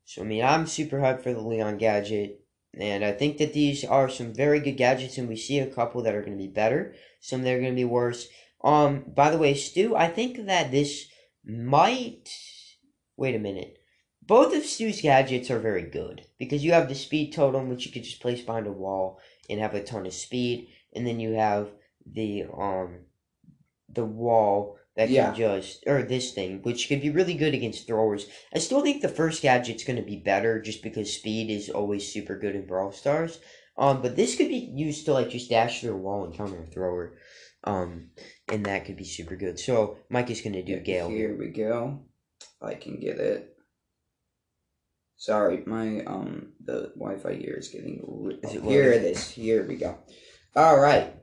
So 0.07 0.21
I 0.21 0.25
mean, 0.25 0.41
I'm 0.41 0.67
super 0.67 0.99
hyped 0.99 1.21
for 1.21 1.33
the 1.33 1.41
Leon 1.41 1.77
gadget, 1.79 2.39
and 2.73 3.03
I 3.03 3.11
think 3.11 3.39
that 3.39 3.51
these 3.51 3.83
are 3.83 4.07
some 4.07 4.33
very 4.33 4.61
good 4.61 4.77
gadgets, 4.77 5.17
and 5.17 5.27
we 5.27 5.35
see 5.35 5.59
a 5.59 5.67
couple 5.67 6.01
that 6.03 6.15
are 6.15 6.21
going 6.21 6.37
to 6.37 6.41
be 6.41 6.47
better, 6.47 6.95
some 7.19 7.43
that 7.43 7.51
are 7.51 7.59
going 7.59 7.73
to 7.73 7.75
be 7.75 7.83
worse. 7.83 8.29
Um, 8.63 9.03
by 9.13 9.29
the 9.29 9.37
way, 9.37 9.53
Stu, 9.53 9.97
I 9.97 10.07
think 10.07 10.45
that 10.45 10.71
this 10.71 11.07
might. 11.43 12.29
Wait 13.17 13.35
a 13.35 13.39
minute. 13.39 13.79
Both 14.25 14.55
of 14.55 14.63
Stu's 14.63 15.01
gadgets 15.01 15.51
are 15.51 15.59
very 15.59 15.83
good 15.83 16.25
because 16.39 16.63
you 16.63 16.71
have 16.71 16.87
the 16.87 16.95
speed 16.95 17.33
totem, 17.33 17.67
which 17.67 17.85
you 17.85 17.91
could 17.91 18.05
just 18.05 18.21
place 18.21 18.41
behind 18.41 18.65
a 18.65 18.71
wall 18.71 19.19
and 19.49 19.59
have 19.59 19.73
a 19.73 19.83
ton 19.83 20.05
of 20.05 20.13
speed, 20.13 20.69
and 20.95 21.05
then 21.05 21.19
you 21.19 21.33
have 21.33 21.67
the 22.05 22.45
um 22.57 22.99
the 23.89 24.05
wall 24.05 24.77
that 24.95 25.09
Yeah. 25.09 25.27
can 25.27 25.35
just 25.35 25.83
or 25.87 26.01
this 26.03 26.33
thing, 26.33 26.61
which 26.63 26.87
could 26.87 27.01
be 27.01 27.09
really 27.09 27.35
good 27.35 27.53
against 27.53 27.87
throwers. 27.87 28.27
I 28.53 28.59
still 28.59 28.81
think 28.81 29.01
the 29.01 29.09
first 29.09 29.41
gadget's 29.41 29.83
going 29.83 29.97
to 29.97 30.05
be 30.05 30.17
better 30.17 30.61
just 30.61 30.81
because 30.83 31.13
speed 31.13 31.49
is 31.49 31.69
always 31.69 32.11
super 32.11 32.37
good 32.37 32.55
in 32.55 32.65
Brawl 32.65 32.91
Stars. 32.91 33.39
Um, 33.77 34.01
but 34.01 34.15
this 34.15 34.35
could 34.35 34.47
be 34.47 34.71
used 34.75 35.05
to 35.05 35.13
like 35.13 35.29
just 35.29 35.49
dash 35.49 35.81
through 35.81 35.93
a 35.93 35.97
wall 35.97 36.25
and 36.25 36.33
counter 36.35 36.63
a 36.63 36.65
thrower. 36.65 37.17
Um, 37.63 38.09
and 38.51 38.65
that 38.65 38.85
could 38.85 38.97
be 38.97 39.03
super 39.05 39.35
good. 39.35 39.59
So 39.59 39.97
Mike 40.09 40.31
is 40.31 40.41
gonna 40.41 40.63
do 40.63 40.79
Gale. 40.79 41.09
Here 41.09 41.35
we 41.37 41.49
go. 41.49 42.05
I 42.61 42.73
can 42.73 42.99
get 42.99 43.19
it. 43.19 43.53
Sorry, 45.17 45.63
my 45.65 46.03
um 46.05 46.53
the 46.63 46.91
Wi-Fi 46.95 47.33
here 47.35 47.55
is 47.57 47.69
getting. 47.69 48.03
Re- 48.07 48.39
Is 48.43 48.55
it 48.55 48.63
here 48.63 48.91
it 48.91 49.03
is. 49.03 49.29
Here 49.29 49.65
we 49.67 49.75
go. 49.75 49.97
All 50.55 50.79
right. 50.79 51.13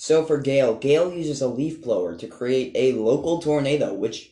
So 0.00 0.24
for 0.24 0.38
Gale, 0.38 0.76
Gale 0.76 1.12
uses 1.12 1.42
a 1.42 1.48
leaf 1.48 1.82
blower 1.82 2.14
to 2.16 2.28
create 2.28 2.70
a 2.76 2.92
local 2.92 3.42
tornado, 3.42 3.92
which 3.92 4.30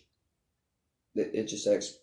it, 1.17 1.33
it 1.35 1.45
just 1.49 1.67
ex- 1.67 1.99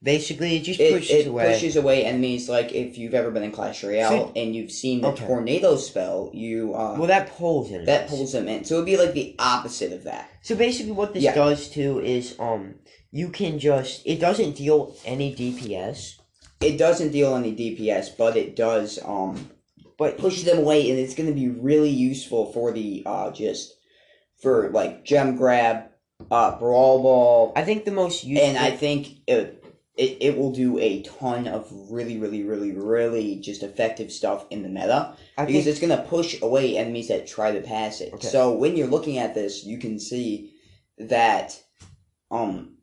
Basically, 0.00 0.56
it 0.56 0.62
just 0.62 0.78
it, 0.78 0.92
pushes 0.92 1.10
it 1.10 1.26
away. 1.26 1.52
pushes 1.52 1.74
away 1.74 2.04
enemies. 2.04 2.48
Like 2.48 2.72
if 2.72 2.98
you've 2.98 3.14
ever 3.14 3.32
been 3.32 3.42
in 3.42 3.50
Clash 3.50 3.82
Royale 3.82 4.10
So- 4.28 4.32
and 4.36 4.54
you've 4.54 4.70
seen 4.70 5.00
the 5.00 5.08
Okay. 5.08 5.26
tornado 5.26 5.76
spell, 5.76 6.30
you 6.32 6.72
uh 6.74 6.94
well, 6.96 7.08
that 7.08 7.30
pulls 7.32 7.72
in. 7.72 7.84
that 7.86 8.06
pulls 8.08 8.30
them 8.32 8.46
in. 8.46 8.64
So 8.64 8.74
it'd 8.74 8.86
be 8.86 8.96
like 8.96 9.14
the 9.14 9.34
opposite 9.40 9.92
of 9.92 10.04
that. 10.04 10.30
So 10.42 10.54
basically, 10.54 10.92
what 10.92 11.14
this 11.14 11.24
Yeah. 11.24 11.34
does 11.34 11.68
too 11.68 12.00
is 12.00 12.36
um, 12.38 12.76
you 13.10 13.28
can 13.30 13.58
just 13.58 14.02
it 14.06 14.20
doesn't 14.20 14.52
deal 14.52 14.94
any 15.04 15.34
DPS, 15.34 16.20
It 16.60 16.76
doesn't 16.78 17.10
deal 17.10 17.34
any 17.34 17.52
DPS, 17.56 18.10
but 18.16 18.36
it 18.36 18.54
does 18.54 19.00
um 19.04 19.50
but 19.98 20.18
push 20.18 20.42
them 20.42 20.58
away, 20.58 20.90
and 20.90 20.98
it's 20.98 21.14
going 21.14 21.28
to 21.28 21.34
be 21.34 21.48
really 21.48 21.90
useful 21.90 22.52
for 22.52 22.72
the 22.72 23.02
uh 23.06 23.30
just 23.30 23.74
for 24.40 24.70
like 24.70 25.04
gem 25.04 25.36
grab, 25.36 25.84
uh 26.30 26.58
brawl 26.58 27.02
ball, 27.02 27.52
I 27.56 27.62
think 27.62 27.84
the 27.84 27.90
most 27.90 28.24
useful. 28.24 28.46
and 28.46 28.58
I 28.58 28.70
think 28.70 29.18
it, 29.26 29.64
it 29.96 30.18
it 30.20 30.36
will 30.36 30.52
do 30.52 30.78
a 30.78 31.02
ton 31.02 31.46
of 31.46 31.68
really 31.90 32.18
really 32.18 32.42
really 32.42 32.72
really 32.72 33.36
just 33.36 33.62
effective 33.62 34.10
stuff 34.12 34.44
in 34.50 34.62
the 34.62 34.68
meta 34.68 35.16
I 35.38 35.44
because 35.44 35.64
think 35.64 35.66
it's 35.66 35.80
going 35.80 35.96
to 35.96 36.08
push 36.08 36.40
away 36.42 36.76
enemies 36.76 37.08
that 37.08 37.26
try 37.26 37.52
to 37.52 37.60
pass 37.60 38.00
it. 38.00 38.12
Okay. 38.12 38.28
So 38.28 38.52
when 38.52 38.76
you're 38.76 38.88
looking 38.88 39.18
at 39.18 39.34
this, 39.34 39.64
you 39.64 39.78
can 39.78 39.98
see 39.98 40.52
that 40.98 41.60
um 42.30 42.76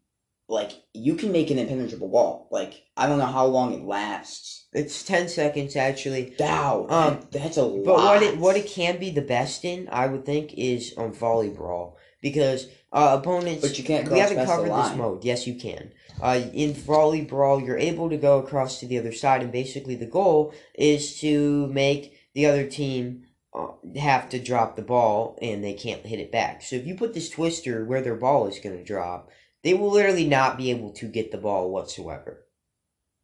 like 0.47 0.71
you 0.93 1.15
can 1.15 1.31
make 1.31 1.49
an 1.49 1.59
impenetrable 1.59 2.09
wall. 2.09 2.47
Like 2.51 2.83
I 2.95 3.07
don't 3.07 3.19
know 3.19 3.25
how 3.25 3.45
long 3.45 3.73
it 3.73 3.83
lasts. 3.83 4.60
It's 4.73 5.03
ten 5.03 5.27
seconds 5.27 5.75
actually. 5.75 6.33
Dow, 6.37 6.85
Um, 6.89 7.19
that's 7.31 7.57
a 7.57 7.63
lot. 7.63 7.85
But 7.85 7.95
what 7.97 8.23
it 8.23 8.37
what 8.37 8.57
it 8.57 8.67
can 8.67 8.99
be 8.99 9.09
the 9.11 9.21
best 9.21 9.65
in, 9.65 9.89
I 9.91 10.07
would 10.07 10.25
think, 10.25 10.53
is 10.53 10.93
on 10.97 11.13
volley 11.13 11.49
brawl 11.49 11.97
because 12.21 12.67
uh, 12.93 13.17
opponents. 13.19 13.61
But 13.61 13.77
you 13.77 13.83
can't 13.83 14.09
we 14.09 14.19
haven't 14.19 14.45
covered 14.45 14.71
this 14.71 14.95
mode. 14.95 15.23
Yes, 15.23 15.47
you 15.47 15.55
can. 15.55 15.91
Uh, 16.21 16.41
in 16.53 16.73
volley 16.73 17.21
brawl, 17.21 17.61
you're 17.61 17.77
able 17.77 18.09
to 18.09 18.17
go 18.17 18.39
across 18.39 18.79
to 18.79 18.85
the 18.87 18.99
other 18.99 19.11
side, 19.11 19.41
and 19.41 19.51
basically 19.51 19.95
the 19.95 20.05
goal 20.05 20.53
is 20.75 21.19
to 21.19 21.67
make 21.67 22.13
the 22.33 22.45
other 22.45 22.65
team 22.67 23.23
uh, 23.53 23.67
have 23.97 24.29
to 24.29 24.39
drop 24.39 24.75
the 24.75 24.81
ball, 24.81 25.37
and 25.41 25.63
they 25.63 25.73
can't 25.73 26.05
hit 26.05 26.19
it 26.19 26.31
back. 26.31 26.61
So 26.61 26.75
if 26.75 26.85
you 26.85 26.95
put 26.95 27.13
this 27.13 27.29
twister 27.29 27.83
where 27.85 28.01
their 28.01 28.15
ball 28.15 28.47
is 28.47 28.59
going 28.59 28.77
to 28.77 28.83
drop, 28.83 29.29
they 29.63 29.73
will 29.73 29.89
literally 29.91 30.27
not 30.27 30.57
be 30.57 30.69
able 30.71 30.91
to 30.93 31.07
get 31.07 31.31
the 31.31 31.37
ball 31.37 31.71
whatsoever, 31.71 32.45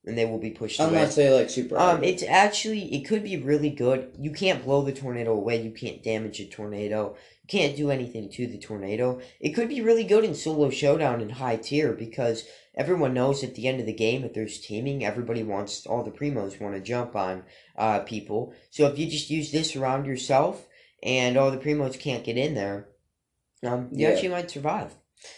and 0.05 0.17
they 0.17 0.25
will 0.25 0.39
be 0.39 0.51
pushed 0.51 0.79
away. 0.79 0.89
Unless 0.89 1.15
they 1.15 1.29
like 1.29 1.49
super. 1.49 1.77
Um, 1.77 2.03
it's 2.03 2.23
actually 2.23 2.93
it 2.95 3.05
could 3.07 3.23
be 3.23 3.37
really 3.37 3.69
good. 3.69 4.15
You 4.19 4.31
can't 4.31 4.63
blow 4.63 4.81
the 4.81 4.93
tornado 4.93 5.33
away. 5.33 5.61
You 5.61 5.71
can't 5.71 6.01
damage 6.03 6.39
a 6.39 6.45
tornado. 6.45 7.15
You 7.43 7.47
can't 7.59 7.75
do 7.77 7.91
anything 7.91 8.29
to 8.31 8.47
the 8.47 8.57
tornado. 8.57 9.19
It 9.39 9.49
could 9.51 9.69
be 9.69 9.81
really 9.81 10.03
good 10.03 10.23
in 10.23 10.33
solo 10.35 10.69
showdown 10.69 11.21
and 11.21 11.31
high 11.33 11.57
tier 11.57 11.93
because 11.93 12.45
everyone 12.75 13.13
knows 13.13 13.43
at 13.43 13.55
the 13.55 13.67
end 13.67 13.79
of 13.79 13.85
the 13.85 13.93
game 13.93 14.23
if 14.23 14.33
there's 14.33 14.59
teaming, 14.59 15.03
everybody 15.03 15.43
wants 15.43 15.85
all 15.85 16.03
the 16.03 16.11
primos 16.11 16.59
want 16.61 16.75
to 16.75 16.81
jump 16.81 17.15
on 17.15 17.43
uh 17.77 17.99
people. 18.01 18.53
So 18.69 18.85
if 18.87 18.97
you 18.99 19.09
just 19.09 19.29
use 19.29 19.51
this 19.51 19.75
around 19.75 20.05
yourself 20.05 20.67
and 21.03 21.37
all 21.37 21.51
the 21.51 21.57
primos 21.57 21.99
can't 21.99 22.23
get 22.23 22.37
in 22.37 22.53
there, 22.53 22.87
um, 23.63 23.89
you 23.91 24.07
Yeah. 24.07 24.13
actually 24.13 24.29
might 24.29 24.51
survive. 24.51 24.93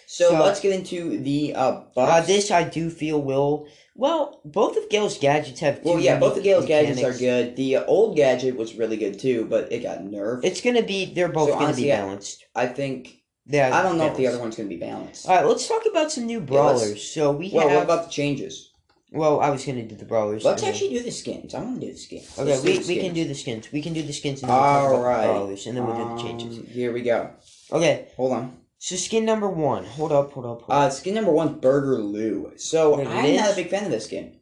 so, 0.05 0.29
so- 0.31 0.43
let's 0.43 0.60
get 0.60 0.73
into 0.73 1.17
the 1.19 1.53
uh 1.55 1.81
Uh, 1.95 2.21
this 2.21 2.51
I 2.51 2.63
do 2.63 2.89
feel 2.89 3.21
will. 3.21 3.67
Well, 3.99 4.39
both 4.45 4.77
of 4.77 4.89
Gale's 4.89 5.17
gadgets 5.17 5.59
have. 5.59 5.81
well, 5.83 5.99
yeah, 5.99 6.17
both 6.19 6.38
of 6.38 6.43
Gale's 6.43 6.65
gadgets 6.65 7.03
are 7.03 7.12
good. 7.12 7.57
The 7.57 7.75
uh, 7.77 7.83
old 7.83 8.15
gadget 8.15 8.55
was 8.55 8.75
really 8.75 8.95
good 8.95 9.19
too, 9.19 9.43
but 9.45 9.73
it 9.73 9.83
got 9.83 9.99
nerfed. 9.99 10.45
It's 10.45 10.62
gonna 10.62 10.83
be. 10.83 11.13
They're 11.13 11.27
both 11.27 11.49
So 11.49 11.55
gonna 11.55 11.65
honestly, 11.65 11.83
be 11.83 11.89
balanced. 11.89 12.45
I 12.55 12.67
think 12.67 13.17
Yeah. 13.45 13.77
I 13.77 13.83
don't 13.83 13.97
know 13.97 14.07
if 14.07 14.15
the 14.15 14.27
other 14.27 14.39
one's 14.39 14.55
gonna 14.55 14.69
be 14.69 14.77
balanced. 14.77 15.27
All 15.27 15.35
right, 15.35 15.45
let's 15.45 15.67
talk 15.67 15.81
about 15.85 16.13
some 16.13 16.25
new 16.25 16.39
brawlers. 16.39 17.03
so 17.12 17.31
we 17.33 17.51
well, 17.53 17.67
have. 17.67 17.75
what 17.75 17.83
about 17.83 18.05
the 18.05 18.12
changes? 18.12 18.71
well, 19.12 19.41
I 19.41 19.49
was 19.49 19.65
gonna 19.65 19.83
do 19.83 19.95
the 19.95 20.05
brawlers. 20.05 20.45
Let's 20.45 20.62
then- 20.62 20.71
actually 20.71 20.91
do 20.91 21.03
the 21.03 21.12
skins. 21.12 21.53
I 21.53 21.59
want 21.59 21.81
to 21.81 21.88
do 21.88 21.91
the 21.91 21.99
skins. 21.99 22.39
Okay, 22.39 22.51
Let's 22.51 22.63
we, 22.88 22.95
we 22.95 23.01
can 23.01 23.13
do 23.13 23.25
the 23.27 23.35
skins. 23.35 23.69
We 23.69 23.81
can 23.81 23.91
do 23.91 24.03
the 24.03 24.13
skins 24.13 24.41
and 24.43 24.49
then 24.49 24.57
we'll 24.57 24.65
talk 24.65 24.83
All 24.93 24.95
about 25.01 25.03
right. 25.05 25.27
the 25.27 25.33
brawlers, 25.33 25.67
and 25.67 25.75
then 25.75 25.85
we'll 25.85 25.97
do 26.07 26.15
the 26.15 26.21
changes. 26.23 26.57
Um, 26.59 26.67
Here 26.67 26.93
we 26.93 27.01
go. 27.01 27.31
Okay, 27.73 28.07
Hold 28.15 28.31
on. 28.31 28.58
So 28.79 28.95
skin 28.95 29.25
number 29.25 29.47
one. 29.47 29.85
Hold 29.85 30.11
up, 30.11 30.31
hold 30.31 30.45
up, 30.45 30.61
hold 30.63 30.71
Uh, 30.71 30.89
skin 30.89 31.13
number 31.13 31.31
one, 31.31 31.59
Burger 31.59 31.99
Lou. 31.99 32.53
So 32.57 32.99
I'm 32.99 33.35
not 33.35 33.51
a 33.51 33.55
big 33.55 33.69
fan 33.69 33.85
of 33.85 33.91
this 33.91 34.05
skin. 34.05 34.39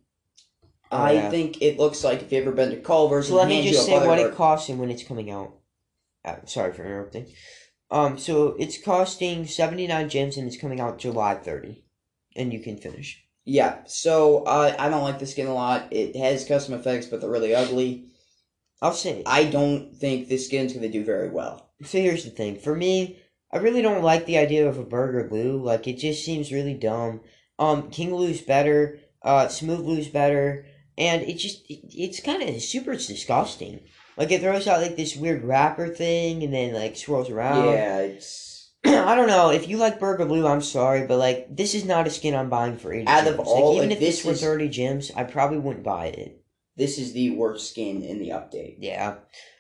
Oh, 0.89 0.97
I 0.97 1.11
yeah. 1.13 1.29
think 1.29 1.61
it 1.61 1.77
looks 1.77 2.03
like 2.03 2.21
if 2.21 2.31
you've 2.31 2.47
ever 2.47 2.55
been 2.55 2.69
to 2.69 2.77
Culver's 2.77 3.27
So 3.27 3.35
let 3.35 3.49
me 3.49 3.69
just 3.69 3.85
say 3.85 4.05
what 4.05 4.19
it 4.19 4.35
costs 4.35 4.69
and 4.69 4.79
when 4.79 4.89
it's 4.89 5.03
coming 5.03 5.29
out. 5.29 5.53
Uh, 6.23 6.37
sorry 6.45 6.71
for 6.71 6.85
interrupting. 6.85 7.27
Um, 7.89 8.17
so 8.17 8.55
it's 8.59 8.81
costing 8.81 9.45
seventy 9.47 9.87
nine 9.87 10.07
gems 10.09 10.37
and 10.37 10.47
it's 10.47 10.59
coming 10.59 10.79
out 10.79 10.99
July 10.99 11.35
thirty, 11.35 11.85
and 12.35 12.53
you 12.53 12.59
can 12.59 12.77
finish. 12.77 13.23
Yeah, 13.45 13.79
so 13.85 14.43
uh, 14.43 14.75
I 14.77 14.89
don't 14.89 15.03
like 15.03 15.19
the 15.19 15.25
skin 15.25 15.47
a 15.47 15.53
lot. 15.53 15.87
It 15.91 16.15
has 16.17 16.45
custom 16.45 16.73
effects, 16.73 17.05
but 17.05 17.21
they're 17.21 17.29
really 17.29 17.55
ugly. 17.55 18.07
I'll 18.81 18.93
say. 18.93 19.23
I 19.25 19.45
don't 19.45 19.95
think 19.95 20.27
this 20.27 20.45
skin's 20.45 20.73
gonna 20.73 20.89
do 20.89 21.03
very 21.03 21.29
well. 21.29 21.71
So 21.83 21.97
here's 21.97 22.25
the 22.25 22.29
thing. 22.29 22.57
For 22.57 22.75
me, 22.75 23.19
I 23.51 23.57
really 23.57 23.81
don't 23.81 24.03
like 24.03 24.25
the 24.25 24.37
idea 24.37 24.67
of 24.67 24.77
a 24.77 24.83
Burger 24.83 25.27
Lou. 25.31 25.61
Like 25.63 25.87
it 25.87 25.97
just 25.97 26.23
seems 26.25 26.51
really 26.51 26.73
dumb. 26.73 27.21
Um, 27.59 27.89
King 27.89 28.13
Lou's 28.13 28.41
better. 28.41 28.99
Uh, 29.23 29.47
Smooth 29.47 29.79
Lou's 29.85 30.07
better, 30.07 30.65
and 30.97 31.21
it 31.23 31.35
just 31.37 31.65
it, 31.69 31.79
it's 31.89 32.19
kind 32.21 32.43
of 32.43 32.61
super 32.61 32.93
disgusting. 32.93 33.81
Like 34.15 34.31
it 34.31 34.41
throws 34.41 34.67
out 34.67 34.81
like 34.81 34.95
this 34.95 35.15
weird 35.15 35.43
wrapper 35.43 35.87
thing, 35.87 36.43
and 36.43 36.53
then 36.53 36.73
like 36.73 36.95
swirls 36.97 37.29
around. 37.29 37.73
yeah, 37.73 37.97
it's 37.99 38.71
I 38.85 39.15
don't 39.15 39.27
know. 39.27 39.49
If 39.49 39.67
you 39.67 39.77
like 39.77 39.99
Burger 39.99 40.25
Lou, 40.25 40.45
I'm 40.47 40.61
sorry, 40.61 41.07
but 41.07 41.17
like 41.17 41.47
this 41.55 41.73
is 41.73 41.83
not 41.85 42.07
a 42.07 42.09
skin 42.11 42.35
I'm 42.35 42.49
buying 42.49 42.77
for 42.77 42.93
eighty. 42.93 43.07
Out 43.07 43.27
of 43.27 43.37
gems. 43.37 43.47
all- 43.47 43.69
like, 43.69 43.77
even 43.77 43.89
like, 43.89 43.97
if 43.97 43.99
this 44.01 44.17
this 44.17 44.25
were 44.25 44.31
is- 44.33 44.41
thirty 44.41 44.69
gems, 44.69 45.11
I 45.15 45.23
probably 45.23 45.57
wouldn't 45.59 45.83
buy 45.85 46.07
it. 46.07 46.43
this 46.75 46.97
is 46.99 47.13
the 47.13 47.31
worst 47.31 47.69
skin 47.71 48.03
in 48.03 48.19
the 48.19 48.29
update. 48.29 48.75
Yeah. 48.79 49.15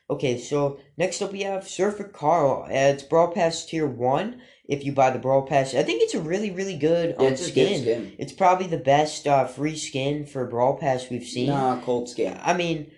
Okay, 0.09 0.37
so 0.37 0.79
next 0.95 1.21
up 1.21 1.33
we 1.33 1.41
have 1.41 1.67
Surfer 1.67 2.05
Carl. 2.05 2.65
It's 2.69 3.03
Brawl 3.03 3.27
Pass 3.29 3.65
Tier 3.65 3.85
1 3.85 4.41
if 4.69 4.85
you 4.85 4.93
buy 4.93 5.09
the 5.09 5.19
Brawl 5.19 5.41
Pass. 5.41 5.75
I 5.75 5.83
think 5.83 6.01
it's 6.01 6.13
a 6.13 6.21
really, 6.21 6.49
really 6.49 6.77
good 6.77 7.15
um, 7.17 7.23
Yeah, 7.25 7.29
it's 7.31 7.45
skin. 7.45 7.81
skin. 7.81 8.13
It's 8.17 8.31
probably 8.31 8.67
the 8.67 8.77
best 8.77 9.27
uh, 9.27 9.45
free 9.45 9.75
skin 9.75 10.25
for 10.25 10.45
Brawl 10.45 10.77
Pass 10.77 11.09
we've 11.09 11.25
seen. 11.25 11.47
Nah, 11.47 11.81
cold 11.81 12.07
skin. 12.07 12.39
I 12.41 12.53
mean, 12.53 12.89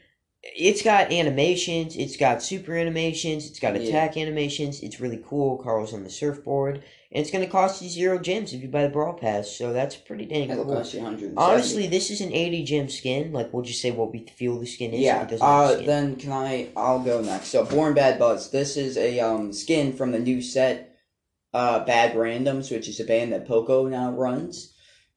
it's 0.43 0.83
got 0.83 1.11
animations, 1.11 1.95
it's 1.95 2.15
got 2.15 2.43
super 2.43 2.75
animations, 2.77 3.47
it's 3.47 3.59
got 3.59 3.75
Yeah. 3.75 3.87
attack 3.87 4.15
animations. 4.15 4.81
It's 4.81 4.99
really 4.99 5.21
cool. 5.27 5.57
Carl's 5.57 5.93
on 5.95 6.03
the 6.03 6.09
surfboard. 6.11 6.83
And 7.11 7.21
it's 7.21 7.31
going 7.31 7.43
to 7.43 7.49
cost 7.49 7.81
you 7.81 7.89
zero 7.89 8.19
gems 8.19 8.53
if 8.53 8.61
you 8.61 8.67
buy 8.67 8.83
the 8.83 8.89
Brawl 8.89 9.13
Pass, 9.13 9.49
so 9.49 9.73
that's 9.73 9.95
pretty 9.95 10.25
dang 10.25 10.47
That'll 10.47 10.63
cool. 10.63 10.75
cost 10.75 10.93
you 10.93 10.99
170. 10.99 11.37
Honestly, 11.37 11.87
this 11.87 12.11
is 12.11 12.21
an 12.21 12.31
80 12.31 12.63
gem 12.63 12.87
skin. 12.87 13.31
Like, 13.33 13.51
we'll 13.51 13.63
just 13.63 13.81
say 13.81 13.89
what 13.89 14.11
we 14.11 14.27
feel 14.27 14.59
the 14.59 14.67
skin 14.67 14.93
is. 14.93 15.01
Yeah. 15.01 15.27
Uh, 15.41 15.77
then 15.77 16.17
can 16.17 16.31
I? 16.31 16.69
I'll 16.77 16.99
go 16.99 17.19
next. 17.21 17.47
So, 17.47 17.65
Born 17.65 17.95
Bad 17.95 18.19
Buzz. 18.19 18.51
This 18.51 18.77
is 18.77 18.95
a 18.95 19.19
um 19.21 19.53
skin 19.53 19.93
from 19.93 20.11
the 20.11 20.19
new 20.19 20.39
set, 20.39 20.97
uh, 21.51 21.83
Bad 21.83 22.13
Randoms, 22.15 22.71
which 22.71 22.87
is 22.87 22.99
a 22.99 23.05
band 23.05 23.33
that 23.33 23.47
Poco 23.47 23.87
now 23.87 24.11
runs, 24.11 24.75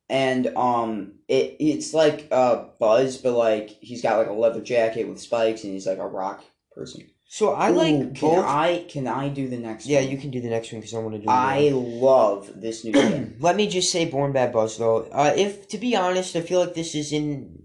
and 0.09 0.46
um, 0.57 1.16
it 1.28 1.57
it's 1.61 1.92
like 1.92 2.26
uh 2.31 2.68
Buzz, 2.81 3.18
but 3.18 3.35
like 3.35 3.68
he's 3.83 4.00
got 4.00 4.16
like 4.16 4.28
a 4.28 4.33
leather 4.33 4.62
jacket 4.62 5.09
with 5.09 5.20
spikes, 5.20 5.62
and 5.64 5.74
he's 5.74 5.87
like 5.87 5.98
a 5.98 6.09
rock 6.09 6.42
person. 6.74 7.02
So 7.33 7.55
I 7.55 7.71
Ooh, 7.71 7.75
like 7.75 8.14
Can 8.14 8.29
both. 8.29 8.45
I? 8.45 8.85
Can 8.90 9.07
I 9.07 9.31
do 9.31 9.49
the 9.49 9.57
next? 9.57 9.87
Yeah, 9.87 10.01
one? 10.03 10.11
you 10.11 10.18
can 10.18 10.31
do 10.31 10.42
the 10.42 10.51
next 10.51 10.71
one 10.71 10.81
because 10.83 10.92
I 10.95 10.99
want 10.99 11.14
to 11.14 11.23
do. 11.23 11.31
I 11.31 11.71
the 11.71 11.77
love 11.77 12.61
this 12.61 12.85
new 12.85 12.92
skin. 12.92 13.37
Let 13.40 13.57
me 13.57 13.68
just 13.68 13.90
say, 13.90 14.05
Born 14.05 14.33
Bad 14.33 14.53
Buzz 14.53 14.77
though. 14.77 15.05
Uh, 15.05 15.33
if 15.35 15.66
to 15.68 15.79
be 15.79 15.97
honest, 15.97 16.37
I 16.37 16.42
feel 16.42 16.61
like 16.61 16.75
this 16.75 16.95
is 16.95 17.11
in 17.11 17.62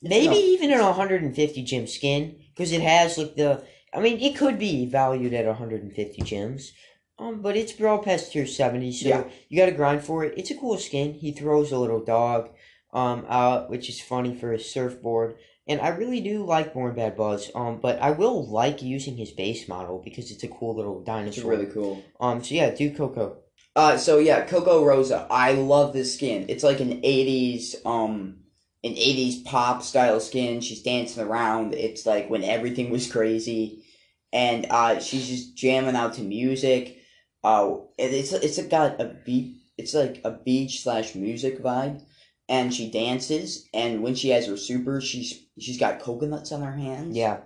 maybe 0.00 0.28
No. 0.28 0.34
even 0.54 0.70
an 0.70 0.84
150 0.84 1.62
gem 1.64 1.88
skin 1.88 2.36
because 2.54 2.70
it 2.70 2.80
has 2.80 3.18
like 3.18 3.34
the. 3.34 3.64
I 3.92 3.98
mean, 4.00 4.20
it 4.20 4.36
could 4.36 4.56
be 4.56 4.86
valued 4.86 5.34
at 5.34 5.46
150 5.46 6.22
gems. 6.22 6.72
Um, 7.18 7.42
but 7.42 7.56
it's 7.56 7.72
Brawl 7.72 7.98
Pass 7.98 8.28
tier 8.28 8.46
70, 8.46 8.92
so 8.92 9.08
Yeah. 9.08 9.24
you 9.48 9.58
gotta 9.58 9.72
grind 9.72 10.04
for 10.04 10.24
it. 10.24 10.34
It's 10.36 10.52
a 10.52 10.56
cool 10.56 10.78
skin. 10.78 11.14
He 11.14 11.32
throws 11.32 11.72
a 11.72 11.78
little 11.78 12.04
dog, 12.04 12.50
um, 12.92 13.26
out, 13.28 13.68
which 13.68 13.88
is 13.88 14.00
funny 14.00 14.36
for 14.36 14.52
his 14.52 14.70
surfboard. 14.72 15.34
And 15.68 15.80
I 15.80 15.88
really 15.88 16.20
do 16.20 16.44
like 16.44 16.72
Born 16.72 16.94
Bad 16.94 17.16
Buzz. 17.16 17.50
Um, 17.54 17.78
but 17.80 18.00
I 18.00 18.12
will 18.12 18.46
like 18.48 18.82
using 18.82 19.16
his 19.16 19.30
base 19.30 19.68
model 19.68 20.00
because 20.02 20.30
it's 20.30 20.42
a 20.42 20.48
cool 20.48 20.74
little 20.74 21.02
dinosaur. 21.04 21.52
It's 21.52 21.60
really 21.60 21.72
cool. 21.72 22.02
Um, 22.20 22.42
so 22.42 22.54
yeah, 22.54 22.70
do 22.70 22.94
Coco. 22.94 23.36
Uh, 23.76 23.96
so 23.96 24.18
yeah, 24.18 24.44
Coco 24.44 24.84
Rosa. 24.84 25.26
I 25.30 25.52
love 25.52 25.92
this 25.92 26.14
skin. 26.14 26.46
It's 26.48 26.64
like 26.64 26.80
an 26.80 27.02
'80s 27.02 27.76
um 27.86 28.38
an 28.82 28.94
'80s 28.94 29.44
pop 29.44 29.82
style 29.82 30.20
skin. 30.20 30.60
She's 30.60 30.82
dancing 30.82 31.22
around. 31.22 31.74
It's 31.74 32.06
like 32.06 32.28
when 32.28 32.42
everything 32.42 32.90
was 32.90 33.10
crazy, 33.10 33.84
and 34.32 34.66
uh, 34.70 35.00
she's 35.00 35.28
just 35.28 35.56
jamming 35.56 35.96
out 35.96 36.14
to 36.14 36.22
music. 36.22 36.98
Uh, 37.44 37.76
it's 37.96 38.32
it's 38.32 38.60
got 38.64 39.00
a 39.00 39.16
beat. 39.24 39.56
It's 39.76 39.94
like 39.94 40.22
a 40.24 40.32
beach 40.32 40.82
slash 40.82 41.14
music 41.14 41.62
vibe, 41.62 42.02
and 42.48 42.72
she 42.74 42.90
dances. 42.90 43.68
And 43.74 44.02
when 44.02 44.14
she 44.14 44.30
has 44.30 44.46
her 44.46 44.56
super, 44.56 45.00
she's 45.00 45.40
she's 45.58 45.78
got 45.78 46.00
coconuts 46.00 46.52
on 46.52 46.62
her 46.62 46.72
hands. 46.72 47.16
Yeah. 47.16 47.40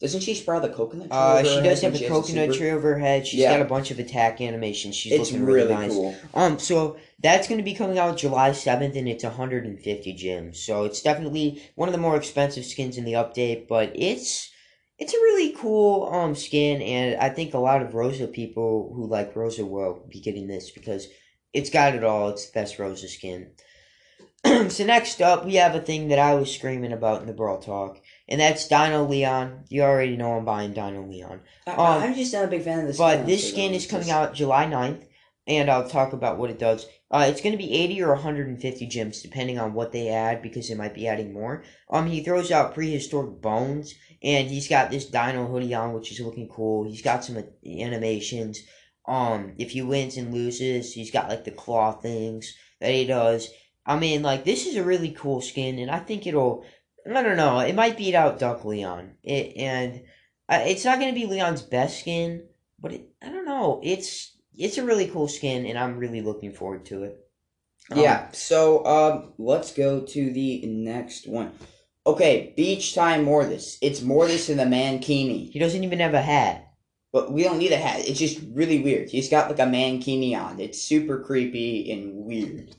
Doesn't 0.00 0.20
she 0.22 0.34
sprout 0.34 0.60
the 0.62 0.68
coconut 0.68 1.06
tree? 1.08 1.16
Uh, 1.16 1.38
over 1.38 1.44
she 1.48 1.56
her 1.56 1.62
does 1.62 1.80
head 1.80 1.84
have 1.84 1.92
when 1.92 1.94
a 1.94 1.98
she 1.98 2.04
has 2.04 2.12
coconut 2.12 2.44
super? 2.48 2.58
tree 2.58 2.70
over 2.72 2.88
her 2.94 2.98
head. 2.98 3.26
She's 3.26 3.40
Yeah. 3.40 3.52
got 3.56 3.62
a 3.62 3.68
bunch 3.68 3.90
of 3.90 3.98
attack 3.98 4.40
animations. 4.40 4.94
She's 4.96 5.12
It's 5.12 5.30
looking 5.32 5.46
really, 5.46 5.70
really, 5.70 5.74
nice. 5.74 5.92
cool. 5.92 6.14
Um, 6.34 6.58
so 6.58 6.96
that's 7.22 7.48
going 7.48 7.58
to 7.58 7.64
be 7.64 7.74
coming 7.74 7.98
out 7.98 8.18
July 8.18 8.52
7th, 8.52 8.96
and 8.96 9.08
it's 9.08 9.24
150 9.24 10.12
gems. 10.12 10.60
So 10.60 10.84
it's 10.84 11.00
definitely 11.00 11.62
one 11.76 11.88
of 11.88 11.92
the 11.94 12.00
more 12.00 12.16
expensive 12.16 12.66
skins 12.66 12.98
in 12.98 13.04
the 13.04 13.12
update, 13.14 13.66
but 13.68 13.92
it's 13.94 14.50
it's 14.98 15.14
a 15.14 15.18
really 15.18 15.52
cool 15.56 16.08
um 16.12 16.34
skin, 16.34 16.82
and 16.82 17.18
I 17.20 17.28
think 17.30 17.54
a 17.54 17.58
lot 17.58 17.80
of 17.80 17.94
Rosa 17.94 18.26
people 18.26 18.92
who 18.94 19.06
like 19.06 19.34
Rosa 19.34 19.64
will 19.64 20.04
be 20.10 20.20
getting 20.20 20.48
this 20.48 20.70
because 20.70 21.08
it's 21.54 21.70
got 21.70 21.94
it 21.94 22.04
all. 22.04 22.28
It's 22.28 22.46
the 22.46 22.60
best 22.60 22.78
Rosa 22.78 23.08
skin. 23.08 23.52
so 24.68 24.84
next 24.84 25.22
up, 25.22 25.44
we 25.44 25.54
have 25.54 25.74
a 25.74 25.80
thing 25.80 26.08
that 26.08 26.18
I 26.18 26.34
was 26.34 26.54
screaming 26.54 26.92
about 26.92 27.22
in 27.22 27.26
the 27.26 27.32
Brawl 27.32 27.58
Talk, 27.58 28.00
and 28.28 28.40
that's 28.40 28.68
Dino 28.68 29.04
Leon. 29.04 29.64
You 29.68 29.82
already 29.82 30.16
know 30.16 30.36
I'm 30.36 30.44
buying 30.44 30.72
Dino 30.72 31.02
Leon. 31.02 31.40
I, 31.66 31.70
Um, 31.72 32.02
I'm 32.02 32.14
just 32.14 32.32
not 32.32 32.44
a 32.44 32.48
big 32.48 32.62
fan 32.62 32.80
of 32.80 32.86
this. 32.86 32.98
But 32.98 33.26
this 33.26 33.48
skin 33.48 33.72
is 33.72 33.86
coming 33.86 34.10
out 34.10 34.34
July 34.34 34.66
9th, 34.66 35.04
and 35.46 35.70
I'll 35.70 35.88
talk 35.88 36.12
about 36.12 36.38
what 36.38 36.50
it 36.50 36.58
does. 36.58 36.86
Uh, 37.10 37.26
it's 37.28 37.40
going 37.40 37.52
to 37.52 37.58
be 37.58 37.72
80 37.72 38.02
or 38.02 38.14
150 38.14 38.86
gems, 38.86 39.22
depending 39.22 39.58
on 39.58 39.72
what 39.72 39.92
they 39.92 40.08
add, 40.08 40.42
because 40.42 40.68
they 40.68 40.74
might 40.74 40.94
be 40.94 41.08
adding 41.08 41.32
more. 41.32 41.62
Um, 41.88 42.06
he 42.06 42.22
throws 42.22 42.50
out 42.50 42.74
prehistoric 42.74 43.40
bones, 43.40 43.94
and 44.22 44.48
he's 44.48 44.68
got 44.68 44.90
this 44.90 45.06
dino 45.06 45.46
hoodie 45.46 45.74
on, 45.74 45.94
which 45.94 46.12
is 46.12 46.20
looking 46.20 46.48
cool. 46.48 46.84
He's 46.84 47.02
got 47.02 47.24
some 47.24 47.42
animations. 47.64 48.60
Um, 49.06 49.54
if 49.58 49.70
he 49.70 49.82
wins 49.82 50.16
and 50.16 50.34
loses, 50.34 50.92
he's 50.92 51.10
got 51.10 51.28
like 51.28 51.44
the 51.44 51.50
claw 51.50 51.92
things 51.92 52.54
that 52.80 52.90
he 52.90 53.06
does. 53.06 53.48
I 53.86 53.98
mean, 53.98 54.22
like 54.22 54.44
this 54.44 54.66
is 54.66 54.76
a 54.76 54.84
really 54.84 55.10
cool 55.10 55.40
skin, 55.40 55.78
and 55.78 55.90
I 55.90 55.98
think 55.98 56.26
it'll. 56.26 56.64
I 57.06 57.22
don't 57.22 57.36
know. 57.36 57.58
It 57.60 57.74
might 57.74 57.98
beat 57.98 58.14
out 58.14 58.38
Duck 58.38 58.64
Leon. 58.64 59.16
It 59.22 59.56
and 59.56 60.02
uh, 60.48 60.62
it's 60.62 60.84
not 60.84 60.98
going 60.98 61.14
to 61.14 61.20
be 61.20 61.26
Leon's 61.26 61.62
best 61.62 62.00
skin, 62.00 62.46
but 62.80 62.92
it, 62.92 63.08
I 63.22 63.28
don't 63.28 63.44
know. 63.44 63.80
It's 63.82 64.36
it's 64.56 64.78
a 64.78 64.84
really 64.84 65.08
cool 65.08 65.28
skin, 65.28 65.66
and 65.66 65.78
I'm 65.78 65.98
really 65.98 66.22
looking 66.22 66.52
forward 66.52 66.86
to 66.86 67.04
it. 67.04 67.18
Um, 67.90 67.98
Yeah. 67.98 68.30
So 68.32 68.84
um, 68.86 69.32
let's 69.38 69.72
go 69.74 70.00
to 70.00 70.32
the 70.32 70.64
next 70.66 71.28
one. 71.28 71.52
Okay, 72.06 72.52
beach 72.56 72.94
time 72.94 73.24
Mortis. 73.24 73.78
It's 73.82 74.02
Mortis 74.02 74.48
in 74.50 74.58
the 74.58 74.64
mankini, 74.64 75.50
he 75.50 75.58
doesn't 75.58 75.84
even 75.84 76.00
have 76.00 76.14
a 76.14 76.22
hat. 76.22 76.66
but 77.12 77.32
we 77.32 77.42
don't 77.44 77.58
need 77.58 77.72
a 77.72 77.76
hat. 77.76 78.06
It's 78.08 78.18
just 78.18 78.40
really 78.52 78.82
weird. 78.82 79.08
He's 79.08 79.28
got 79.30 79.48
like 79.48 79.58
a 79.60 79.62
mankini 79.70 80.36
on. 80.36 80.58
It's 80.60 80.82
super 80.82 81.20
creepy 81.22 81.90
and 81.92 82.24
weird. 82.26 82.74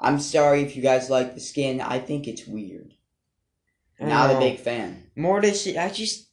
I'm 0.00 0.18
sorry 0.18 0.62
if 0.62 0.76
you 0.76 0.82
guys 0.82 1.10
like 1.10 1.34
the 1.34 1.40
skin. 1.40 1.80
I 1.80 1.98
think 1.98 2.26
it's 2.26 2.46
weird. 2.46 2.94
Not 4.00 4.34
a 4.34 4.38
big 4.38 4.58
fan. 4.58 5.10
Mortis. 5.14 5.66
I 5.76 5.90
just 5.90 6.28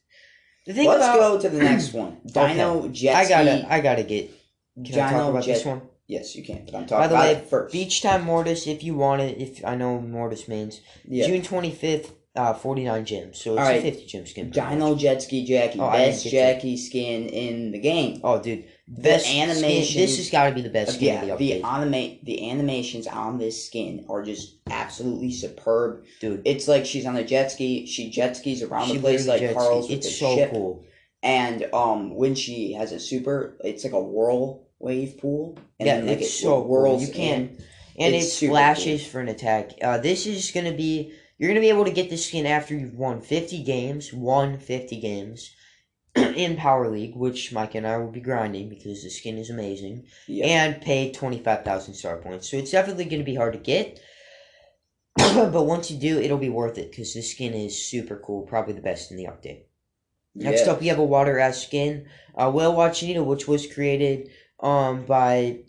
the 0.66 0.74
thing 0.74 0.88
Let's 0.88 1.04
about 1.04 1.16
go 1.20 1.40
to 1.42 1.50
the 1.50 1.60
next 1.62 1.92
one. 1.94 2.18
Dino 2.26 2.88
Jet 2.88 3.16
I 3.16 3.28
gotta 3.28 3.74
I 3.74 3.82
gotta 3.82 4.04
get. 4.04 4.32
Can 4.76 4.94
I 4.96 4.98
talk 5.00 5.10
Dino 5.12 5.30
about 5.32 5.44
Jet- 5.44 5.54
this 5.56 5.66
one? 5.66 5.82
Yes, 6.08 6.36
you 6.38 6.46
can. 6.46 6.64
But 6.66 6.76
I'm 6.76 6.86
talking 6.86 6.98
By 7.04 7.08
the 7.08 7.16
about 7.16 7.26
way, 7.26 7.32
it 7.34 7.50
first. 7.50 7.74
Beach 7.74 8.02
time 8.02 8.24
Mortis, 8.24 8.68
if 8.68 8.84
you 8.84 8.96
want 8.96 9.22
it. 9.22 9.38
If 9.38 9.66
I 9.66 9.76
know 9.76 10.00
Mortis 10.00 10.48
means, 10.48 10.80
Yeah. 11.06 11.28
June 11.28 11.42
twenty 11.42 11.72
fifth, 11.72 12.14
uh, 12.38 12.54
forty 12.54 12.86
nine 12.86 13.04
gems. 13.04 13.42
So 13.42 13.52
it's 13.54 13.60
Alright. 13.60 13.80
a 13.80 13.82
fifty 13.82 14.06
gem 14.06 14.26
skin. 14.26 14.50
Dino. 14.50 14.96
Jet 14.96 15.22
Ski 15.24 15.46
Jackie. 15.46 15.80
Oh, 15.82 15.92
best 15.92 16.26
Jackie 16.30 16.78
skin 16.78 17.28
in 17.28 17.72
the 17.72 17.80
game. 17.80 18.22
Oh, 18.24 18.42
dude, 18.42 18.64
The 18.90 19.02
best 19.02 19.26
skin- 19.26 19.50
animation- 19.50 20.02
This 20.02 20.18
has 20.18 20.30
got 20.30 20.48
to 20.50 20.56
be 20.56 20.62
the 20.62 20.70
best 20.70 20.94
skin 20.94 21.28
yeah, 21.28 21.34
of 21.34 21.40
the 21.40 21.62
the 21.62 22.20
the 22.24 22.50
animations 22.50 23.06
on 23.06 23.38
this 23.38 23.66
skin 23.66 24.06
are 24.10 24.24
just 24.24 24.56
absolutely 24.70 25.32
superb. 25.32 26.06
dude. 26.22 26.42
It's 26.46 26.68
like 26.68 26.86
she's 26.86 27.06
on 27.06 27.18
a 27.18 27.24
jet 27.24 27.52
ski. 27.52 27.86
She 27.86 28.10
jet 28.10 28.38
skis 28.38 28.64
around 28.64 28.88
She 28.88 28.94
the 28.96 29.00
place 29.02 29.28
like 29.28 29.54
Carl's 29.54 29.90
with 29.90 29.98
It's 30.00 30.16
so 30.18 30.36
ship. 30.36 30.52
cool. 30.52 30.86
And 31.22 31.68
um, 31.74 32.16
when 32.16 32.36
she 32.36 32.74
has 32.74 32.92
a 32.94 33.00
super, 33.00 33.58
it's 33.64 33.84
like 33.84 33.94
a 33.94 34.02
whirl 34.02 34.68
wave 34.80 35.18
pool. 35.18 35.58
And 35.80 35.88
yeah, 35.88 35.96
like, 36.00 36.20
it's 36.22 36.28
it 36.28 36.42
so 36.42 36.62
cool. 36.62 36.68
whirls 36.70 37.08
You 37.08 37.14
can't, 37.14 37.60
and 38.00 38.16
it 38.16 38.24
splashes 38.24 39.06
for 39.06 39.20
an 39.20 39.28
attack. 39.28 39.72
Uh, 39.82 39.98
this 39.98 40.26
is 40.26 40.52
gonna 40.52 40.72
be. 40.74 41.12
You're 41.40 41.50
gonna 41.50 41.60
be 41.60 41.70
able 41.70 41.86
to 41.86 41.92
get 41.92 42.10
this 42.10 42.26
skin 42.26 42.46
after 42.46 42.74
you've 42.76 42.96
won 42.96 43.22
50 43.22 43.64
games, 43.64 44.12
won 44.14 44.58
50 44.58 45.00
games 45.00 45.52
in 46.18 46.56
Power 46.58 46.90
League, 46.90 47.16
which 47.16 47.52
Mike 47.54 47.76
and 47.76 47.86
I 47.88 47.98
will 47.98 48.12
be 48.12 48.20
grinding 48.20 48.70
because 48.70 49.04
the 49.04 49.10
skin 49.10 49.38
is 49.38 49.50
amazing, 49.50 50.06
Yeah. 50.28 50.46
and 50.46 50.82
pay 50.82 51.12
25,000 51.12 51.94
star 51.94 52.18
points. 52.18 52.50
So 52.50 52.58
it's 52.58 52.72
definitely 52.72 53.06
gonna 53.06 53.24
be 53.24 53.36
hard 53.36 53.54
to 53.54 53.60
get. 53.60 54.00
but 55.18 55.64
once 55.66 55.90
you 55.92 55.98
do, 55.98 56.20
it'll 56.20 56.38
be 56.38 56.50
worth 56.50 56.78
it 56.78 56.92
because 56.92 57.14
this 57.14 57.32
skin 57.32 57.54
is 57.54 57.86
super 57.86 58.18
cool, 58.24 58.44
probably 58.44 58.74
the 58.74 58.82
best 58.82 59.12
in 59.12 59.18
the 59.18 59.26
update. 59.26 59.64
Next 60.36 60.66
Yeah. 60.66 60.74
up, 60.74 60.82
we 60.82 60.88
have 60.88 61.00
a 61.00 61.04
water 61.04 61.40
ass 61.40 61.64
skin, 61.64 62.08
uh, 62.36 62.52
Whale 62.52 62.76
Watch 62.76 63.02
Nita, 63.04 63.24
which 63.24 63.48
was 63.48 63.72
created 63.72 64.30
um 64.60 65.06
by 65.06 65.60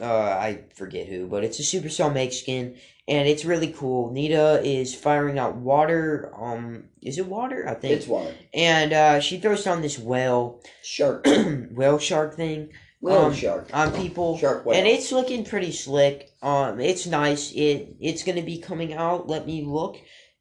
uh 0.00 0.04
I 0.38 0.64
forget 0.74 1.06
who, 1.06 1.26
but 1.26 1.42
it's 1.44 1.58
a 1.58 1.62
Supercell 1.62 2.12
make 2.12 2.32
skin, 2.32 2.76
and 3.08 3.28
it's 3.28 3.44
really 3.44 3.72
cool. 3.72 4.12
Nita 4.12 4.60
is 4.64 4.94
firing 4.94 5.38
out 5.38 5.56
water. 5.56 6.32
Um, 6.36 6.84
is 7.02 7.18
it 7.18 7.26
water? 7.26 7.68
I 7.68 7.74
think. 7.74 7.94
It's 7.94 8.06
water. 8.06 8.34
and 8.54 8.92
uh, 8.92 9.20
she 9.20 9.38
throws 9.38 9.64
down 9.64 9.82
this 9.82 9.98
whale, 9.98 10.60
Shark. 10.82 11.26
whale 11.70 11.98
shark 11.98 12.34
thing 12.36 12.70
Whale 13.00 13.26
Um, 13.26 13.34
shark. 13.34 13.68
on 13.72 13.92
people. 13.92 14.38
Shark 14.38 14.64
whale. 14.64 14.76
And 14.78 14.86
it's 14.86 15.12
looking 15.12 15.44
pretty 15.44 15.70
slick. 15.72 16.30
Um, 16.42 16.80
it's 16.80 17.06
nice. 17.06 17.52
It 17.52 17.96
it's 18.00 18.24
gonna 18.24 18.42
be 18.42 18.58
coming 18.58 18.94
out. 18.94 19.28
Let 19.28 19.46
me 19.46 19.62
look. 19.64 19.96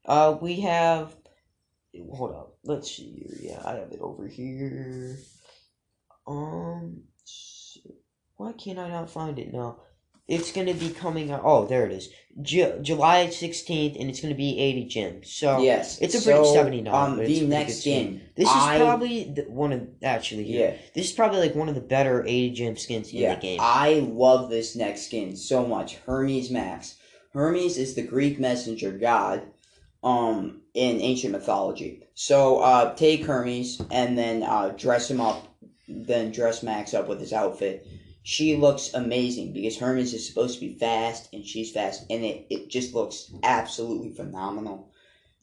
Uh, 0.05 0.37
we 0.41 0.61
have. 0.61 1.15
Hold 2.13 2.31
up. 2.35 2.57
Let's 2.63 2.89
see 2.91 3.11
here. 3.27 3.51
Yeah, 3.51 3.61
I 3.63 3.73
have 3.75 3.91
it 3.91 3.99
over 4.01 4.27
here. 4.27 5.17
Um, 6.27 7.03
why 8.37 8.53
can't 8.53 8.79
I 8.79 8.89
not 8.89 9.09
find 9.09 9.37
it 9.39 9.53
now? 9.53 9.79
It's 10.27 10.51
gonna 10.51 10.73
be 10.73 10.89
coming 10.89 11.31
out. 11.31 11.41
Oh, 11.43 11.65
there 11.67 11.85
it 11.85 11.91
is. 11.91 12.09
Ju- 12.41 12.79
July 12.81 13.29
sixteenth, 13.29 13.95
and 13.99 14.09
it's 14.09 14.21
gonna 14.21 14.33
be 14.35 14.59
eighty 14.59 14.85
gems. 14.85 15.31
So 15.31 15.59
yes. 15.61 15.99
it's 16.01 16.15
a 16.15 16.21
pretty 16.21 16.43
so, 16.43 16.53
79, 16.53 16.93
Um, 16.93 17.17
but 17.17 17.25
it's 17.27 17.39
a 17.39 17.43
the 17.43 17.47
next 17.47 17.79
skin. 17.81 18.07
skin. 18.07 18.29
this 18.35 18.49
is 18.49 18.53
probably 18.55 19.23
the, 19.25 19.43
one 19.43 19.71
of 19.71 19.87
actually 20.03 20.43
here. 20.45 20.71
Yeah. 20.71 20.77
This 20.95 21.05
is 21.07 21.11
probably 21.11 21.39
like 21.39 21.55
one 21.55 21.69
of 21.69 21.75
the 21.75 21.81
better 21.81 22.23
eighty 22.25 22.49
gem 22.51 22.75
skins 22.75 23.13
in 23.13 23.29
the 23.29 23.35
game. 23.35 23.59
I 23.61 24.05
love 24.11 24.49
this 24.49 24.75
next 24.75 25.05
skin 25.05 25.35
so 25.35 25.65
much. 25.65 25.97
Hermes 25.97 26.49
Max. 26.49 26.95
Hermes 27.33 27.77
is 27.77 27.93
the 27.93 28.01
Greek 28.03 28.39
messenger 28.39 28.91
god 28.91 29.43
um 30.03 30.61
in 30.73 31.01
ancient 31.01 31.33
mythology. 31.33 32.03
So 32.15 32.59
uh 32.59 32.95
take 32.95 33.25
Hermes 33.25 33.81
and 33.91 34.17
then 34.17 34.43
uh 34.43 34.69
dress 34.69 35.09
him 35.09 35.21
up 35.21 35.47
then 35.87 36.31
dress 36.31 36.63
Max 36.63 36.93
up 36.93 37.07
with 37.07 37.19
his 37.19 37.31
outfit. 37.33 37.87
She 38.27 38.55
looks 38.55 38.93
amazing 38.93 39.53
because 39.53 39.77
Hermes 39.77 40.13
is 40.13 40.27
supposed 40.27 40.59
to 40.59 40.67
be 40.67 40.79
fast 40.79 41.29
and 41.31 41.45
she's 41.45 41.71
fast 41.71 42.05
and 42.09 42.25
it, 42.25 42.47
it 42.49 42.69
just 42.69 42.93
looks 42.93 43.31
absolutely 43.43 44.09
phenomenal. 44.09 44.91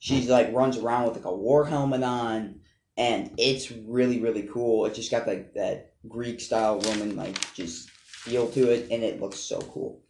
She's 0.01 0.29
like 0.29 0.53
runs 0.53 0.77
around 0.77 1.05
with 1.07 1.15
like 1.15 1.25
a 1.25 1.35
war 1.35 1.65
helmet 1.65 2.03
on 2.03 2.61
and 2.97 3.31
it's 3.39 3.71
really 3.71 4.21
really 4.21 4.49
cool. 4.53 4.85
It 4.87 4.95
just 4.95 5.13
got 5.13 5.29
like 5.29 5.55
that 5.55 5.95
Greek 6.09 6.41
style 6.41 6.81
woman 6.81 7.17
like 7.17 7.55
just 7.55 7.89
feel 8.23 8.49
to 8.49 8.71
it, 8.71 8.89
and 8.91 9.03
it 9.03 9.21
looks 9.21 9.39
so 9.39 9.61
cool. 9.61 10.01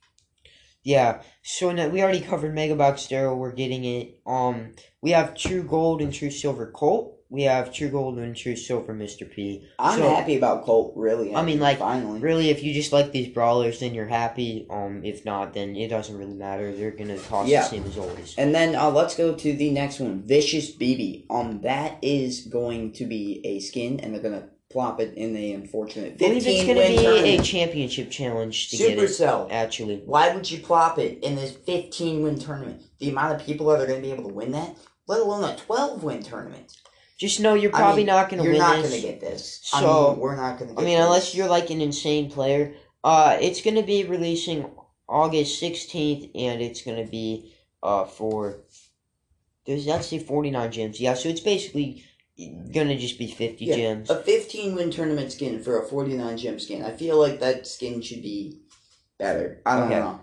Yeah, 0.85 1.23
so 1.43 1.71
now, 1.71 1.89
we 1.89 2.03
already 2.03 2.21
covered 2.21 2.55
Mega 2.55 2.75
Box 2.75 3.07
Daryl. 3.07 3.37
We're 3.37 3.53
getting 3.53 3.85
it. 3.85 4.21
Um, 4.27 4.75
we 5.01 5.11
have 5.11 5.37
True 5.37 5.63
Gold 5.63 6.03
and 6.03 6.13
True 6.13 6.31
Silver 6.31 6.71
Colt. 6.73 7.21
We 7.33 7.45
have 7.45 7.73
True 7.73 7.89
Gold 7.89 8.19
and 8.19 8.37
True 8.37 8.55
Silver 8.55 8.93
Mr. 8.93 9.29
P. 9.29 9.63
I'm 9.79 9.99
So- 9.99 10.09
happy 10.11 10.37
about 10.37 10.65
Colt. 10.67 10.93
Really, 10.97 11.35
I 11.35 11.43
mean, 11.43 11.61
like, 11.61 11.79
finally. 11.79 12.21
Really, 12.21 12.51
if 12.51 12.63
you 12.63 12.75
just 12.75 12.93
like 12.93 13.11
these 13.11 13.29
brawlers, 13.29 13.81
then 13.81 13.95
you're 13.95 14.07
happy. 14.07 14.67
Um, 14.69 15.01
if 15.03 15.25
not, 15.25 15.55
then 15.55 15.75
it 15.75 15.89
doesn't 15.89 16.19
really 16.19 16.35
matter. 16.35 16.71
They're 16.77 16.91
gonna 16.91 17.17
cost 17.17 17.49
Yeah. 17.49 17.63
the 17.63 17.69
same 17.71 17.85
as 17.87 17.97
always. 17.97 18.35
And 18.37 18.55
then 18.55 18.77
uh, 18.77 18.91
let's 18.91 19.17
go 19.17 19.33
to 19.35 19.53
the 19.55 19.71
next 19.71 19.99
one, 19.99 20.23
Vicious 20.27 20.71
Bibi. 20.73 21.25
Um, 21.31 21.63
that 21.63 21.97
is 22.03 22.43
going 22.43 22.93
to 22.93 23.07
be 23.07 23.41
a 23.45 23.61
skin, 23.61 23.99
and 24.01 24.13
they're 24.13 24.21
gonna 24.23 24.51
plop 24.71 25.01
it 25.01 25.15
in 25.17 25.33
the 25.33 25.53
unfortunate 25.55 26.13
I 26.15 26.17
believe 26.17 26.47
it's 26.47 26.67
gonna 26.67 26.81
win 27.15 27.25
be 27.25 27.37
a 27.37 27.43
championship 27.43 28.11
challenge 28.11 28.69
to 28.73 28.77
get 28.77 28.91
it. 28.91 28.99
Supercell. 28.99 29.49
Actually, 29.51 30.03
Why 30.05 30.35
would 30.35 30.51
you 30.51 30.59
plop 30.61 30.99
it 30.99 31.19
in 31.23 31.37
this 31.37 31.53
15 31.53 32.23
win 32.23 32.39
tournament? 32.39 32.83
The 32.99 33.09
amount 33.09 33.41
of 33.41 33.47
people 33.47 33.67
that 33.69 33.81
are 33.81 33.87
going 33.87 34.03
to 34.03 34.07
be 34.07 34.13
able 34.13 34.29
to 34.29 34.35
win 34.35 34.53
that, 34.53 34.77
let 35.09 35.21
alone 35.21 35.45
a 35.45 35.57
12 35.57 36.03
win 36.05 36.23
tournament. 36.23 36.73
Just 37.19 37.41
know 37.41 37.55
you're 37.55 37.75
I 37.75 37.79
probably 37.79 38.01
mean, 38.05 38.07
not 38.15 38.29
gonna 38.31 38.43
win. 38.43 38.53
This. 38.53 38.59
You're 38.61 38.67
not 38.69 38.83
this. 38.83 38.91
going 38.91 39.03
to 39.03 39.09
get 39.09 39.21
this. 39.21 39.61
So- 39.63 39.77
I 39.77 40.11
mean, 40.13 40.21
we're 40.21 40.37
not 40.37 40.59
going 40.59 40.75
to. 40.75 40.81
I 40.81 40.85
mean, 40.85 40.99
unless 41.01 41.35
you're 41.35 41.49
like 41.49 41.71
an 41.71 41.81
insane 41.81 42.31
player. 42.31 42.75
Uh, 43.05 43.37
it's 43.41 43.61
gonna 43.63 43.83
be 43.83 44.05
releasing 44.05 44.71
August 45.09 45.59
sixteenth, 45.59 46.31
and 46.37 46.63
it's 46.63 46.83
gonna 46.83 47.07
be 47.07 47.53
uh 47.83 48.05
for 48.05 48.59
Does 49.65 49.87
that 49.87 50.05
say 50.05 50.19
49 50.21 50.71
gems? 50.73 51.01
Yeah, 51.01 51.15
so 51.15 51.29
it's 51.29 51.41
basically 51.41 52.05
gonna 52.73 52.97
just 52.97 53.19
be 53.19 53.27
50 53.29 53.65
Yeah, 53.65 53.77
gems. 53.77 54.11
A 54.11 54.23
15 54.23 54.75
win 54.75 54.91
tournament 54.91 55.31
skin 55.33 55.63
for 55.63 55.81
a 55.81 55.87
49 55.89 56.37
gem 56.37 56.59
skin. 56.59 56.85
I 56.85 56.93
feel 56.93 57.19
like 57.19 57.39
that 57.41 57.67
skin 57.67 58.03
should 58.03 58.23
be 58.23 58.59
better. 59.19 59.61
I 59.67 59.77
don't 59.77 59.87
Okay. 59.93 59.99
know. 60.01 60.21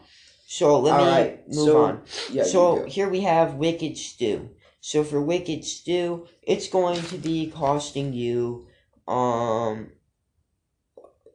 So 0.47 0.79
let 0.79 0.97
me 0.97 1.03
Alright, 1.03 1.47
move 1.47 1.55
so- 1.67 1.83
on. 1.83 2.01
Yeah. 2.31 2.43
so 2.43 2.83
here 2.85 3.07
we 3.09 3.21
have 3.21 3.55
Wicked 3.55 3.97
Stu. 3.97 4.49
So 4.81 5.03
for 5.03 5.21
Wicked 5.21 5.65
Stu, 5.65 6.27
it's 6.41 6.69
going 6.69 7.01
to 7.03 7.17
be 7.17 7.51
costing 7.51 8.13
you, 8.13 8.67
um, 9.07 9.91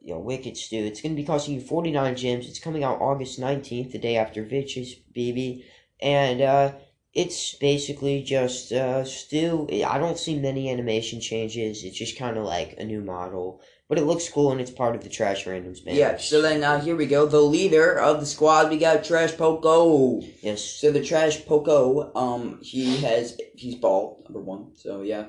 you 0.01 0.13
know, 0.13 0.19
Wicked 0.19 0.57
Stu. 0.57 0.77
It's 0.77 1.01
going 1.01 1.15
to 1.15 1.21
be 1.21 1.25
costing 1.25 1.55
you 1.55 1.61
49 1.61 2.15
gems. 2.15 2.47
It's 2.47 2.59
coming 2.59 2.83
out 2.83 3.01
August 3.01 3.39
19th, 3.39 3.91
the 3.91 3.99
day 3.99 4.17
after 4.17 4.43
Vicious 4.43 4.95
Bibi. 4.95 5.65
And, 6.01 6.41
uh, 6.41 6.73
it's 7.13 7.53
basically 7.55 8.23
just, 8.23 8.73
uh, 8.73 9.05
Stu. 9.05 9.69
I 9.85 9.97
don't 9.99 10.17
see 10.17 10.37
many 10.37 10.69
animation 10.69 11.21
changes. 11.21 11.83
It's 11.83 11.97
just 11.97 12.17
kind 12.17 12.37
of 12.37 12.43
like 12.43 12.75
a 12.77 12.83
new 12.83 13.01
model. 13.01 13.61
But 13.87 13.99
it 13.99 14.05
looks 14.05 14.27
cool 14.29 14.51
and 14.51 14.59
it's 14.59 14.71
part 14.71 14.95
of 14.95 15.03
the 15.03 15.09
Trash 15.09 15.45
Randoms 15.45 15.85
man. 15.85 15.95
Yeah, 15.95 16.17
so 16.17 16.41
then 16.41 16.63
uh, 16.63 16.81
here 16.81 16.95
we 16.95 17.05
go. 17.05 17.27
The 17.27 17.41
leader 17.41 17.99
of 17.99 18.19
the 18.19 18.25
squad, 18.25 18.69
we 18.69 18.77
got 18.77 19.03
Trash 19.03 19.37
Poco. 19.37 20.21
Yes. 20.41 20.63
So 20.63 20.91
the 20.91 21.03
Trash 21.03 21.45
Poco, 21.45 22.11
um, 22.15 22.59
he 22.63 22.97
has, 22.97 23.37
he's 23.53 23.75
bald, 23.75 24.23
number 24.25 24.41
one. 24.41 24.75
So 24.75 25.01
yeah. 25.01 25.25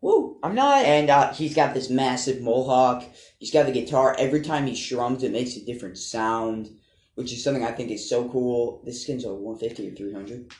Woo! 0.00 0.38
I'm 0.42 0.54
not. 0.54 0.84
And 0.84 1.10
uh, 1.10 1.32
he's 1.32 1.54
got 1.54 1.74
this 1.74 1.88
massive 1.88 2.42
mohawk. 2.42 3.04
He's 3.38 3.52
got 3.52 3.66
the 3.66 3.72
guitar. 3.72 4.16
Every 4.18 4.42
time 4.42 4.66
he 4.66 4.74
strums, 4.74 5.22
it 5.22 5.30
makes 5.30 5.56
a 5.56 5.64
different 5.64 5.96
sound, 5.96 6.70
which 7.14 7.32
is 7.32 7.44
something 7.44 7.64
I 7.64 7.70
think 7.70 7.90
is 7.90 8.08
so 8.08 8.28
cool. 8.28 8.82
This 8.84 9.02
skin's 9.02 9.24
a 9.24 9.32
150 9.32 9.90
or 9.90 9.94
300. 9.94 10.52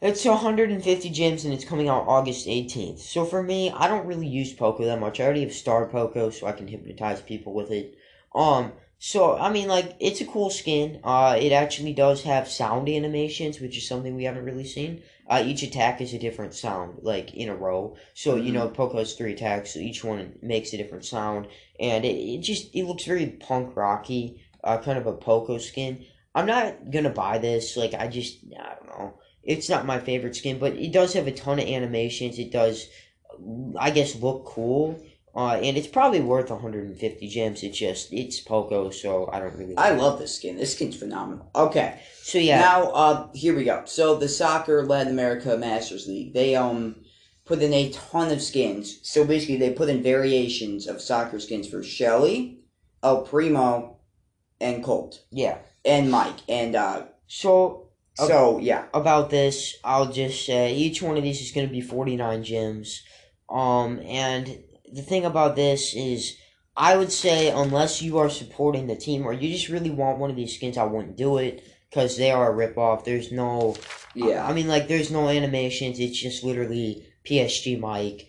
It's 0.00 0.24
150 0.24 1.10
gems 1.10 1.44
and 1.44 1.52
it's 1.52 1.64
coming 1.64 1.88
out 1.88 2.06
August 2.06 2.46
18th. 2.46 3.00
So 3.00 3.24
for 3.24 3.42
me, 3.42 3.72
I 3.72 3.88
don't 3.88 4.06
really 4.06 4.28
use 4.28 4.52
Poco 4.52 4.84
that 4.84 5.00
much. 5.00 5.18
I 5.18 5.24
already 5.24 5.40
have 5.40 5.52
Star 5.52 5.86
Poco, 5.88 6.30
so 6.30 6.46
I 6.46 6.52
can 6.52 6.68
hypnotize 6.68 7.20
people 7.20 7.52
with 7.52 7.72
it. 7.72 7.98
Um, 8.32 8.70
so 9.00 9.36
I 9.36 9.50
mean, 9.50 9.66
like, 9.66 9.96
it's 9.98 10.20
a 10.20 10.24
cool 10.24 10.50
skin. 10.50 11.00
Uh, 11.02 11.36
it 11.40 11.50
actually 11.50 11.94
does 11.94 12.22
have 12.22 12.46
sound 12.46 12.88
animations, 12.88 13.58
which 13.58 13.76
is 13.76 13.88
something 13.88 14.14
we 14.14 14.22
haven't 14.22 14.44
really 14.44 14.64
seen. 14.64 15.02
Uh, 15.28 15.42
each 15.44 15.64
attack 15.64 16.00
is 16.00 16.14
a 16.14 16.18
different 16.20 16.54
sound, 16.54 17.00
like 17.02 17.34
in 17.34 17.48
a 17.48 17.56
row. 17.56 17.96
So 18.14 18.36
you 18.36 18.52
know, 18.52 18.68
Poco 18.68 18.98
has 18.98 19.14
three 19.14 19.32
attacks, 19.32 19.74
so 19.74 19.80
each 19.80 20.04
one 20.04 20.38
makes 20.40 20.72
a 20.72 20.76
different 20.76 21.06
sound, 21.06 21.48
and 21.80 22.04
it, 22.04 22.14
it 22.14 22.42
just 22.42 22.72
it 22.72 22.84
looks 22.84 23.04
very 23.04 23.26
punk 23.26 23.74
rocky, 23.74 24.44
uh, 24.62 24.78
kind 24.78 24.96
of 24.96 25.08
a 25.08 25.12
Poco 25.12 25.58
skin. 25.58 26.04
I'm 26.36 26.46
not 26.46 26.92
gonna 26.92 27.10
buy 27.10 27.38
this. 27.38 27.76
Like, 27.76 27.94
I 27.94 28.06
just 28.06 28.44
I 28.56 28.76
don't 28.76 28.86
know 28.86 29.18
it's 29.42 29.68
not 29.68 29.86
my 29.86 29.98
favorite 29.98 30.36
skin, 30.36 30.58
but 30.58 30.74
it 30.74 30.92
does 30.92 31.12
have 31.14 31.26
a 31.26 31.32
ton 31.32 31.58
of 31.58 31.66
animations. 31.66 32.38
It 32.38 32.52
does, 32.52 32.88
I 33.78 33.90
guess, 33.90 34.14
look 34.16 34.44
cool. 34.44 35.02
Uh, 35.34 35.54
and 35.62 35.76
it's 35.76 35.86
probably 35.86 36.20
worth 36.20 36.50
150 36.50 37.28
gems. 37.28 37.62
It's 37.62 37.78
just, 37.78 38.12
it's 38.12 38.40
Poco, 38.40 38.90
so 38.90 39.30
I 39.32 39.38
don't 39.38 39.56
really. 39.56 39.76
I 39.76 39.90
love 39.90 40.18
this 40.18 40.34
skin. 40.34 40.56
This 40.56 40.74
skin's 40.74 40.96
phenomenal. 40.96 41.48
Okay. 41.54 42.00
So 42.22 42.38
yeah, 42.38 42.60
Now, 42.60 42.90
uh, 42.90 43.28
here 43.34 43.54
we 43.54 43.64
go. 43.64 43.82
So 43.84 44.16
the 44.16 44.28
Soccer 44.28 44.84
Latin 44.84 45.12
America 45.12 45.56
Masters 45.56 46.08
League, 46.08 46.34
they 46.34 46.56
um 46.56 46.96
put 47.44 47.62
in 47.62 47.72
a 47.72 47.90
ton 47.90 48.30
of 48.30 48.42
skins. 48.42 48.98
So 49.02 49.24
basically, 49.24 49.56
they 49.56 49.72
put 49.72 49.88
in 49.88 50.02
variations 50.02 50.86
of 50.86 51.00
soccer 51.00 51.40
skins 51.40 51.68
for 51.68 51.82
Shelly, 51.82 52.60
El 53.02 53.22
Primo, 53.22 53.96
and 54.60 54.84
Colt, 54.84 55.24
yeah. 55.30 55.58
and 55.84 56.10
Mike, 56.10 56.40
and 56.48 56.74
uh. 56.74 57.04
So 57.26 57.87
So 58.26 58.58
yeah, 58.58 58.86
about 58.94 59.30
this, 59.30 59.76
I'll 59.84 60.10
just 60.10 60.44
say 60.44 60.74
each 60.74 61.02
one 61.02 61.16
of 61.16 61.22
these 61.22 61.40
is 61.40 61.52
going 61.52 61.66
to 61.66 61.72
be 61.72 61.80
49 61.80 62.42
gems. 62.42 63.02
Um, 63.48 64.00
and 64.00 64.58
the 64.92 65.02
thing 65.02 65.24
about 65.24 65.56
this 65.56 65.94
is, 65.94 66.36
I 66.76 66.96
would 66.96 67.12
say 67.12 67.50
unless 67.50 68.02
you 68.02 68.18
are 68.18 68.28
supporting 68.28 68.86
the 68.86 68.96
team 68.96 69.26
or 69.26 69.32
you 69.32 69.52
just 69.52 69.68
really 69.68 69.90
want 69.90 70.18
one 70.18 70.30
of 70.30 70.36
these 70.36 70.54
skins, 70.54 70.78
I 70.78 70.84
wouldn't 70.84 71.16
do 71.16 71.38
it 71.38 71.62
because 71.90 72.16
they 72.16 72.30
are 72.30 72.52
a 72.52 72.68
ripoff. 72.68 73.04
There's 73.04 73.32
no 73.32 73.76
yeah. 74.14 74.46
I 74.46 74.52
mean, 74.52 74.68
like, 74.68 74.88
there's 74.88 75.10
no 75.10 75.28
animations. 75.28 76.00
It's 76.00 76.18
just 76.18 76.44
literally 76.44 77.06
PSG 77.24 77.78
Mike 77.78 78.26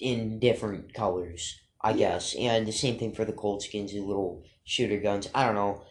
in 0.00 0.38
different 0.38 0.94
colors, 0.94 1.60
I 1.80 1.92
guess. 1.92 2.34
And 2.34 2.66
the 2.66 2.72
same 2.72 2.98
thing 2.98 3.12
for 3.12 3.24
the 3.24 3.32
Colt 3.32 3.62
skins, 3.62 3.92
the 3.92 4.00
little 4.00 4.44
shooter 4.64 4.98
guns. 4.98 5.28
I 5.34 5.46
don't 5.46 5.54
know. 5.54 5.84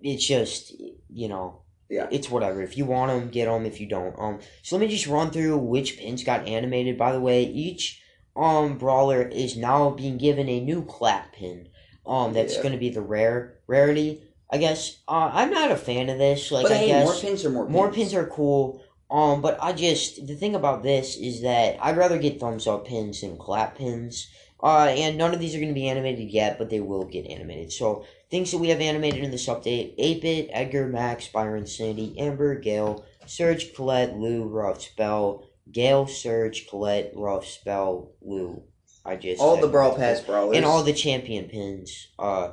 It's 0.00 0.26
just, 0.26 0.72
you 1.08 1.28
know, 1.28 1.62
Yeah. 1.90 2.06
it's 2.10 2.30
whatever. 2.30 2.60
If 2.62 2.76
you 2.76 2.84
want 2.84 3.10
them, 3.10 3.30
get 3.30 3.46
them. 3.46 3.64
If 3.66 3.80
you 3.80 3.86
don't, 3.86 4.14
um. 4.18 4.40
So 4.62 4.76
let 4.76 4.82
me 4.82 4.88
just 4.88 5.06
run 5.06 5.30
through 5.30 5.56
which 5.58 5.98
pins 5.98 6.22
got 6.24 6.46
animated. 6.46 6.98
By 6.98 7.12
the 7.12 7.20
way, 7.20 7.44
each 7.44 8.02
um 8.36 8.78
brawler 8.78 9.22
is 9.22 9.56
now 9.56 9.90
being 9.90 10.18
given 10.18 10.48
a 10.48 10.60
new 10.60 10.84
clap 10.84 11.32
pin. 11.32 11.68
Um, 12.06 12.32
that's 12.32 12.54
Yeah. 12.56 12.62
going 12.62 12.72
to 12.72 12.78
be 12.78 12.90
the 12.90 13.02
rare 13.02 13.58
rarity. 13.66 14.22
I 14.50 14.56
guess. 14.58 14.98
Uh, 15.06 15.30
I'm 15.32 15.50
not 15.50 15.70
a 15.70 15.76
fan 15.76 16.08
of 16.08 16.18
this. 16.18 16.50
Like, 16.50 16.64
but 16.64 16.72
I 16.72 16.76
hey, 16.76 16.86
guess 16.88 17.04
more 17.04 17.14
pins 17.14 17.44
are 17.44 17.50
more 17.50 17.64
pins. 17.64 17.72
more 17.72 17.92
pins 17.92 18.14
are 18.14 18.26
cool. 18.26 18.82
Um, 19.10 19.40
but 19.40 19.58
I 19.62 19.72
just 19.72 20.26
the 20.26 20.34
thing 20.36 20.54
about 20.54 20.82
this 20.82 21.16
is 21.16 21.40
that 21.42 21.78
I'd 21.80 21.96
rather 21.96 22.18
get 22.18 22.38
thumbs 22.40 22.66
up 22.66 22.86
pins 22.86 23.22
than 23.22 23.36
clap 23.38 23.76
pins. 23.78 24.28
Uh, 24.62 24.86
and 24.90 25.16
none 25.16 25.32
of 25.32 25.38
these 25.40 25.54
are 25.54 25.58
going 25.58 25.68
to 25.68 25.74
be 25.74 25.88
animated 25.88 26.30
yet, 26.30 26.58
but 26.58 26.68
they 26.68 26.80
will 26.80 27.04
get 27.04 27.26
animated. 27.26 27.72
So 27.72 28.04
things 28.30 28.50
that 28.50 28.58
we 28.58 28.68
have 28.68 28.80
animated 28.80 29.24
in 29.24 29.30
this 29.30 29.46
update: 29.46 29.96
8-Bit, 29.98 30.50
Edgar, 30.52 30.86
Max, 30.88 31.28
Byron, 31.28 31.66
Sandy, 31.66 32.18
Amber, 32.18 32.54
Gale, 32.54 33.04
Surge, 33.26 33.74
Colette, 33.74 34.16
Lou, 34.16 34.44
Ruffs 34.44 34.88
Belle, 34.96 35.44
Gale, 35.70 36.06
Surge, 36.06 36.66
Colette, 36.68 37.12
Ruffs 37.14 37.58
Belle, 37.64 38.12
Lou. 38.20 38.62
I 39.04 39.16
just 39.16 39.40
all 39.40 39.56
the 39.56 39.68
Brawl 39.68 39.96
Pass 39.96 40.20
brawlers. 40.20 40.56
and 40.56 40.66
all 40.66 40.82
the 40.82 40.92
champion 40.92 41.46
pins. 41.46 42.08
Uh, 42.18 42.52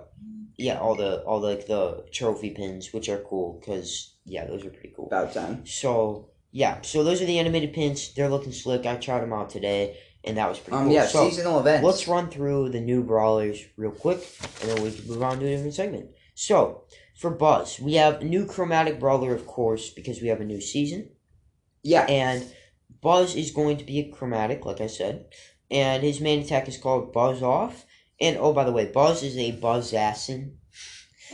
yeah, 0.57 0.79
all 0.79 0.95
the 0.95 1.21
all 1.23 1.41
like 1.41 1.67
the 1.67 2.05
trophy 2.13 2.51
pins, 2.51 2.93
which 2.93 3.09
are 3.09 3.17
cool 3.19 3.59
because 3.59 4.13
yeah, 4.25 4.45
those 4.45 4.65
are 4.65 4.69
pretty 4.69 4.93
cool. 4.95 5.07
about 5.07 5.33
time. 5.33 5.65
So 5.65 6.29
yeah, 6.51 6.81
so 6.81 7.03
those 7.03 7.21
are 7.21 7.25
the 7.25 7.39
animated 7.39 7.73
pins. 7.73 8.13
They're 8.13 8.29
looking 8.29 8.53
slick. 8.53 8.85
I 8.85 8.95
tried 8.95 9.21
them 9.21 9.33
out 9.33 9.49
today, 9.49 9.97
and 10.25 10.37
that 10.37 10.49
was 10.49 10.59
pretty 10.59 10.77
Um, 10.77 10.85
cool. 10.85 10.93
yeah, 10.93 11.05
so 11.07 11.29
seasonal 11.29 11.59
events. 11.59 11.85
let's 11.85 12.07
run 12.07 12.29
through 12.29 12.69
the 12.69 12.81
new 12.81 13.03
brawlers 13.03 13.63
real 13.77 13.91
quick, 13.91 14.19
and 14.61 14.69
then 14.71 14.83
we 14.83 14.91
can 14.91 15.07
move 15.07 15.21
on 15.23 15.39
to 15.39 15.45
a 15.45 15.49
different 15.49 15.73
segment. 15.73 16.09
So 16.33 16.83
for 17.15 17.31
Buzz, 17.31 17.79
we 17.79 17.93
have 17.95 18.21
a 18.21 18.25
new 18.25 18.45
chromatic 18.45 18.99
brawler, 18.99 19.33
of 19.33 19.45
course, 19.47 19.89
because 19.89 20.21
we 20.21 20.27
have 20.27 20.41
a 20.41 20.45
new 20.45 20.59
season, 20.61 21.09
Yeah, 21.83 22.05
and 22.09 22.43
Buzz 23.01 23.35
is 23.35 23.51
going 23.51 23.77
to 23.77 23.83
be 23.85 23.99
a 23.99 24.09
chromatic, 24.11 24.65
like 24.65 24.81
I 24.81 24.87
said, 24.87 25.25
and 25.71 26.03
his 26.03 26.19
main 26.19 26.39
attack 26.41 26.67
is 26.67 26.77
called 26.77 27.13
Buzz 27.13 27.41
Off. 27.43 27.85
And 28.19 28.37
oh, 28.37 28.53
by 28.53 28.63
the 28.63 28.71
way, 28.71 28.85
Buzz 28.85 29.23
is 29.23 29.37
a 29.37 29.51
Buzzassin. 29.51 30.53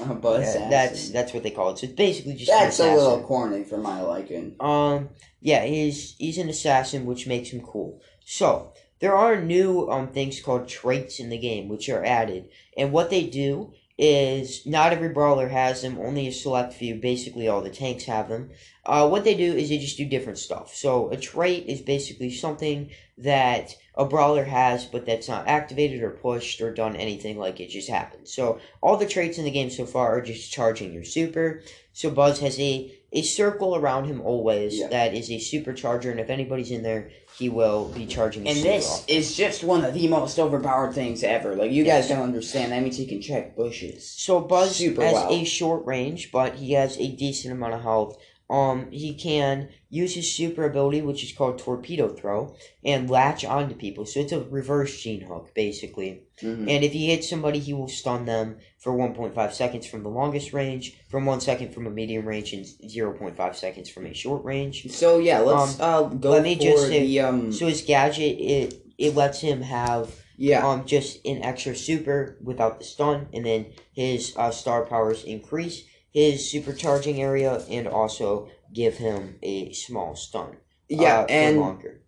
uh, 0.02 0.14
Buzz. 0.16 0.56
Yeah, 0.56 0.70
that's 0.70 1.10
that's 1.12 1.34
what 1.34 1.44
they 1.44 1.52
call 1.52 1.72
it. 1.72 1.78
So 1.78 1.86
it's 1.86 1.96
basically 1.96 2.34
just 2.36 2.50
that's 2.52 2.80
a 2.80 2.94
little 2.96 3.22
corny 3.24 3.64
for 3.64 3.78
my 3.78 4.02
liking. 4.02 4.56
Um, 4.60 5.10
yeah, 5.42 5.64
he's 5.66 6.16
he's 6.18 6.38
an 6.38 6.50
assassin, 6.50 7.06
which 7.06 7.28
makes 7.28 7.50
him 7.50 7.62
cool. 7.62 8.02
So 8.26 8.74
there 9.02 9.16
are 9.16 9.42
new 9.42 9.90
um 9.90 10.08
things 10.10 10.40
called 10.42 10.68
traits 10.68 11.20
in 11.20 11.30
the 11.30 11.38
game, 11.38 11.68
which 11.68 11.90
are 11.90 12.06
added, 12.06 12.50
and 12.78 12.92
what 12.92 13.10
they 13.10 13.24
do 13.26 13.74
is 13.98 14.66
not 14.66 14.94
every 14.94 15.10
brawler 15.10 15.50
has 15.50 15.82
them. 15.84 16.00
Only 16.00 16.28
a 16.28 16.32
select 16.32 16.74
few. 16.74 16.96
Basically, 16.96 17.48
all 17.48 17.62
the 17.62 17.70
tanks 17.70 18.06
have 18.06 18.30
them. 18.30 18.50
Uh, 18.84 19.08
what 19.08 19.24
they 19.24 19.36
do 19.36 19.54
is 19.54 19.70
they 19.70 19.78
just 19.78 19.98
do 19.98 20.06
different 20.06 20.40
stuff. 20.40 20.74
So 20.76 21.10
a 21.12 21.18
trait 21.18 21.68
is 21.68 21.82
basically 21.82 22.32
something 22.32 22.90
that 23.20 23.76
a 23.94 24.06
brawler 24.06 24.44
has, 24.46 24.86
but 24.86 25.06
that's 25.06 25.28
not 25.28 25.48
activated 25.48 26.02
or 26.02 26.10
pushed 26.12 26.62
or 26.62 26.74
done 26.74 26.96
anything 26.96 27.38
like 27.38 27.60
it 27.60 27.70
just 27.70 27.90
happens. 27.90 28.34
So 28.34 28.60
all 28.82 28.98
the 28.98 29.06
traits 29.06 29.38
in 29.38 29.46
the 29.46 29.52
game 29.52 29.70
so 29.70 29.86
far 29.86 30.18
are 30.18 30.22
just 30.22 30.52
charging 30.52 30.94
your 30.94 31.04
super. 31.04 31.62
So 31.94 32.10
Buzz 32.10 32.40
has 32.40 32.60
a 32.60 32.92
a 33.14 33.22
circle 33.22 33.76
around 33.76 34.06
him 34.06 34.22
always 34.22 34.80
Yeah. 34.80 34.88
that 34.88 35.14
is 35.14 35.30
a 35.30 35.34
supercharger, 35.36 36.10
and 36.10 36.20
if 36.20 36.30
anybody's 36.30 36.72
in 36.72 36.82
there, 36.82 37.12
he 37.42 37.50
will 37.50 37.86
be 37.86 38.06
charging. 38.06 38.48
And 38.48 38.60
this 38.60 38.88
off. 38.88 39.10
is 39.10 39.36
just 39.36 39.64
one 39.64 39.84
of 39.84 39.96
the 39.96 40.08
most 40.08 40.38
overpowered 40.38 40.94
things 40.94 41.24
ever. 41.24 41.56
Like 41.56 41.72
you 41.72 41.84
guys 41.84 42.08
don't 42.08 42.22
understand. 42.22 42.72
That 42.72 42.84
means 42.84 42.98
he 42.98 43.08
can 43.08 43.20
check 43.20 43.56
bushes. 43.56 44.08
So 44.08 44.40
Buzz 44.40 44.76
Super 44.76 45.02
has 45.02 45.14
well. 45.14 45.32
a 45.32 45.44
short 45.44 45.84
range, 45.88 46.32
but 46.32 46.54
he 46.54 46.74
has 46.74 47.00
a 47.00 47.08
decent 47.08 47.52
amount 47.56 47.74
of 47.74 47.82
health. 47.82 48.22
Um, 48.52 48.92
he 48.92 49.14
can 49.14 49.70
use 49.90 50.14
his 50.16 50.36
super 50.36 50.66
ability, 50.66 51.02
which 51.02 51.24
is 51.24 51.32
called 51.32 51.58
Torpedo 51.58 52.10
Throw, 52.10 52.54
and 52.84 53.10
latch 53.10 53.46
onto 53.46 53.76
people. 53.76 54.06
So 54.06 54.20
it's 54.20 54.34
a 54.34 54.42
reverse 54.42 55.02
Gene 55.02 55.22
hook, 55.22 55.52
basically. 55.56 56.24
Mhm. 56.42 56.70
And 56.70 56.84
if 56.84 56.92
he 56.92 57.08
hits 57.08 57.30
somebody, 57.30 57.60
he 57.60 57.74
will 57.74 57.88
stun 57.88 58.26
them 58.26 58.58
for 58.78 58.92
1.5 58.94 59.54
seconds 59.54 59.86
from 59.88 60.04
the 60.04 60.10
longest 60.10 60.52
range, 60.52 60.98
from 61.10 61.26
1 61.26 61.40
second 61.40 61.74
from 61.74 61.88
a 61.88 61.90
medium 61.90 62.28
range, 62.28 62.52
and 62.52 62.66
0.5 62.66 63.56
seconds 63.56 63.90
from 63.90 64.06
a 64.06 64.14
short 64.14 64.44
range. 64.44 64.92
So 64.92 65.20
yeah, 65.20 65.40
let's 65.40 65.80
uh, 65.80 66.04
go 66.04 66.32
let 66.32 66.44
me 66.44 66.56
just 66.56 66.88
say- 66.88 67.00
the 67.08 67.20
um. 67.22 67.52
So 67.54 67.68
his 67.68 67.82
gadget, 67.82 68.38
it, 68.40 68.82
it 68.98 69.16
lets 69.16 69.40
him 69.40 69.62
have 69.62 70.14
yeah, 70.38 70.68
um 70.68 70.86
just 70.86 71.26
an 71.26 71.42
extra 71.44 71.76
super 71.76 72.38
without 72.44 72.80
the 72.80 72.86
stun, 72.86 73.28
and 73.34 73.46
then 73.46 73.68
his 73.94 74.34
uh, 74.36 74.52
star 74.52 74.86
powers 74.86 75.24
increase 75.24 75.84
his 76.12 76.52
supercharging 76.54 77.18
area 77.20 77.64
and 77.70 77.88
also 77.88 78.50
give 78.74 78.98
him 78.98 79.38
a 79.42 79.72
small 79.74 80.16
stun. 80.16 80.58
Yeah, 80.90 81.22
uh, 81.22 81.26
and 81.30 81.60
longer. 81.60 82.02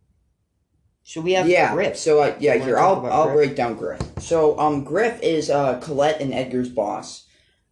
So 1.05 1.19
we 1.21 1.33
have 1.33 1.47
yeah, 1.47 1.73
Griff. 1.73 1.97
so 1.97 2.21
uh, 2.21 2.35
yeah, 2.39 2.53
You 2.55 2.63
here 2.63 2.77
I'll 2.77 3.05
I'll 3.07 3.25
Griff? 3.25 3.35
break 3.35 3.55
down 3.55 3.75
Griff. 3.75 4.01
So 4.19 4.57
um, 4.59 4.83
Griff 4.83 5.19
is 5.21 5.49
uh 5.49 5.79
Colette 5.79 6.21
and 6.21 6.33
Edgar's 6.33 6.69
boss. 6.69 7.27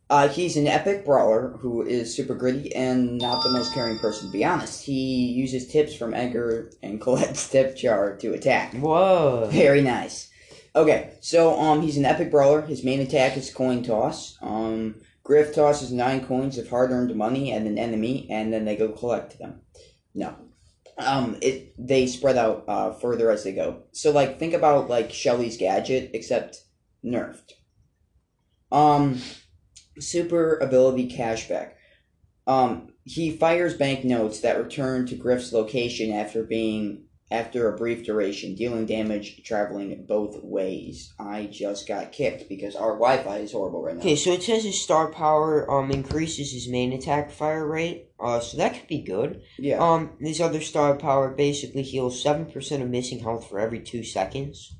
Uh, 0.09 0.27
he's 0.27 0.57
an 0.57 0.67
epic 0.67 1.05
brawler 1.05 1.55
who 1.61 1.81
is 1.83 2.13
super 2.13 2.35
gritty 2.35 2.75
and 2.75 3.17
not 3.17 3.41
the 3.43 3.49
most 3.49 3.73
caring 3.73 3.97
person. 3.97 4.27
To 4.27 4.31
be 4.33 4.43
honest, 4.43 4.83
he 4.83 5.27
uses 5.27 5.67
tips 5.71 5.95
from 5.95 6.13
Edgar 6.13 6.69
and 6.83 6.99
Colette's 6.99 7.49
tip 7.51 7.77
jar 7.77 8.17
to 8.17 8.33
attack. 8.33 8.73
Whoa. 8.73 9.47
Very 9.49 9.81
nice. 9.81 10.29
Okay, 10.75 11.13
so 11.21 11.57
um, 11.57 11.81
he's 11.81 11.95
an 11.95 12.03
epic 12.03 12.29
brawler. 12.29 12.61
His 12.61 12.83
main 12.83 12.99
attack 12.99 13.37
is 13.37 13.53
coin 13.53 13.83
toss. 13.83 14.37
Um, 14.41 14.95
Griff 15.23 15.53
tosses 15.53 15.91
nine 15.91 16.25
coins 16.25 16.57
of 16.57 16.69
hard-earned 16.69 17.15
money 17.15 17.53
at 17.53 17.61
an 17.61 17.77
enemy, 17.77 18.27
and 18.29 18.51
then 18.51 18.65
they 18.65 18.75
go 18.75 18.89
collect 18.89 19.37
them. 19.39 19.61
No, 20.13 20.35
um, 20.97 21.37
it 21.41 21.73
they 21.77 22.07
spread 22.07 22.37
out 22.37 22.65
uh, 22.67 22.91
further 22.93 23.31
as 23.31 23.43
they 23.43 23.53
go. 23.53 23.83
So 23.91 24.11
like, 24.11 24.39
think 24.39 24.53
about 24.53 24.89
like 24.89 25.11
Shelly's 25.11 25.57
gadget, 25.57 26.11
except 26.13 26.63
nerfed. 27.05 27.51
Um, 28.71 29.21
super 29.99 30.57
ability 30.57 31.09
cashback. 31.09 31.73
Um, 32.47 32.93
he 33.03 33.35
fires 33.37 33.75
banknotes 33.75 34.39
that 34.41 34.57
return 34.57 35.05
to 35.07 35.15
Griff's 35.15 35.53
location 35.53 36.11
after 36.11 36.43
being 36.43 37.05
after 37.31 37.67
a 37.73 37.77
brief 37.77 38.05
duration, 38.05 38.53
dealing 38.55 38.85
damage 38.85 39.41
traveling 39.43 40.05
both 40.07 40.37
ways. 40.43 41.13
I 41.17 41.45
just 41.45 41.87
got 41.87 42.11
kicked 42.11 42.49
because 42.49 42.75
our 42.75 42.93
Wi-Fi 42.93 43.37
is 43.37 43.53
horrible 43.53 43.81
right 43.81 43.95
now. 43.95 44.01
Okay, 44.01 44.17
so 44.17 44.31
it 44.33 44.43
says 44.43 44.63
his 44.65 44.81
star 44.81 45.09
power 45.11 45.69
um 45.71 45.89
increases 45.91 46.51
his 46.51 46.67
main 46.67 46.93
attack 46.93 47.31
fire 47.31 47.65
rate. 47.65 48.09
Uh, 48.19 48.39
so 48.39 48.57
that 48.57 48.73
could 48.75 48.87
be 48.87 49.01
good. 49.01 49.41
Yeah. 49.57 49.79
Um, 49.79 50.11
his 50.19 50.41
other 50.41 50.61
star 50.61 50.95
power 50.95 51.29
basically 51.33 51.81
heals 51.83 52.21
seven 52.21 52.45
percent 52.45 52.83
of 52.83 52.89
missing 52.89 53.19
health 53.19 53.49
for 53.49 53.59
every 53.59 53.79
two 53.79 54.03
seconds. 54.03 54.75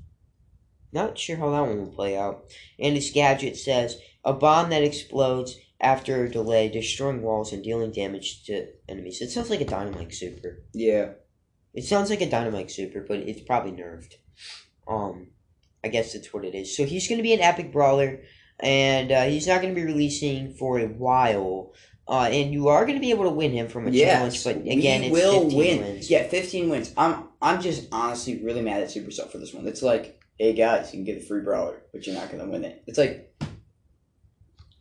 Not 0.94 1.18
sure 1.18 1.38
how 1.38 1.52
that 1.52 1.62
one 1.62 1.80
will 1.80 1.94
play 1.96 2.18
out. 2.18 2.44
And 2.78 2.96
his 2.96 3.12
gadget 3.12 3.56
says 3.58 3.98
a 4.26 4.34
bomb 4.34 4.70
that 4.72 4.84
explodes 4.84 5.58
after 5.80 6.24
a 6.26 6.30
delay, 6.30 6.70
destroying 6.70 7.22
walls 7.24 7.54
and 7.54 7.64
dealing 7.64 7.92
damage 7.92 8.44
to 8.44 8.68
enemies. 8.90 9.22
It 9.22 9.32
sounds 9.32 9.50
like 9.50 9.62
a 9.62 9.66
dynamite 9.66 10.14
super. 10.14 10.64
yeah. 10.74 11.14
It 11.74 11.84
sounds 11.86 12.10
like 12.10 12.22
a 12.22 12.30
dynamite 12.30 12.70
super, 12.72 13.02
but 13.08 13.20
it's 13.20 13.42
probably 13.42 13.72
nerfed. 13.72 14.14
Um, 14.88 15.28
I 15.84 15.88
guess 15.88 16.14
that's 16.14 16.34
what 16.34 16.46
it 16.46 16.54
is. 16.56 16.76
So 16.76 16.86
he's 16.86 17.08
going 17.08 17.18
to 17.18 17.24
be 17.24 17.34
an 17.34 17.40
epic 17.42 17.72
brawler, 17.72 18.22
and 18.60 19.12
uh, 19.12 19.24
he's 19.24 19.48
not 19.48 19.62
going 19.62 19.74
to 19.74 19.80
be 19.80 19.86
releasing 19.86 20.54
for 20.54 20.80
a 20.80 20.88
while. 20.88 21.74
Uh, 22.08 22.24
and 22.32 22.52
you 22.52 22.68
are 22.68 22.84
going 22.86 22.98
to 22.98 23.02
be 23.02 23.12
able 23.12 23.24
to 23.24 23.30
win 23.30 23.52
him 23.52 23.68
from 23.70 23.88
a 23.88 23.92
challenge, 23.92 24.34
Yes, 24.34 24.44
but 24.44 24.58
again, 24.58 25.04
it's 25.04 25.14
will 25.14 25.44
15 25.44 25.58
win. 25.58 25.80
wins. 25.82 26.10
Yeah, 26.10 26.28
fifteen 26.28 26.70
wins. 26.70 26.92
I'm 26.98 27.30
I'm 27.42 27.62
just 27.62 27.88
honestly 27.92 28.44
really 28.44 28.62
mad 28.62 28.82
at 28.82 28.90
Supercell 28.90 29.32
for 29.32 29.38
this 29.38 29.54
one. 29.54 29.66
It's 29.66 29.82
like, 29.82 30.20
hey 30.38 30.52
guys, 30.54 30.92
you 30.92 30.98
can 30.98 31.06
get 31.06 31.24
a 31.24 31.26
free 31.26 31.42
brawler, 31.42 31.82
but 31.94 32.06
you're 32.06 32.16
not 32.16 32.30
gonna 32.30 32.48
win 32.50 32.66
it. 32.66 32.84
It's 32.86 32.98
like 32.98 33.34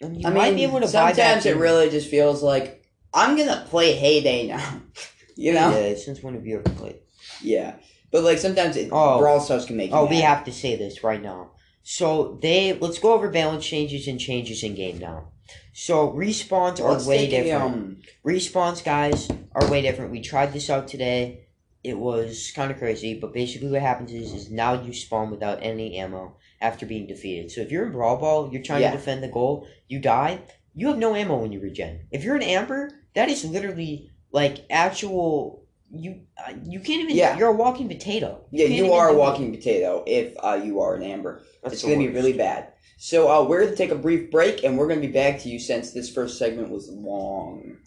I 0.03 0.31
might 0.31 0.35
mean, 0.49 0.55
be 0.57 0.63
able 0.65 0.81
to 0.81 0.89
sometimes 0.89 1.47
it 1.47 1.57
really 1.57 1.89
just 1.91 2.09
feels 2.11 2.43
like 2.43 2.83
I'm 3.15 3.37
gonna 3.37 3.65
play 3.69 3.93
Hay 3.93 4.23
Day 4.23 4.49
now. 4.49 4.81
you 5.45 5.53
know? 5.55 5.71
Yeah, 5.71 5.95
since 5.97 6.23
when 6.23 6.35
have 6.35 6.47
you 6.47 6.57
ever 6.61 6.71
played? 6.81 6.97
Yeah. 7.43 7.77
But 8.13 8.25
like 8.25 8.39
sometimes 8.39 8.77
it, 8.77 8.89
Oh. 8.93 9.19
Brawl 9.19 9.41
Stars 9.41 9.67
can 9.67 9.77
make 9.77 9.91
you 9.91 9.97
Oh, 9.97 10.07
we 10.07 10.21
have 10.21 10.45
to 10.45 10.53
say 10.53 10.77
this 10.77 11.03
right 11.05 11.23
now. 11.23 11.53
So 11.83 12.39
they 12.43 12.75
let's 12.75 12.99
go 12.99 13.13
over 13.15 13.29
balance 13.31 13.65
changes 13.65 14.07
and 14.09 14.21
changes 14.21 14.63
in 14.63 14.75
game 14.75 14.99
now. 14.99 15.29
So 15.73 16.13
respawns 16.13 16.81
are 16.81 17.09
way 17.09 17.27
different. 17.29 17.63
um, 17.75 17.97
Respawns, 18.25 18.85
guys, 18.85 19.29
are 19.53 19.71
way 19.71 19.81
different. 19.83 20.11
We 20.13 20.21
tried 20.21 20.53
this 20.53 20.69
out 20.71 20.89
today. 20.89 21.47
It 21.83 21.97
was 21.99 22.53
kind 22.55 22.71
of 22.71 22.79
crazy, 22.79 23.19
but 23.19 23.33
basically 23.33 23.71
what 23.71 23.81
happens 23.81 24.13
is, 24.13 24.33
is 24.35 24.51
now 24.51 24.83
you 24.83 24.93
spawn 24.93 25.31
without 25.31 25.61
any 25.63 25.97
ammo 25.97 26.37
after 26.61 26.85
being 26.85 27.07
defeated. 27.07 27.51
So 27.51 27.63
if 27.63 27.71
you're 27.71 27.87
in 27.87 27.93
Brawl 27.93 28.19
Ball, 28.19 28.51
you're 28.53 28.63
trying 28.63 28.83
Yeah. 28.83 28.91
to 28.91 28.99
defend 28.99 29.23
the 29.23 29.29
goal, 29.29 29.67
you 29.89 29.99
die, 29.99 30.41
you 30.75 30.89
have 30.89 30.99
no 30.99 31.15
ammo 31.15 31.39
when 31.39 31.53
you 31.53 31.61
regen. 31.61 32.01
If 32.11 32.23
you're 32.23 32.37
an 32.37 32.43
Amber, 32.43 32.91
that 33.15 33.29
is 33.31 33.45
literally 33.47 34.11
like 34.33 34.65
actual. 34.71 35.67
You 35.93 36.21
uh, 36.39 36.53
you 36.63 36.79
can't 36.79 37.03
even. 37.03 37.17
Yeah. 37.17 37.37
You're 37.37 37.49
a 37.49 37.53
walking 37.53 37.89
potato. 37.89 38.45
yeah, 38.53 38.67
you 38.67 38.93
are 38.93 39.09
a 39.09 39.13
do 39.13 39.19
walking 39.19 39.53
potato 39.53 40.05
if 40.07 40.35
uh, 40.39 40.61
you 40.63 40.81
are 40.81 40.95
an 40.95 41.03
Amber. 41.03 41.43
That's 41.63 41.75
it's 41.75 41.83
going 41.83 41.99
to 41.99 42.07
be 42.07 42.15
really 42.15 42.33
bad. 42.33 42.73
So 42.97 43.29
uh, 43.29 43.45
we're 43.49 43.63
going 43.63 43.71
to 43.71 43.77
take 43.77 43.91
a 43.91 43.97
brief 43.97 44.31
break, 44.31 44.63
and 44.63 44.79
we're 44.79 44.87
going 44.87 45.01
to 45.01 45.07
be 45.07 45.13
back 45.13 45.41
to 45.41 45.49
you 45.49 45.59
since 45.59 45.93
this 45.93 46.13
first 46.13 46.39
segment 46.39 46.71
was 46.71 46.89
long. 46.91 47.79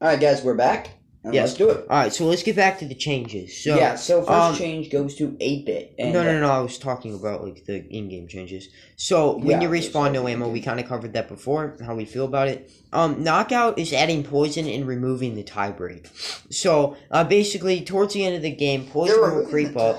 All 0.00 0.08
right, 0.08 0.18
guys, 0.18 0.42
we're 0.42 0.54
back. 0.54 0.90
And 1.24 1.34
Yes. 1.34 1.50
Let's 1.50 1.58
do 1.58 1.70
it. 1.70 1.86
All 1.88 1.98
right, 1.98 2.12
so 2.12 2.24
let's 2.26 2.42
get 2.42 2.56
back 2.56 2.80
to 2.80 2.84
the 2.84 2.96
changes. 2.96 3.62
So 3.62 3.76
yeah, 3.76 3.94
so 3.94 4.22
first 4.22 4.30
um, 4.30 4.56
change 4.56 4.90
goes 4.90 5.14
to 5.16 5.28
8-bit. 5.28 5.94
And, 5.98 6.12
no, 6.12 6.24
no, 6.24 6.40
no. 6.40 6.50
I 6.50 6.58
was 6.60 6.78
talking 6.78 7.14
about 7.14 7.44
like 7.44 7.64
the 7.64 7.86
in-game 7.88 8.26
changes. 8.26 8.68
So 8.96 9.36
when 9.36 9.46
Yeah, 9.46 9.62
you 9.62 9.68
respawn 9.68 10.12
no 10.12 10.26
ammo, 10.26 10.48
we 10.48 10.60
kind 10.60 10.80
of 10.80 10.86
covered 10.86 11.12
that 11.12 11.28
before. 11.28 11.76
How 11.84 11.94
we 11.94 12.06
feel 12.06 12.24
about 12.24 12.48
it. 12.48 12.70
Um, 12.92 13.22
knockout 13.22 13.78
is 13.78 13.92
adding 13.92 14.24
poison 14.24 14.66
and 14.66 14.86
removing 14.86 15.36
the 15.36 15.44
tiebreak. 15.44 16.08
So 16.52 16.96
uh, 17.10 17.22
basically, 17.22 17.82
towards 17.82 18.14
the 18.14 18.24
end 18.26 18.34
of 18.34 18.42
the 18.42 18.50
game, 18.50 18.86
poison 18.86 19.20
will 19.20 19.46
creep 19.46 19.76
up. 19.76 19.96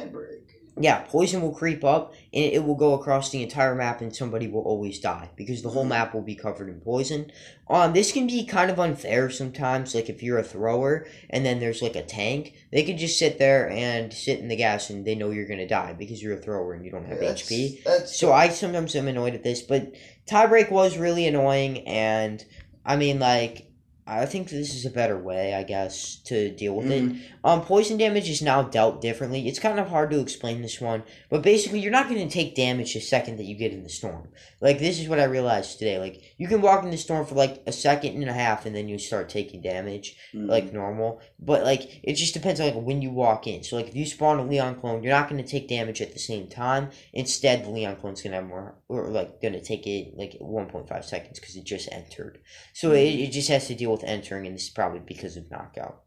Yeah, 0.80 1.02
poison 1.02 1.42
will 1.44 1.54
creep 1.54 1.84
up 1.84 2.14
and 2.34 2.44
it 2.46 2.64
will 2.64 2.76
go 2.76 2.94
across 2.96 3.30
the 3.30 3.44
entire 3.44 3.76
map 3.76 4.02
and 4.02 4.16
somebody 4.16 4.48
will 4.48 4.64
always 4.64 5.00
die 5.00 5.30
because 5.36 5.62
the 5.62 5.70
whole 5.70 5.86
Mhm. 5.86 5.90
map 5.90 6.14
will 6.16 6.24
be 6.24 6.34
covered 6.34 6.68
in 6.68 6.80
poison. 6.82 7.32
Um, 7.70 7.94
this 7.94 8.12
can 8.12 8.26
be 8.26 8.44
kind 8.44 8.72
of 8.72 8.80
unfair 8.80 9.30
sometimes. 9.30 9.94
Like 9.94 10.10
if 10.10 10.24
you're 10.24 10.40
a 10.40 10.44
thrower 10.44 11.06
and 11.30 11.46
then 11.46 11.60
there's 11.60 11.84
like 11.84 11.96
a 11.96 12.02
tank, 12.02 12.54
they 12.72 12.82
could 12.84 12.98
just 12.98 13.20
sit 13.20 13.38
there 13.38 13.70
and 13.70 14.12
sit 14.12 14.40
in 14.40 14.48
the 14.48 14.56
gas 14.56 14.90
and 14.90 15.06
they 15.06 15.14
know 15.14 15.30
you're 15.30 15.48
gonna 15.48 15.68
die 15.68 15.94
because 15.94 16.24
you're 16.24 16.38
a 16.38 16.42
thrower 16.42 16.74
and 16.74 16.84
you 16.84 16.90
don't 16.90 17.06
have 17.06 17.20
HP. 17.22 17.82
That's 17.86 18.18
So 18.18 18.34
I 18.34 18.50
sometimes 18.50 18.96
am 18.96 19.08
annoyed 19.08 19.36
at 19.36 19.44
this, 19.44 19.62
but 19.62 19.92
tiebreak 20.28 20.72
was 20.72 20.98
really 20.98 21.28
annoying, 21.28 21.88
and 21.88 22.44
I 22.84 22.96
mean, 22.96 23.20
like, 23.20 23.68
I 24.06 24.26
think 24.26 24.50
this 24.50 24.76
is 24.76 24.86
a 24.86 24.90
better 24.90 25.18
way, 25.18 25.54
I 25.54 25.64
guess, 25.64 26.18
to 26.26 26.50
deal 26.50 26.76
with 26.76 26.92
it. 26.92 27.04
Mhm. 27.04 27.20
Um, 27.44 27.62
poison 27.64 27.98
damage 27.98 28.30
is 28.30 28.42
now 28.42 28.62
dealt 28.62 29.02
differently. 29.02 29.48
It's 29.48 29.60
kind 29.60 29.80
of 29.80 29.88
hard 29.88 30.12
to 30.12 30.20
explain 30.20 30.62
this 30.62 30.82
one, 30.82 31.04
but 31.30 31.42
basically, 31.42 31.80
you're 31.80 31.92
not 31.92 32.10
going 32.10 32.28
to 32.28 32.34
take 32.34 32.54
damage 32.54 32.94
the 32.94 33.00
second 33.00 33.38
that 33.38 33.46
you 33.46 33.56
get 33.56 33.72
in 33.72 33.84
the 33.84 33.90
storm. 33.90 34.28
Like, 34.60 34.80
this 34.80 35.00
is 35.00 35.08
what 35.08 35.20
I 35.22 35.24
realized 35.24 35.80
today. 35.80 36.00
Like, 36.00 36.33
you 36.44 36.50
can 36.50 36.62
walk 36.62 36.84
in 36.84 36.92
the 36.92 36.98
storm 36.98 37.26
for 37.26 37.36
like 37.36 37.64
a 37.66 37.72
second 37.72 38.16
and 38.22 38.30
a 38.30 38.34
half, 38.34 38.66
and 38.66 38.76
then 38.76 38.90
you 38.90 38.98
start 39.00 39.30
taking 39.30 39.62
damage 39.62 40.18
Mhm. 40.34 40.50
like 40.50 40.74
normal. 40.74 41.22
But 41.40 41.64
like 41.64 42.02
it 42.04 42.16
just 42.16 42.34
depends 42.34 42.60
on 42.60 42.66
like 42.68 42.84
when 42.90 43.02
you 43.02 43.12
walk 43.12 43.48
in. 43.48 43.64
So 43.64 43.78
like 43.78 43.88
if 43.88 43.96
you 43.96 44.06
spawn 44.06 44.40
a 44.40 44.46
Leon 44.46 44.76
clone, 44.82 45.04
you're 45.04 45.14
not 45.18 45.30
gonna 45.30 45.44
take 45.44 45.70
damage 45.70 46.02
at 46.02 46.12
the 46.12 46.20
same 46.20 46.48
time. 46.48 46.90
Instead, 47.14 47.64
the 47.64 47.70
Leon 47.70 47.96
clone's 47.96 48.22
gonna 48.22 48.36
have 48.36 48.46
more, 48.46 48.76
or 48.90 49.08
like 49.10 49.42
gonna 49.42 49.62
take 49.62 49.88
it 49.88 50.18
like 50.18 50.34
1.5 50.42 51.06
seconds 51.06 51.40
because 51.40 51.56
it 51.56 51.64
just 51.64 51.88
entered. 51.94 52.40
So 52.74 52.92
it, 52.92 53.08
it 53.08 53.32
just 53.32 53.48
has 53.48 53.68
to 53.68 53.76
deal 53.76 53.94
with 53.94 54.04
entering, 54.04 54.46
and 54.46 54.56
this 54.56 54.64
is 54.64 54.70
probably 54.70 55.00
because 55.00 55.38
of 55.38 55.50
knockout. 55.50 56.02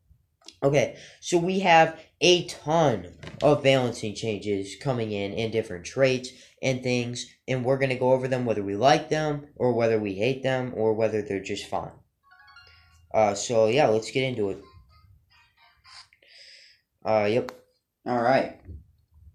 Okay, 0.62 0.97
so 1.21 1.38
we 1.38 1.61
have 1.61 2.01
a 2.21 2.47
ton 2.47 3.12
of 3.42 3.62
balancing 3.62 4.14
changes 4.14 4.75
coming 4.81 5.12
in 5.12 5.33
and 5.35 5.53
different 5.53 5.85
traits 5.85 6.31
and 6.62 6.83
things, 6.83 7.27
and 7.47 7.64
we're 7.64 7.79
gonna 7.79 7.99
go 7.99 8.12
over 8.12 8.27
them 8.27 8.47
whether 8.47 8.62
we 8.62 8.75
like 8.75 9.09
them 9.11 9.47
or 9.57 9.73
whether 9.73 9.99
we 9.99 10.14
hate 10.14 10.42
them 10.42 10.73
or 10.75 10.95
whether 10.95 11.21
they're 11.21 11.42
just 11.42 11.66
fine. 11.66 11.92
Uh, 13.12 13.35
so 13.35 13.66
yeah, 13.66 13.88
let's 13.88 14.11
get 14.11 14.25
into 14.25 14.51
it. 14.51 14.62
Uh, 17.05 17.29
yep. 17.31 17.53
All 18.07 18.21
right. 18.21 18.61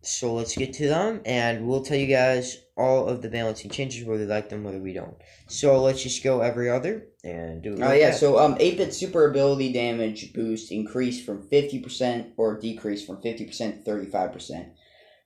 So 0.01 0.33
let's 0.33 0.57
get 0.57 0.73
to 0.73 0.87
them, 0.87 1.21
and 1.25 1.67
we'll 1.67 1.83
tell 1.83 1.97
you 1.97 2.07
guys 2.07 2.57
all 2.77 3.07
of 3.07 3.21
the 3.21 3.29
balancing 3.29 3.69
changes, 3.69 4.05
whether 4.05 4.23
we 4.23 4.29
like 4.29 4.49
them, 4.49 4.63
whether 4.63 4.79
we 4.79 4.93
don't. 4.93 5.15
So 5.47 5.81
let's 5.81 6.01
just 6.01 6.23
go 6.23 6.41
every 6.41 6.69
other 6.69 7.07
and 7.23 7.61
do 7.61 7.73
it. 7.73 7.81
Oh 7.81 7.89
real 7.89 7.99
yeah, 7.99 8.09
fast. 8.09 8.19
so 8.21 8.39
um, 8.39 8.55
8-bit 8.55 8.93
super 8.93 9.29
ability 9.29 9.73
damage 9.73 10.33
boost 10.33 10.71
increased 10.71 11.25
from 11.25 11.47
50% 11.49 12.31
or 12.37 12.59
decreased 12.59 13.05
from 13.05 13.17
50% 13.17 13.83
to 13.83 13.89
35%. 13.91 14.71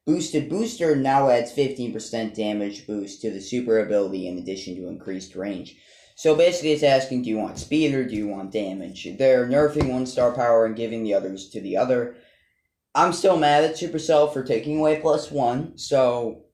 Boosted 0.06 0.50
booster 0.50 0.96
now 0.96 1.30
adds 1.30 1.52
15% 1.52 2.36
damage 2.36 2.86
boost 2.86 3.22
to 3.22 3.32
the 3.32 3.42
super 3.42 3.80
ability 3.80 4.28
in 4.28 4.38
addition 4.38 4.76
to 4.76 4.88
increased 4.88 5.36
range. 5.36 5.76
So 6.16 6.36
basically 6.36 6.72
it's 6.72 6.84
asking 6.84 7.24
do 7.24 7.30
you 7.30 7.38
want 7.38 7.60
speed 7.60 7.94
or 7.94 8.08
do 8.08 8.16
you 8.16 8.28
want 8.28 8.52
damage? 8.52 9.08
They're 9.18 9.48
nerfing 9.48 9.92
one 9.92 10.06
star 10.06 10.32
power 10.32 10.66
and 10.66 10.76
giving 10.76 11.04
the 11.04 11.14
others 11.14 11.50
to 11.50 11.62
the 11.62 11.78
other. 11.78 12.16
I'm 12.94 13.12
still 13.12 13.38
mad 13.38 13.66
at 13.66 13.76
Supercell 13.76 14.32
for 14.32 14.44
taking 14.44 14.80
away 14.80 15.02
plus 15.02 15.30
one, 15.30 15.78
so 15.78 16.45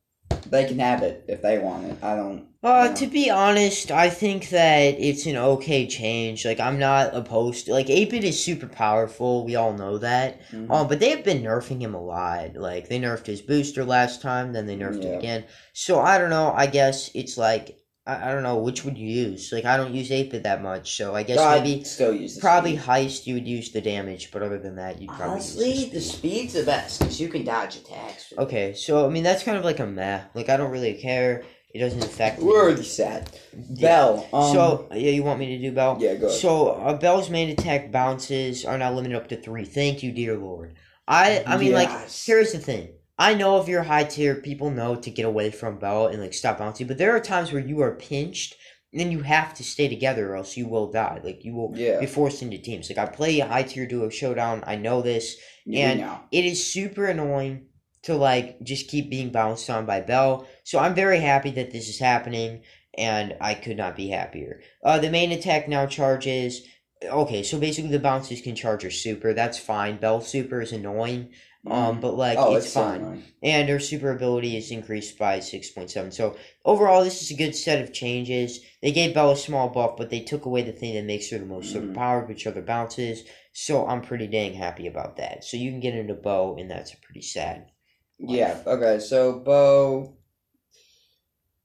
they 0.50 0.66
can 0.66 0.80
have 0.80 1.04
it 1.04 1.24
if 1.28 1.42
they 1.42 1.60
want 1.60 1.86
it. 1.86 1.98
I 2.04 2.16
don't 2.16 2.48
Uh, 2.64 2.90
Yeah. 2.90 2.94
to 2.94 3.08
be 3.08 3.28
honest, 3.28 3.90
I 3.90 4.08
think 4.12 4.50
that 4.50 4.96
it's 5.00 5.26
an 5.26 5.36
okay 5.36 5.88
change. 5.88 6.46
Like, 6.46 6.60
I'm 6.60 6.78
not 6.78 7.16
opposed 7.16 7.66
to, 7.66 7.72
like, 7.74 7.90
8-Bit 7.90 8.24
is 8.24 8.44
super 8.44 8.68
powerful, 8.68 9.44
we 9.46 9.56
all 9.56 9.74
know 9.74 9.98
that. 9.98 10.40
Mhm. 10.52 10.70
Um, 10.70 10.88
but 10.88 11.00
they 11.00 11.10
have 11.10 11.24
been 11.24 11.42
nerfing 11.42 11.82
him 11.82 11.96
a 11.96 12.04
lot. 12.04 12.56
Like, 12.56 12.88
they 12.88 13.00
nerfed 13.00 13.26
his 13.26 13.42
booster 13.42 13.84
last 13.84 14.22
time, 14.22 14.54
then 14.54 14.68
they 14.68 14.78
nerfed 14.78 15.04
Yeah. 15.04 15.10
it 15.14 15.18
again. 15.18 15.44
So, 15.74 16.00
I 16.02 16.20
don't 16.20 16.30
know, 16.30 16.54
I 16.56 16.68
guess 16.68 17.10
it's 17.16 17.36
like, 17.36 17.78
I, 18.12 18.30
I 18.30 18.32
don't 18.34 18.44
know 18.44 18.58
which 18.58 18.84
would 18.84 18.98
you 18.98 19.08
use. 19.08 19.52
Like 19.52 19.66
I 19.66 19.78
don't 19.78 19.94
use 19.94 20.12
eight 20.12 20.32
bit 20.32 20.44
that 20.44 20.62
much, 20.62 20.96
so 20.96 21.16
I 21.16 21.24
guess 21.24 21.38
maybe 21.64 21.84
still 21.84 22.14
use 22.14 22.38
probably 22.38 22.78
speed. 22.78 22.86
heist 22.86 23.28
you 23.28 23.34
would 23.36 23.48
use 23.48 23.72
the 23.72 23.82
damage, 23.82 24.32
but 24.32 24.44
other 24.44 24.60
than 24.60 24.76
that 24.76 25.02
you'd 25.02 25.10
probably 25.10 25.34
Honestly, 25.34 25.74
use 25.74 25.92
the 25.92 26.02
speed's 26.02 26.54
the 26.54 26.64
best 26.64 27.00
because 27.00 27.20
you 27.20 27.30
can 27.30 27.44
dodge 27.44 27.78
attacks. 27.78 28.34
Okay, 28.38 28.74
so 28.74 29.06
I 29.06 29.10
mean 29.10 29.24
that's 29.24 29.44
kind 29.44 29.58
of 29.58 29.64
like 29.64 29.80
a 29.80 29.86
meh. 29.88 30.22
Like 30.34 30.50
I 30.50 30.58
don't 30.58 30.72
really 30.72 30.96
care. 30.96 31.44
It 31.74 31.80
doesn't 31.80 32.04
affect 32.04 32.40
me. 32.40 32.46
We're 32.46 32.64
already 32.64 32.84
sad. 32.84 33.30
Yeah. 33.54 33.88
Belle. 33.88 34.30
Um, 34.34 34.54
so 34.54 34.88
yeah, 34.92 35.12
you 35.12 35.24
want 35.24 35.40
me 35.40 35.56
to 35.56 35.60
do 35.60 35.72
Belle? 35.72 35.98
yeah, 36.02 36.16
go. 36.16 36.28
ahead. 36.28 36.40
So 36.40 36.70
uh, 36.72 36.98
Belle's 36.98 37.30
main 37.30 37.50
attack 37.50 37.92
bounces 37.92 38.66
are 38.66 38.78
now 38.78 38.92
limited 38.92 39.16
up 39.16 39.30
to 39.30 39.38
three. 39.38 39.64
Thank 39.66 40.04
you, 40.04 40.12
dear 40.12 40.36
Lord. 40.38 40.76
I 41.08 41.44
I 41.48 41.58
mean 41.58 41.72
like 41.74 41.90
here's 42.10 42.52
the 42.52 42.60
thing. 42.60 42.94
I 43.22 43.36
know 43.36 43.62
if 43.62 43.68
you're 43.68 43.84
high 43.84 44.06
tier, 44.06 44.34
people 44.34 44.72
know 44.72 44.96
to 44.96 45.12
get 45.12 45.26
away 45.26 45.52
from 45.52 45.78
Belle 45.78 46.08
and 46.08 46.20
like 46.20 46.34
stop 46.34 46.58
bouncing. 46.58 46.88
But 46.88 46.98
there 46.98 47.16
are 47.16 47.20
times 47.20 47.52
where 47.52 47.62
you 47.62 47.80
are 47.82 47.94
pinched 47.96 48.56
and 48.92 49.00
then 49.00 49.12
you 49.12 49.22
have 49.22 49.54
to 49.54 49.64
stay 49.64 49.88
together 49.88 50.32
or 50.32 50.38
else 50.38 50.58
you 50.58 50.68
will 50.68 50.92
die. 50.92 51.22
Like 51.24 51.46
you 51.46 51.54
will 51.54 51.72
yeah, 51.76 52.00
be 52.00 52.08
forced 52.08 52.42
into 52.42 52.58
teams. 52.58 52.90
Like 52.90 52.98
I 52.98 53.06
play 53.06 53.40
a 53.40 53.48
high 53.48 53.62
tier 53.62 53.86
duo 53.86 54.10
showdown. 54.10 54.64
I 54.66 54.76
know 54.76 55.04
this. 55.04 55.38
and-. 55.72 56.00
It 56.32 56.46
is 56.46 56.66
super 56.74 57.06
annoying 57.06 57.68
to 58.04 58.16
like 58.16 58.60
just 58.64 58.88
keep 58.90 59.12
being 59.12 59.30
bounced 59.30 59.70
on 59.70 59.86
by 59.86 60.02
Belle. 60.02 60.48
So 60.64 60.80
I'm 60.80 60.96
very 60.96 61.20
happy 61.20 61.52
that 61.52 61.70
this 61.70 61.90
is 61.90 62.00
happening, 62.00 62.64
and 62.98 63.36
I 63.40 63.54
could 63.54 63.78
not 63.78 63.96
be 63.96 64.10
happier. 64.10 64.62
Uh, 64.84 64.98
the 64.98 65.12
main 65.12 65.32
attack 65.32 65.68
now 65.68 65.86
charges. 65.86 66.64
Okay, 67.04 67.44
so 67.44 67.60
basically 67.60 67.92
the 67.92 68.00
bounces 68.00 68.42
can 68.42 68.56
charge 68.56 68.82
her 68.82 68.92
super. 68.92 69.34
That's 69.34 69.60
fine. 69.60 69.98
Belle 69.98 70.22
super 70.22 70.62
is 70.62 70.72
annoying, 70.72 71.30
um, 71.68 72.00
but 72.00 72.16
like 72.16 72.40
oh, 72.40 72.56
it's, 72.56 72.72
so 72.72 72.82
fine. 72.82 73.02
annoying. 73.02 73.24
And 73.44 73.70
her 73.70 73.80
super 73.80 74.12
ability 74.12 74.58
is 74.58 74.72
increased 74.72 75.18
by 75.18 75.40
six 75.40 75.70
point 75.70 75.92
seven. 75.92 76.12
So 76.12 76.36
overall, 76.66 77.04
this 77.04 77.22
is 77.22 77.32
a 77.32 77.36
good 77.36 77.56
set 77.56 77.84
of 77.84 77.94
changes. 77.94 78.62
They 78.82 78.92
gave 78.92 79.14
Belle 79.14 79.32
a 79.32 79.38
small 79.38 79.70
buff, 79.70 79.96
but 79.98 80.10
they 80.10 80.22
took 80.22 80.46
away 80.46 80.64
the 80.64 80.72
thing 80.72 80.96
that 80.96 81.06
makes 81.06 81.30
her 81.30 81.38
the 81.38 81.46
most 81.46 81.74
Mhm. 81.74 81.84
overpowered, 81.84 82.28
which 82.28 82.48
are 82.48 82.52
the 82.52 82.62
bounces. 82.62 83.24
So 83.54 83.86
I'm 83.86 84.02
pretty 84.02 84.28
dang 84.28 84.54
happy 84.54 84.88
about 84.88 85.18
that. 85.18 85.44
So 85.44 85.58
you 85.58 85.70
can 85.70 85.80
get 85.80 85.96
into 85.96 86.14
Bo, 86.16 86.56
and 86.58 86.70
that's 86.70 86.96
pretty 86.96 87.22
sad. 87.22 87.72
Yeah. 88.18 88.58
Okay. 88.66 89.00
So 89.00 89.40
Bo, 89.40 90.18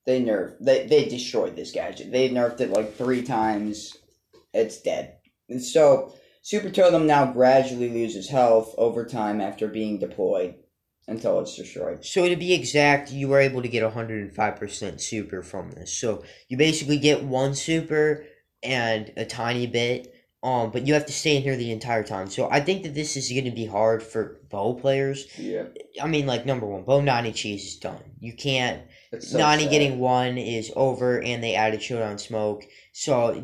they 0.04 0.22
nerfed. 0.22 0.56
They 0.60 0.86
they 0.86 1.06
destroyed 1.06 1.56
this 1.56 1.72
gadget. 1.72 2.12
They 2.12 2.28
nerfed 2.28 2.60
it 2.60 2.70
like 2.70 2.96
three 2.96 3.22
times. 3.22 3.96
It's 4.52 4.80
dead. 4.80 5.18
And 5.48 5.62
so 5.62 6.14
Super 6.46 6.70
Totem 6.70 7.08
now 7.08 7.32
gradually 7.32 7.88
loses 7.88 8.28
health 8.28 8.72
over 8.78 9.04
time 9.04 9.40
after 9.40 9.66
being 9.66 9.98
deployed 9.98 10.54
until 11.08 11.40
it's 11.40 11.56
destroyed. 11.56 12.04
So 12.04 12.28
to 12.28 12.36
be 12.36 12.54
exact, 12.54 13.10
you 13.10 13.26
were 13.26 13.40
able 13.40 13.62
to 13.62 13.68
get 13.68 13.82
105% 13.82 15.00
super 15.00 15.42
from 15.42 15.72
this. 15.72 15.98
So 15.98 16.22
you 16.48 16.56
basically 16.56 16.98
get 16.98 17.24
one 17.24 17.56
super 17.56 18.26
and 18.62 19.12
a 19.16 19.24
tiny 19.24 19.66
bit, 19.66 20.14
um, 20.44 20.70
but 20.70 20.86
you 20.86 20.94
have 20.94 21.06
to 21.06 21.12
stay 21.12 21.36
in 21.36 21.42
here 21.42 21.56
the 21.56 21.72
entire 21.72 22.04
time. 22.04 22.30
So 22.30 22.48
I 22.48 22.60
think 22.60 22.84
that 22.84 22.94
this 22.94 23.16
is 23.16 23.28
going 23.28 23.46
to 23.46 23.50
be 23.50 23.66
hard 23.66 24.00
for 24.00 24.40
Bo 24.48 24.74
players. 24.74 25.26
Yeah. 25.36 25.64
I 26.00 26.06
mean, 26.06 26.26
like 26.26 26.46
number 26.46 26.64
one, 26.64 26.84
Bo 26.84 27.00
Nani 27.00 27.32
cheese 27.32 27.64
is 27.64 27.76
done. 27.78 28.12
You 28.20 28.36
can't. 28.36 28.84
So 29.20 29.38
Nani 29.38 29.64
sad. 29.64 29.70
getting 29.70 29.98
one 29.98 30.36
is 30.38 30.72
over, 30.76 31.20
and 31.22 31.42
they 31.42 31.54
added 31.54 31.82
showdown 31.82 32.18
smoke. 32.18 32.64
So 32.92 33.42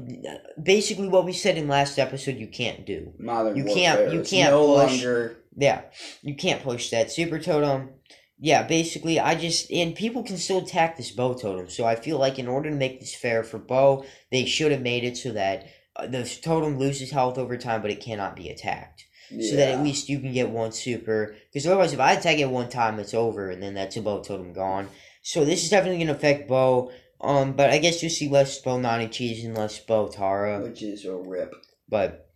basically, 0.63 1.09
what 1.09 1.25
we 1.25 1.33
said 1.33 1.57
in 1.57 1.69
last 1.69 1.99
episode, 1.99 2.37
you 2.37 2.49
can't 2.49 2.85
do. 2.87 3.13
Modern 3.19 3.57
you 3.57 3.65
can't- 3.65 4.13
you 4.13 4.23
can't 4.23 4.51
no 4.53 4.67
push- 4.67 4.93
longer. 4.93 5.37
Yeah, 5.57 5.83
you 6.23 6.35
can't 6.35 6.63
push 6.63 6.91
that 6.91 7.11
super 7.11 7.39
totem. 7.39 7.91
Yeah, 8.39 8.63
basically, 8.65 9.21
I 9.21 9.35
just 9.35 9.71
and 9.71 9.95
people 9.95 10.23
can 10.25 10.37
still 10.37 10.59
attack 10.59 10.97
this 10.97 11.11
Bo 11.13 11.35
totem. 11.35 11.69
So 11.69 11.85
I 11.85 11.95
feel 11.95 12.19
like 12.19 12.39
in 12.39 12.49
order 12.49 12.71
to 12.71 12.77
make 12.77 12.99
this 12.99 13.15
fair 13.15 13.45
for 13.45 13.59
Bo, 13.59 14.05
they 14.33 14.45
should 14.45 14.73
have 14.73 14.81
made 14.83 15.05
it 15.05 15.17
so 15.17 15.31
that 15.33 15.67
uh, 15.95 16.07
the 16.07 16.25
totem 16.43 16.79
loses 16.79 17.11
health 17.11 17.39
over 17.39 17.57
time, 17.57 17.83
but 17.83 17.91
it 17.91 18.01
cannot 18.01 18.35
be 18.35 18.49
attacked. 18.49 19.05
So 19.41 19.57
that 19.57 19.69
at 19.79 19.83
least 19.85 20.09
you 20.11 20.19
can 20.21 20.33
get 20.33 20.51
one 20.51 20.73
super. 20.73 21.35
Because 21.51 21.67
otherwise, 21.67 21.93
if 21.95 22.01
I 22.01 22.13
attack 22.13 22.39
it 22.39 22.51
one 22.51 22.69
time, 22.69 22.99
it's 22.99 23.15
over, 23.15 23.49
and 23.49 23.63
then 23.63 23.73
that's 23.75 23.97
a 23.97 24.03
Bo 24.03 24.23
totem 24.23 24.53
gone. 24.53 24.89
So 25.23 25.45
this 25.45 25.65
is 25.65 25.71
definitely 25.71 26.05
gonna 26.05 26.17
affect 26.17 26.49
Bo. 26.49 26.93
Um, 27.21 27.53
but 27.53 27.71
I 27.71 27.79
guess 27.79 28.03
you'll 28.03 28.11
see 28.11 28.29
less 28.29 28.61
Bo 28.61 28.79
Nani 28.79 29.09
cheese 29.09 29.45
and 29.45 29.57
less 29.57 29.79
Bo 29.79 30.09
Tara. 30.09 30.61
which 30.61 30.83
is 30.83 31.05
a 31.05 31.15
rip. 31.17 31.53
But 31.89 32.29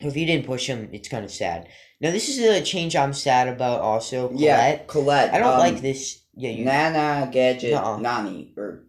if 0.00 0.16
you 0.16 0.26
didn't 0.26 0.46
push 0.46 0.66
him, 0.66 0.88
it's 0.92 1.08
kind 1.08 1.24
of 1.24 1.30
sad. 1.30 1.68
Now 2.00 2.10
this 2.10 2.28
is 2.28 2.38
a 2.38 2.62
change 2.62 2.96
I'm 2.96 3.12
sad 3.12 3.48
about. 3.48 3.80
Also, 3.80 4.28
Colette. 4.28 4.40
Yeah, 4.40 4.78
Colette. 4.86 5.34
I 5.34 5.38
don't 5.38 5.52
um, 5.52 5.58
like 5.58 5.80
this. 5.80 6.22
Yeah, 6.34 6.50
you. 6.50 6.64
Nana 6.64 7.30
gadget 7.30 7.72
Nuh-uh. 7.72 7.98
Nani 7.98 8.54
or? 8.56 8.84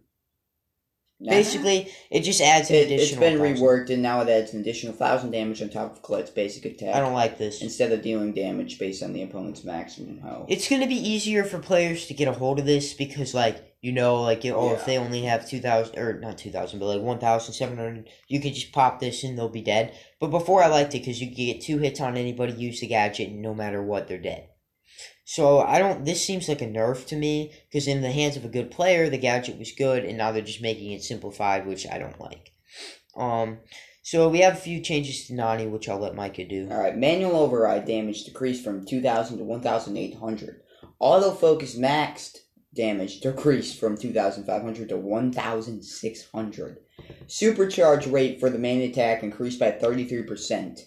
Basically, 1.30 1.88
it 2.10 2.20
just 2.20 2.40
adds 2.40 2.70
an 2.70 2.76
It, 2.76 2.90
it's 2.90 3.10
additional. 3.12 3.20
been 3.20 3.38
1,000. 3.40 3.64
reworked 3.66 3.90
and 3.90 4.02
now 4.02 4.20
it 4.20 4.28
adds 4.28 4.52
an 4.54 4.60
additional 4.60 4.92
thousand 4.94 5.30
damage 5.30 5.62
on 5.62 5.68
top 5.70 5.92
of 5.92 6.02
Colette's 6.02 6.30
basic 6.30 6.64
attack 6.64 6.94
I 6.94 7.00
don't 7.00 7.12
like 7.14 7.38
this. 7.38 7.62
instead 7.62 7.92
of 7.92 8.02
dealing 8.02 8.32
damage 8.32 8.78
based 8.78 9.02
on 9.02 9.12
the 9.12 9.22
opponent's 9.22 9.64
maximum 9.64 10.18
health. 10.20 10.46
It's 10.48 10.68
gonna 10.68 10.86
be 10.86 10.96
easier 10.96 11.44
for 11.44 11.58
players 11.58 12.06
to 12.06 12.14
get 12.14 12.28
a 12.28 12.32
hold 12.32 12.58
of 12.58 12.66
this 12.66 12.92
because, 12.94 13.34
like, 13.34 13.70
you 13.80 13.92
know, 13.92 14.22
like, 14.22 14.44
oh, 14.46 14.72
if 14.72 14.80
Yeah. 14.80 14.84
they 14.86 14.98
only 14.98 15.22
have 15.22 15.48
two 15.48 15.60
thousand 15.60 15.98
or 15.98 16.18
not 16.18 16.38
two 16.38 16.50
thousand, 16.50 16.78
but 16.78 16.86
like 16.86 17.02
one 17.02 17.18
thousand 17.18 17.52
seven 17.54 17.76
hundred, 17.76 18.08
you 18.28 18.40
could 18.40 18.54
just 18.54 18.72
pop 18.72 18.98
this 19.00 19.24
and 19.24 19.36
they'll 19.38 19.48
be 19.48 19.60
dead. 19.60 19.92
But 20.20 20.28
before 20.30 20.62
I 20.62 20.68
liked 20.68 20.94
it 20.94 21.00
because 21.00 21.20
you 21.20 21.28
could 21.28 21.36
get 21.36 21.60
two 21.60 21.78
hits 21.78 22.00
on 22.00 22.16
anybody 22.16 22.54
use 22.54 22.80
the 22.80 22.86
gadget, 22.86 23.28
and 23.28 23.42
no 23.42 23.54
matter 23.54 23.82
what, 23.82 24.08
they're 24.08 24.18
dead. 24.18 24.48
So 25.24 25.60
I 25.60 25.78
don't. 25.78 26.04
This 26.04 26.24
seems 26.24 26.48
like 26.48 26.60
a 26.60 26.66
nerf 26.66 27.06
to 27.06 27.16
me 27.16 27.52
because 27.70 27.88
in 27.88 28.02
the 28.02 28.12
hands 28.12 28.36
of 28.36 28.44
a 28.44 28.48
good 28.48 28.70
player, 28.70 29.08
the 29.08 29.18
gadget 29.18 29.58
was 29.58 29.72
good, 29.72 30.04
and 30.04 30.18
now 30.18 30.32
they're 30.32 30.42
just 30.42 30.62
making 30.62 30.92
it 30.92 31.02
simplified, 31.02 31.66
which 31.66 31.86
I 31.86 31.98
don't 31.98 32.20
like. 32.20 32.52
Um, 33.16 33.60
so 34.02 34.28
we 34.28 34.40
have 34.40 34.52
a 34.52 34.56
few 34.56 34.80
changes 34.80 35.26
to 35.26 35.34
Nani, 35.34 35.66
which 35.66 35.88
I'll 35.88 35.98
let 35.98 36.14
Micah 36.14 36.46
do. 36.46 36.68
Alright, 36.70 36.98
manual 36.98 37.36
override 37.36 37.86
damage 37.86 38.24
decreased 38.24 38.62
from 38.62 38.84
2000 38.84 39.38
to 39.38 39.44
1800. 39.44 40.60
Autofocus 41.00 41.78
maxed 41.78 42.36
damage 42.74 43.20
decreased 43.20 43.80
from 43.80 43.96
2500 43.96 44.90
to 44.90 44.96
1600. 44.98 46.78
Supercharge 47.26 48.12
rate 48.12 48.40
for 48.40 48.50
the 48.50 48.58
main 48.58 48.82
attack 48.82 49.22
increased 49.22 49.58
by 49.58 49.72
33%. 49.72 50.80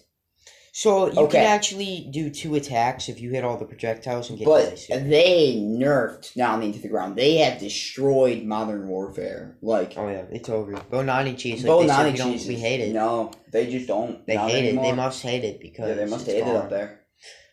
So 0.78 1.10
you 1.10 1.22
Okay. 1.22 1.38
can 1.38 1.44
actually 1.46 2.06
do 2.08 2.30
two 2.30 2.54
attacks 2.54 3.08
if 3.08 3.20
you 3.20 3.30
hit 3.30 3.42
all 3.42 3.56
the 3.56 3.64
projectiles 3.64 4.30
and 4.30 4.38
get 4.38 4.44
But. 4.44 4.86
They 4.88 5.56
nerfed 5.56 6.36
Nani 6.36 6.70
to 6.72 6.78
the 6.78 6.86
ground. 6.86 7.16
They 7.16 7.38
have 7.38 7.58
destroyed 7.58 8.44
Modern 8.44 8.86
Warfare. 8.86 9.56
Like, 9.60 9.94
Oh 9.96 10.06
yeah, 10.08 10.22
it's 10.30 10.48
over. 10.48 10.80
Bo 10.88 11.02
Nani 11.02 11.34
cheese, 11.34 11.64
like 11.64 11.66
Bo 11.66 11.80
they 11.80 11.86
Nani 11.88 12.12
we, 12.12 12.16
don't, 12.18 12.30
cheese. 12.30 12.46
we 12.46 12.54
hate 12.54 12.78
it. 12.78 12.94
No, 12.94 13.32
they 13.50 13.68
just 13.68 13.88
don't. 13.88 14.24
they 14.24 14.36
hate 14.36 14.66
it. 14.66 14.80
They 14.80 14.92
must 14.92 15.20
hate 15.20 15.42
it 15.42 15.60
because 15.60 15.88
Yeah, 15.88 15.94
they 15.94 16.06
must 16.06 16.26
hate 16.26 16.46
it 16.46 16.56
up 16.56 16.70
there. 16.70 17.00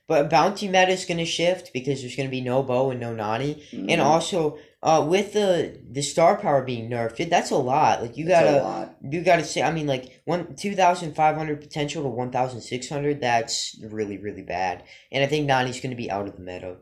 But 0.07 0.29
bounty 0.29 0.67
meta 0.67 0.91
is 0.91 1.05
going 1.05 1.17
to 1.17 1.25
shift 1.25 1.73
because 1.73 2.01
there's 2.01 2.15
going 2.15 2.27
to 2.27 2.31
be 2.31 2.41
no 2.41 2.61
Bo 2.61 2.91
and 2.91 2.99
no 2.99 3.15
Nani, 3.15 3.63
Mhm. 3.73 3.89
and 3.89 4.01
also 4.01 4.59
uh, 4.85 5.03
with 5.03 5.33
the 5.33 5.81
the 5.91 6.03
star 6.03 6.37
power 6.37 6.61
being 6.61 6.87
nerfed, 6.87 7.27
that's 7.27 7.49
a 7.49 7.57
lot. 7.57 8.03
Like 8.03 8.17
you 8.17 8.27
gotta 8.27 8.61
you 9.01 9.23
gotta 9.23 9.43
say. 9.43 9.63
I 9.63 9.71
mean, 9.71 9.87
like 9.87 10.21
one 10.25 10.55
two 10.55 10.75
thousand 10.75 11.15
five 11.15 11.35
hundred 11.35 11.59
potential 11.59 12.03
to 12.03 12.09
one 12.09 12.31
thousand 12.31 12.61
six 12.61 12.87
hundred. 12.87 13.19
That's 13.19 13.75
really 13.81 14.19
really 14.19 14.43
bad. 14.43 14.83
And 15.11 15.23
I 15.23 15.27
think 15.27 15.47
Nani's 15.47 15.81
going 15.81 15.89
to 15.89 15.95
be 15.97 16.11
out 16.11 16.27
of 16.27 16.35
the 16.35 16.41
meta. 16.43 16.77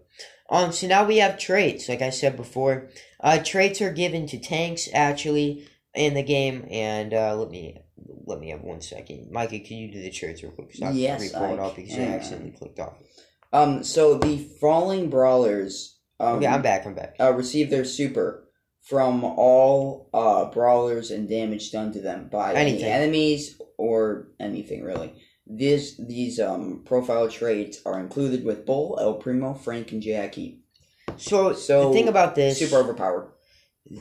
Um. 0.50 0.74
So 0.74 0.86
now 0.86 1.06
we 1.06 1.20
have 1.20 1.40
traits. 1.40 1.88
Like 1.88 2.02
I 2.02 2.10
said 2.10 2.36
before, 2.36 2.90
uh, 3.22 3.42
traits 3.42 3.82
are 3.82 3.94
given 3.94 4.28
to 4.28 4.38
tanks 4.38 4.90
actually 4.94 5.70
in 5.96 6.14
the 6.14 6.24
game. 6.24 6.68
And 6.70 7.14
uh, 7.14 7.38
let 7.38 7.50
me 7.50 7.80
let 8.26 8.38
me 8.38 8.50
have 8.50 8.64
one 8.64 8.82
second. 8.82 9.32
Micah, 9.32 9.60
can 9.60 9.78
you 9.78 9.90
do 9.90 10.02
the 10.02 10.12
traits 10.12 10.44
real 10.44 10.52
quick? 10.52 10.74
'Cause 10.74 10.82
I 10.82 10.92
Yes, 10.92 11.32
it 11.32 11.36
I 11.38 11.54
up 11.54 11.78
because 11.78 11.98
I 11.98 12.02
accidentally 12.02 12.52
clicked 12.52 12.82
off. 12.82 12.96
Um, 13.54 13.84
so 13.86 14.18
the 14.18 14.40
falling 14.60 15.10
brawlers 15.10 15.93
um, 16.24 16.38
Okay, 16.38 16.48
I'm 16.48 16.62
back. 16.62 16.86
I'm 16.86 16.94
back. 16.96 17.16
uh, 17.20 17.34
receive 17.34 17.70
their 17.70 17.86
super 17.86 18.48
from 18.82 19.24
all 19.24 20.10
uh, 20.14 20.46
brawlers 20.52 21.12
and 21.12 21.30
damage 21.30 21.72
done 21.72 21.92
to 21.94 22.02
them 22.02 22.28
by 22.32 22.54
Anything. 22.54 22.84
any 22.84 22.92
enemies 22.92 23.62
or 23.78 24.28
anything 24.40 24.84
really. 24.84 25.14
This 25.46 25.96
these 25.98 26.40
um 26.40 26.84
profile 26.86 27.28
traits 27.30 27.80
are 27.86 28.00
included 28.00 28.44
with 28.46 28.66
Bull, 28.66 28.98
El 29.02 29.16
Primo, 29.16 29.54
Frank, 29.54 29.92
and 29.92 30.02
Jackie. 30.02 30.60
So, 31.18 31.54
So, 31.54 31.88
the 31.90 31.94
thing 31.94 32.08
about 32.08 32.36
this, 32.36 32.60
Super 32.60 32.78
overpowered. 32.78 33.32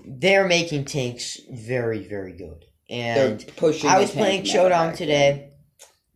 they're 0.06 0.46
making 0.46 0.84
tanks 0.86 1.38
very, 1.50 2.06
very 2.08 2.32
good. 2.32 2.64
They're 2.88 3.28
And 3.32 3.46
pushing. 3.56 3.88
I 3.90 3.98
was 3.98 4.10
playing 4.10 4.44
Showdown 4.44 4.94
today. 4.94 5.50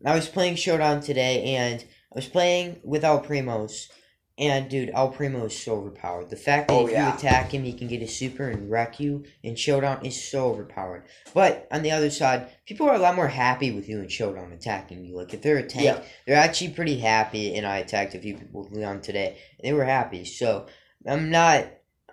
I 0.04 0.14
was 0.14 0.28
playing 0.28 0.56
Showdown 0.56 1.00
today, 1.00 1.42
and 1.56 1.80
I 1.82 2.14
was 2.14 2.28
playing 2.28 2.80
with 2.84 3.04
El 3.04 3.20
Primos. 3.22 3.88
And 4.38 4.68
dude, 4.68 4.90
El 4.92 5.08
Primo 5.08 5.46
is 5.46 5.58
so 5.58 5.76
overpowered. 5.76 6.28
The 6.28 6.36
fact 6.36 6.68
that 6.68 6.74
Oh, 6.74 6.86
if 6.86 6.92
yeah. 6.92 7.08
you 7.10 7.16
attack 7.18 7.52
him, 7.52 7.64
he 7.64 7.72
can 7.72 7.88
get 7.88 8.02
a 8.02 8.06
super 8.06 8.50
and 8.50 8.70
wreck 8.70 9.00
you 9.00 9.24
in 9.42 9.56
Showdown 9.56 10.04
is 10.04 10.22
so 10.30 10.50
overpowered. 10.50 11.04
But 11.32 11.66
on 11.72 11.82
the 11.82 11.90
other 11.92 12.10
side, 12.10 12.48
people 12.66 12.86
are 12.86 12.94
a 12.94 12.98
lot 12.98 13.16
more 13.16 13.28
happy 13.28 13.70
with 13.72 13.88
you 13.88 13.98
in 14.00 14.08
Showdown 14.08 14.52
attacking 14.52 15.06
you. 15.06 15.16
Like 15.16 15.32
if 15.32 15.40
they're 15.40 15.56
a 15.56 15.62
tank, 15.66 15.84
Yeah. 15.84 16.02
they're 16.26 16.36
actually 16.36 16.72
pretty 16.72 16.98
happy. 16.98 17.54
And 17.54 17.66
I 17.66 17.78
attacked 17.78 18.14
a 18.14 18.18
few 18.18 18.36
people 18.36 18.62
with 18.64 18.72
Leon 18.72 19.00
today, 19.00 19.38
and 19.58 19.66
they 19.66 19.72
were 19.72 19.84
happy. 19.86 20.26
So 20.26 20.66
I'm 21.06 21.30
not 21.30 21.64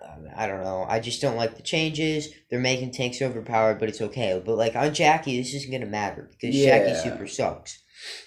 um, 0.02 0.28
I 0.36 0.46
don't 0.46 0.62
know. 0.62 0.84
I 0.86 1.00
just 1.00 1.22
don't 1.22 1.36
like 1.36 1.56
the 1.56 1.62
changes. 1.62 2.28
They're 2.50 2.60
making 2.60 2.90
tanks 2.92 3.22
overpowered, 3.22 3.78
but 3.80 3.88
it's 3.88 4.02
okay. 4.02 4.40
But 4.44 4.56
like 4.56 4.76
on 4.76 4.92
Jackie, 4.92 5.38
this 5.38 5.54
isn't 5.54 5.70
gonna 5.70 5.86
matter 5.86 6.28
because 6.30 6.54
Jackie 6.54 6.94
super 6.94 7.26
sucks. 7.26 7.82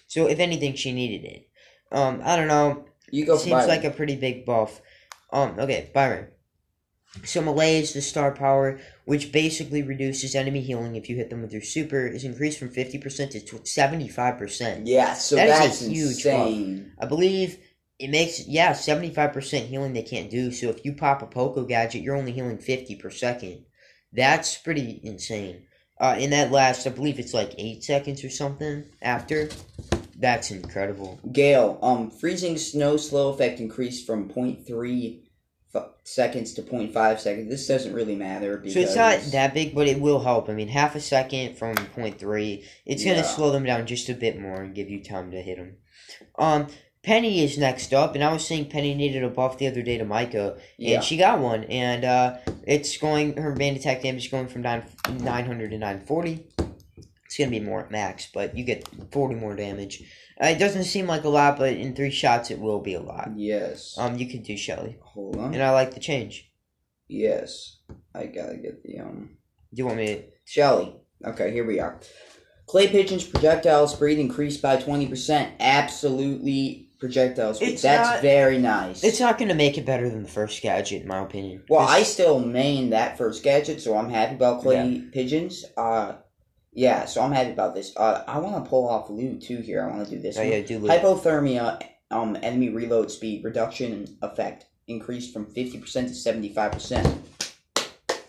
So 0.08 0.28
if 0.28 0.40
anything, 0.40 0.74
she 0.76 0.92
needed 0.92 1.24
it. 1.28 1.48
Um, 1.92 2.22
I 2.24 2.36
don't 2.36 2.48
know. 2.48 2.86
You 3.12 3.26
go 3.26 3.38
Seems 3.38 3.52
Byron. 3.52 3.68
like 3.70 3.84
a 3.84 3.92
pretty 3.92 4.16
big 4.16 4.46
buff. 4.46 4.82
Um, 5.32 5.56
okay, 5.60 5.90
Byron. 5.94 6.28
So 7.24 7.42
Malaise 7.42 7.90
is 7.90 7.94
the 7.94 8.02
star 8.02 8.32
power, 8.32 8.80
which 9.06 9.32
basically 9.32 9.82
reduces 9.82 10.36
enemy 10.36 10.62
healing 10.62 10.96
if 10.96 11.10
you 11.10 11.16
hit 11.16 11.30
them 11.30 11.42
with 11.42 11.54
your 11.54 11.62
super, 11.62 12.06
is 12.06 12.24
increased 12.26 12.60
from 12.60 12.70
fifty 12.70 12.98
percent 12.98 13.32
to 13.32 13.62
seventy 13.66 14.08
five 14.08 14.38
percent. 14.38 14.86
yeah, 14.88 15.14
so 15.14 15.36
That 15.36 15.48
is 15.48 15.56
a 15.56 15.60
that's 15.64 15.82
huge 15.88 16.24
buff. 16.24 16.86
I 17.02 17.06
believe 17.08 17.58
it 17.98 18.10
makes 18.10 18.46
yeah 18.48 18.74
seventy 18.74 19.10
five 19.14 19.34
percent 19.34 19.68
healing 19.68 19.94
they 19.94 20.04
can't 20.04 20.30
do. 20.30 20.52
So 20.52 20.68
if 20.70 20.84
you 20.86 20.94
pop 20.94 21.22
a 21.22 21.28
Poco 21.28 21.64
gadget, 21.66 22.02
you're 22.04 22.16
only 22.16 22.34
healing 22.34 22.58
fifty 22.58 22.96
per 22.96 23.10
second. 23.10 23.66
That's 24.14 24.58
pretty 24.58 25.00
insane. 25.04 25.64
Uh, 26.00 26.16
and 26.20 26.32
that 26.34 26.52
lasts, 26.52 26.86
I 26.86 26.92
believe 26.92 27.18
it's 27.20 27.34
like 27.34 27.56
eight 27.58 27.84
seconds 27.84 28.24
or 28.24 28.30
something 28.30 28.86
after. 29.02 29.50
That's 30.20 30.50
incredible. 30.52 31.20
Gale, 31.32 31.78
um, 31.82 32.10
freezing 32.10 32.58
snow 32.58 32.98
slow 32.98 33.30
effect 33.30 33.60
increased 33.60 34.08
from 34.08 34.30
0.3 34.30 35.22
f- 35.76 35.90
seconds 36.04 36.54
to 36.56 36.64
0.5 36.64 37.20
seconds. 37.20 37.50
This 37.50 37.68
doesn't 37.68 37.94
really 37.94 38.16
matter 38.16 38.58
because 38.58 38.74
So 38.74 38.80
it's 38.80 38.96
not 38.96 39.32
that 39.32 39.54
big, 39.54 39.76
but 39.76 39.88
it 39.88 40.02
will 40.02 40.20
help. 40.22 40.50
I 40.50 40.54
mean, 40.54 40.70
half 40.70 40.96
a 40.96 41.00
second 41.02 41.56
from 41.58 41.76
point 41.76 42.18
three, 42.18 42.64
it's 42.86 43.04
gonna 43.06 43.24
slow 43.24 43.52
them 43.52 43.64
down 43.64 43.86
just 43.86 44.10
a 44.10 44.16
bit 44.16 44.40
more 44.40 44.62
and 44.62 44.74
give 44.74 44.90
you 44.90 45.04
time 45.04 45.30
to 45.32 45.42
hit 45.42 45.58
them. 45.58 45.78
Um, 46.40 46.68
Penny 47.04 47.42
is 47.44 47.58
next 47.58 47.94
up, 47.94 48.16
and 48.16 48.24
I 48.24 48.34
was 48.34 48.46
saying 48.46 48.70
Penny 48.70 48.94
needed 48.94 49.24
a 49.24 49.30
buff 49.30 49.58
the 49.60 49.68
other 49.68 49.82
day 49.82 49.98
to 49.98 50.04
Micah, 50.04 50.54
and 50.54 50.62
Yeah. 50.78 51.00
she 51.02 51.16
got 51.16 51.40
one, 51.40 51.64
and 51.66 52.04
uh, 52.04 52.38
it's 52.66 52.98
going. 52.98 53.38
Her 53.38 53.54
band 53.54 53.78
attack 53.78 54.02
damage 54.02 54.26
is 54.26 54.32
going 54.32 54.48
from 54.48 54.64
nine 54.64 54.84
nine 55.22 55.46
hundred 55.46 55.70
to 55.72 55.78
nine 55.78 56.02
forty. 56.02 56.48
It's 57.28 57.38
gonna 57.38 57.52
be 57.52 57.60
more 57.60 57.82
at 57.82 57.92
max, 57.92 58.28
but 58.34 58.58
you 58.58 58.64
get 58.64 58.88
forty 59.12 59.36
more 59.36 59.56
damage. 59.56 60.02
Uh, 60.42 60.48
it 60.48 60.58
doesn't 60.60 60.86
seem 60.86 61.06
like 61.08 61.24
a 61.26 61.30
lot, 61.30 61.58
but 61.58 61.74
in 61.74 61.94
three 61.96 62.10
shots 62.12 62.50
it 62.52 62.60
will 62.60 62.80
be 62.80 62.94
a 62.96 63.02
lot. 63.02 63.30
Yes. 63.36 63.96
Um, 63.98 64.18
you 64.18 64.28
can 64.28 64.42
do 64.42 64.56
Shelly, 64.58 64.98
Hold 65.02 65.36
on. 65.38 65.54
and 65.54 65.62
I 65.62 65.72
like 65.72 65.94
the 65.94 66.00
change. 66.00 66.50
Yes. 67.08 67.78
I 68.16 68.26
gotta 68.28 68.56
get 68.58 68.82
the 68.84 69.00
um. 69.00 69.38
Do 69.74 69.80
you 69.82 69.86
want 69.86 69.98
me 69.98 70.06
to? 70.08 70.24
Shelly. 70.46 70.96
Okay, 71.26 71.52
here 71.52 71.66
we 71.66 71.80
are. 71.80 72.00
Clay 72.68 72.88
pigeon's 72.88 73.24
projectile 73.26 73.88
speed 73.88 74.20
increased 74.20 74.62
by 74.62 74.78
twenty 74.78 75.08
percent. 75.08 75.54
Absolutely 75.60 76.90
projectile 77.00 77.54
speed. 77.54 77.70
It's 77.74 77.82
That's 77.82 78.10
not- 78.10 78.22
very 78.22 78.58
nice. 78.58 79.04
It's 79.04 79.20
not 79.20 79.38
gonna 79.38 79.54
make 79.56 79.78
it 79.78 79.86
better 79.86 80.10
than 80.10 80.24
the 80.24 80.30
first 80.30 80.62
gadget, 80.62 81.02
in 81.04 81.08
my 81.08 81.20
opinion. 81.24 81.64
Well, 81.70 81.86
I 81.88 82.04
still 82.04 82.40
main 82.40 82.92
that 82.92 83.18
first 83.18 83.44
gadget, 83.44 83.82
so 83.82 83.98
I'm 83.98 84.10
happy 84.10 84.36
about 84.36 84.62
clay 84.62 85.04
pigeons. 85.12 85.66
Uh, 85.76 86.14
yeah, 86.74 87.06
so 87.06 87.22
I'm 87.22 87.32
happy 87.32 87.52
about 87.52 87.74
this. 87.76 87.94
Uh, 87.96 88.24
I 88.28 88.40
want 88.40 88.64
to 88.64 88.70
pull 88.70 88.88
off 88.88 89.10
loot 89.10 89.42
too 89.42 89.58
here. 89.58 89.84
I 89.84 89.88
want 89.88 90.08
to 90.08 90.16
do 90.16 90.22
this. 90.22 90.38
Oh 90.38 90.42
one. 90.42 90.52
yeah, 90.52 90.62
do 90.62 90.80
Lou. 90.80 90.90
Hypothermia, 90.90 91.82
um, 92.12 92.38
enemy 92.42 92.70
reload 92.70 93.12
speed 93.12 93.44
reduction 93.44 94.18
effect 94.22 94.66
increased 94.88 95.34
from 95.34 95.46
fifty 95.48 95.80
percent 95.80 96.10
to 96.10 96.14
seventy 96.14 96.54
five 96.54 96.72
percent. 96.72 97.08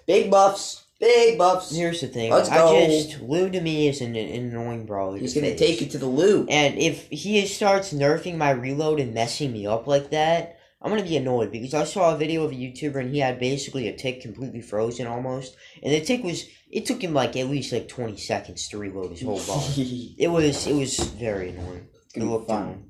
Big 0.07 0.31
buffs, 0.31 0.87
big 0.99 1.37
buffs. 1.37 1.75
Here's 1.75 2.01
the 2.01 2.09
thing. 2.09 2.31
Let's 2.31 2.49
I 2.49 2.57
go. 2.57 2.87
just 2.87 3.21
Lou 3.21 3.51
to 3.51 3.61
me 3.61 3.89
is 3.89 4.01
an, 4.01 4.17
an 4.17 4.47
annoying 4.47 4.87
brawler. 4.87 5.19
He's 5.19 5.35
gonna 5.35 5.49
face. 5.49 5.59
take 5.59 5.83
it 5.83 5.91
to 5.91 5.99
the 5.99 6.07
loot. 6.07 6.49
And 6.51 6.79
if 6.79 7.09
he 7.11 7.47
starts 7.47 7.93
nerfing 7.93 8.37
my 8.37 8.51
reload 8.51 8.99
and 9.01 9.13
messing 9.13 9.53
me 9.53 9.67
up 9.67 9.87
like 9.87 10.11
that, 10.11 10.58
I'm 10.89 10.97
gonna 10.97 11.07
be 11.07 11.19
annoyed 11.19 11.53
because 11.53 11.75
I 11.75 11.85
saw 11.85 12.15
a 12.15 12.17
video 12.17 12.45
of 12.45 12.53
a 12.53 12.55
YouTuber 12.55 12.97
and 12.99 13.11
he 13.13 13.19
had 13.19 13.39
basically 13.39 13.89
a 13.89 13.97
tick 13.97 14.23
completely 14.23 14.63
frozen 14.63 15.07
almost, 15.07 15.55
and 15.83 15.93
the 15.93 16.01
tick 16.01 16.25
was 16.25 16.47
it 16.71 16.87
took 16.87 17.05
him 17.05 17.13
like 17.13 17.37
at 17.37 17.49
least 17.51 17.73
like 17.75 17.89
20 17.89 18.17
seconds 18.17 18.69
to 18.69 18.79
reload 18.79 19.11
his 19.11 19.21
whole 19.21 19.39
bar. 19.47 19.63
it 19.77 20.31
was 20.31 20.67
it 20.67 20.75
was 20.75 20.97
very 20.99 21.51
annoying. 21.51 21.89
It 22.15 22.23
looked 22.23 22.49
fun. 22.49 22.85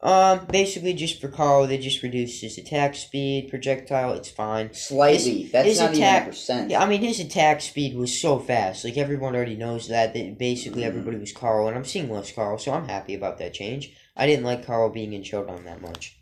Um, 0.00 0.46
basically 0.46 0.92
just 0.92 1.20
for 1.20 1.26
Carl, 1.28 1.66
they 1.66 1.76
just 1.78 2.04
reduced 2.04 2.40
his 2.40 2.56
attack 2.56 2.94
speed, 2.94 3.48
projectile. 3.50 4.12
It's 4.12 4.30
fine. 4.30 4.72
Slightly. 4.72 5.48
That's 5.52 5.66
his 5.66 5.80
not 5.80 5.94
attack- 5.94 6.22
even 6.22 6.28
a 6.28 6.30
percent. 6.30 6.70
Yeah, 6.70 6.82
I 6.84 6.86
mean 6.88 7.00
his 7.00 7.18
attack 7.18 7.62
speed 7.62 7.96
was 7.96 8.20
so 8.20 8.38
fast. 8.38 8.84
Like 8.84 8.96
everyone 8.96 9.34
already 9.34 9.56
knows 9.56 9.88
that. 9.88 10.14
That 10.14 10.38
basically 10.38 10.82
Mhm. 10.82 10.86
everybody 10.86 11.16
was 11.16 11.32
Carl, 11.32 11.66
and 11.66 11.76
I'm 11.76 11.84
seeing 11.84 12.08
less 12.12 12.30
Carl, 12.30 12.58
so 12.58 12.70
I'm 12.72 12.86
happy 12.88 13.14
about 13.14 13.38
that 13.38 13.54
change. 13.54 13.90
I 14.16 14.28
didn't 14.28 14.44
like 14.44 14.64
Carl 14.64 14.90
being 14.90 15.12
in 15.12 15.24
Showdown 15.24 15.64
that 15.64 15.82
much. 15.82 16.16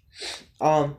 Um, 0.61 0.97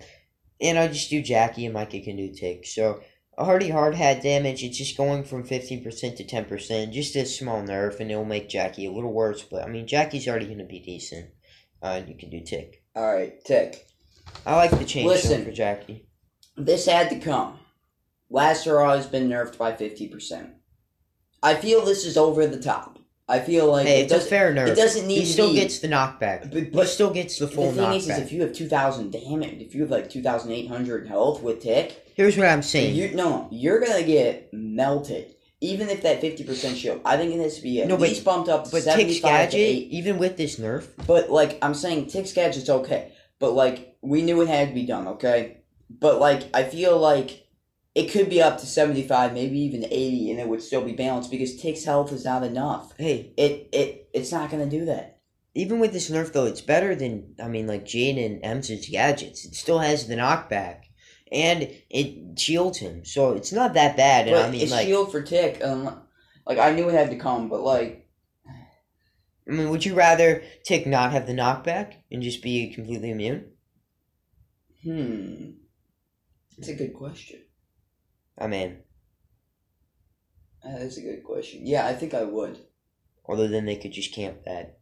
and 0.62 0.78
I 0.78 0.88
just 0.88 1.10
do 1.10 1.22
Jackie 1.22 1.66
and 1.66 1.74
Micah 1.74 2.02
can 2.02 2.16
do 2.16 2.34
Tick. 2.34 2.66
So 2.66 3.02
a 3.38 3.46
Hardy 3.46 3.70
hard 3.70 3.96
hat 3.96 4.22
damage. 4.22 4.64
It's 4.64 4.78
just 4.78 4.98
going 4.98 5.24
from 5.24 5.44
fifteen 5.44 5.84
percent 5.84 6.18
to 6.18 6.24
ten 6.24 6.46
percent. 6.46 6.94
Just 6.94 7.16
a 7.16 7.26
small 7.26 7.62
nerf, 7.62 8.00
and 8.00 8.12
it'll 8.12 8.26
make 8.26 8.50
Jackie 8.50 8.86
a 8.86 8.92
little 8.92 9.14
worse. 9.14 9.44
But 9.44 9.64
I 9.64 9.68
mean 9.68 9.88
Jackie's 9.88 10.28
already 10.28 10.48
gonna 10.48 10.66
be 10.66 10.80
decent. 10.80 11.30
Uh, 11.82 12.02
you 12.08 12.16
can 12.16 12.30
do 12.30 12.42
Tick. 12.42 12.84
All 12.96 13.14
right, 13.14 13.44
tick. 13.44 13.88
I 14.46 14.56
like 14.56 14.72
the 14.72 14.86
change 14.86 15.08
Listen. 15.08 15.44
for 15.44 15.52
Jackie. 15.52 16.08
This 16.56 16.86
had 16.86 17.10
to 17.10 17.20
come. 17.20 17.60
Last 18.30 18.66
hurrah 18.66 18.96
has 18.96 19.08
been 19.08 19.30
nerfed 19.30 19.58
by 19.58 19.76
fifty 19.76 20.08
percent. 20.08 20.52
I 21.42 21.56
feel 21.56 21.84
this 21.84 22.06
is 22.06 22.18
over 22.18 22.48
the 22.48 22.62
top. 22.62 23.00
I 23.28 23.40
feel 23.40 23.72
like 23.72 23.88
hey, 23.88 24.02
it 24.02 24.04
it's 24.04 24.12
a 24.12 24.16
doesn't. 24.16 24.30
fair 24.30 24.54
nerf. 24.54 24.68
It 24.68 24.76
doesn't 24.76 25.08
need 25.08 25.16
to 25.16 25.22
he 25.22 25.26
still 25.32 25.50
be- 25.54 25.56
gets 25.60 25.80
the 25.80 25.88
knockback. 25.88 26.52
But, 26.74 26.84
He 26.84 26.88
still 26.88 27.10
gets 27.12 27.40
the 27.40 27.48
full 27.48 27.72
the 27.72 27.78
thing 27.78 27.86
knockback. 27.92 27.96
is, 27.98 28.10
is 28.10 28.18
if 28.20 28.32
you 28.34 28.42
have 28.42 28.54
two 28.54 28.68
thousand 28.68 29.12
damn 29.12 29.42
it! 29.44 29.62
if 29.62 29.74
you 29.74 29.82
have 29.82 29.92
like 29.92 30.10
two 30.10 30.22
thousand 30.22 30.52
eight 30.52 30.68
hundred 30.68 31.08
health 31.08 31.42
with 31.42 31.62
tick, 31.62 32.06
Here's 32.16 32.38
what 32.38 32.48
I'm 32.48 32.62
saying. 32.62 32.96
you 32.96 33.16
no, 33.16 33.48
you're 33.52 33.80
gonna 33.80 34.04
get 34.04 34.50
melted. 34.54 35.36
Even 35.62 35.88
if 35.88 36.02
that 36.04 36.20
fifty 36.20 36.44
percent 36.44 36.76
shield, 36.78 37.00
I 37.06 37.16
think 37.16 37.34
it 37.34 37.40
has 37.40 37.56
to 37.56 37.62
be 37.62 37.82
at 37.82 37.88
No, 37.88 37.96
but- 37.96 38.10
least 38.10 38.26
bumped 38.26 38.50
up 38.50 38.66
to 38.66 38.72
but 38.72 38.84
seventy 38.84 39.06
Tick's 39.06 39.20
five 39.20 39.50
to 39.52 39.58
gadget, 39.58 39.60
eight. 39.60 39.88
even 39.92 40.18
with 40.18 40.36
this 40.36 40.58
nerf, 40.60 40.88
But 41.08 41.30
like 41.32 41.58
I'm 41.62 41.74
saying, 41.74 42.08
Tick's 42.08 42.34
gadget's 42.34 42.70
okay. 42.70 43.14
But 43.40 43.54
like 43.54 43.96
we 44.02 44.22
knew 44.22 44.42
it 44.42 44.50
had 44.50 44.68
to 44.68 44.74
be 44.74 44.86
done, 44.86 45.08
okay? 45.08 45.60
But 45.90 46.20
like 46.20 46.44
I 46.54 46.64
feel 46.64 46.98
like 47.00 47.43
it 47.96 48.12
could 48.12 48.30
be 48.30 48.42
up 48.42 48.58
to 48.60 48.66
seventy 48.66 49.04
five, 49.08 49.34
maybe 49.34 49.60
even 49.60 49.86
eighty, 49.86 50.32
and 50.32 50.40
it 50.40 50.48
would 50.48 50.62
still 50.62 50.84
be 50.84 50.94
balanced 50.94 51.32
because 51.32 51.56
Tick's 51.62 51.86
health 51.86 52.12
is 52.12 52.26
not 52.26 52.44
enough. 52.44 52.94
hey, 52.98 53.34
It 53.38 53.70
it 53.72 54.10
it's 54.14 54.32
not 54.32 54.50
gonna 54.52 54.66
do 54.70 54.86
that. 54.86 55.20
even 55.56 55.80
with 55.80 55.94
this 55.94 56.10
nerf 56.10 56.32
though, 56.34 56.46
it's 56.46 56.62
better 56.62 56.96
than 56.96 57.36
I 57.42 57.48
mean 57.48 57.68
like 57.68 57.86
Jade 57.86 58.18
and 58.18 58.42
Emz's 58.44 58.88
gadgets. 58.90 59.46
It 59.46 59.56
still 59.56 59.80
has 59.80 60.08
the 60.08 60.16
knockback. 60.16 60.84
And 61.32 61.68
it 61.90 62.38
shields 62.40 62.78
him, 62.78 63.04
so 63.06 63.34
it's 63.34 63.52
not 63.52 63.74
that 63.74 63.98
bad. 63.98 64.28
And 64.28 64.36
But 64.36 64.46
I 64.46 64.52
mean, 64.52 64.62
it's 64.62 64.72
like, 64.72 64.86
shield 64.86 65.12
for 65.12 65.22
Tick. 65.24 65.64
Um, 65.64 66.04
like 66.46 66.60
I 66.60 66.72
knew 66.72 66.90
it 66.90 66.94
had 66.94 67.10
to 67.10 67.18
come, 67.18 67.50
but 67.50 67.62
like 67.62 68.08
I 69.48 69.52
mean, 69.52 69.70
would 69.70 69.86
you 69.86 69.94
rather 69.96 70.44
Tick 70.64 70.86
not 70.86 71.12
have 71.12 71.28
the 71.28 71.34
knockback 71.34 71.96
and 72.12 72.22
just 72.22 72.42
be 72.44 72.74
completely 72.74 73.10
immune? 73.10 73.52
hmm, 74.84 75.52
it's 76.58 76.68
a 76.68 76.76
good 76.76 76.94
question. 76.94 77.43
I 78.38 78.48
mean, 78.48 78.80
That 80.64 80.82
is 80.82 80.98
a 80.98 81.02
good 81.02 81.24
question. 81.24 81.62
Yeah, 81.66 81.86
I 81.88 81.94
think 81.94 82.14
I 82.14 82.24
would. 82.24 82.58
although 83.26 83.48
then 83.48 83.66
they 83.66 83.76
could 83.76 83.92
just 83.94 84.14
camp 84.14 84.44
that. 84.46 84.80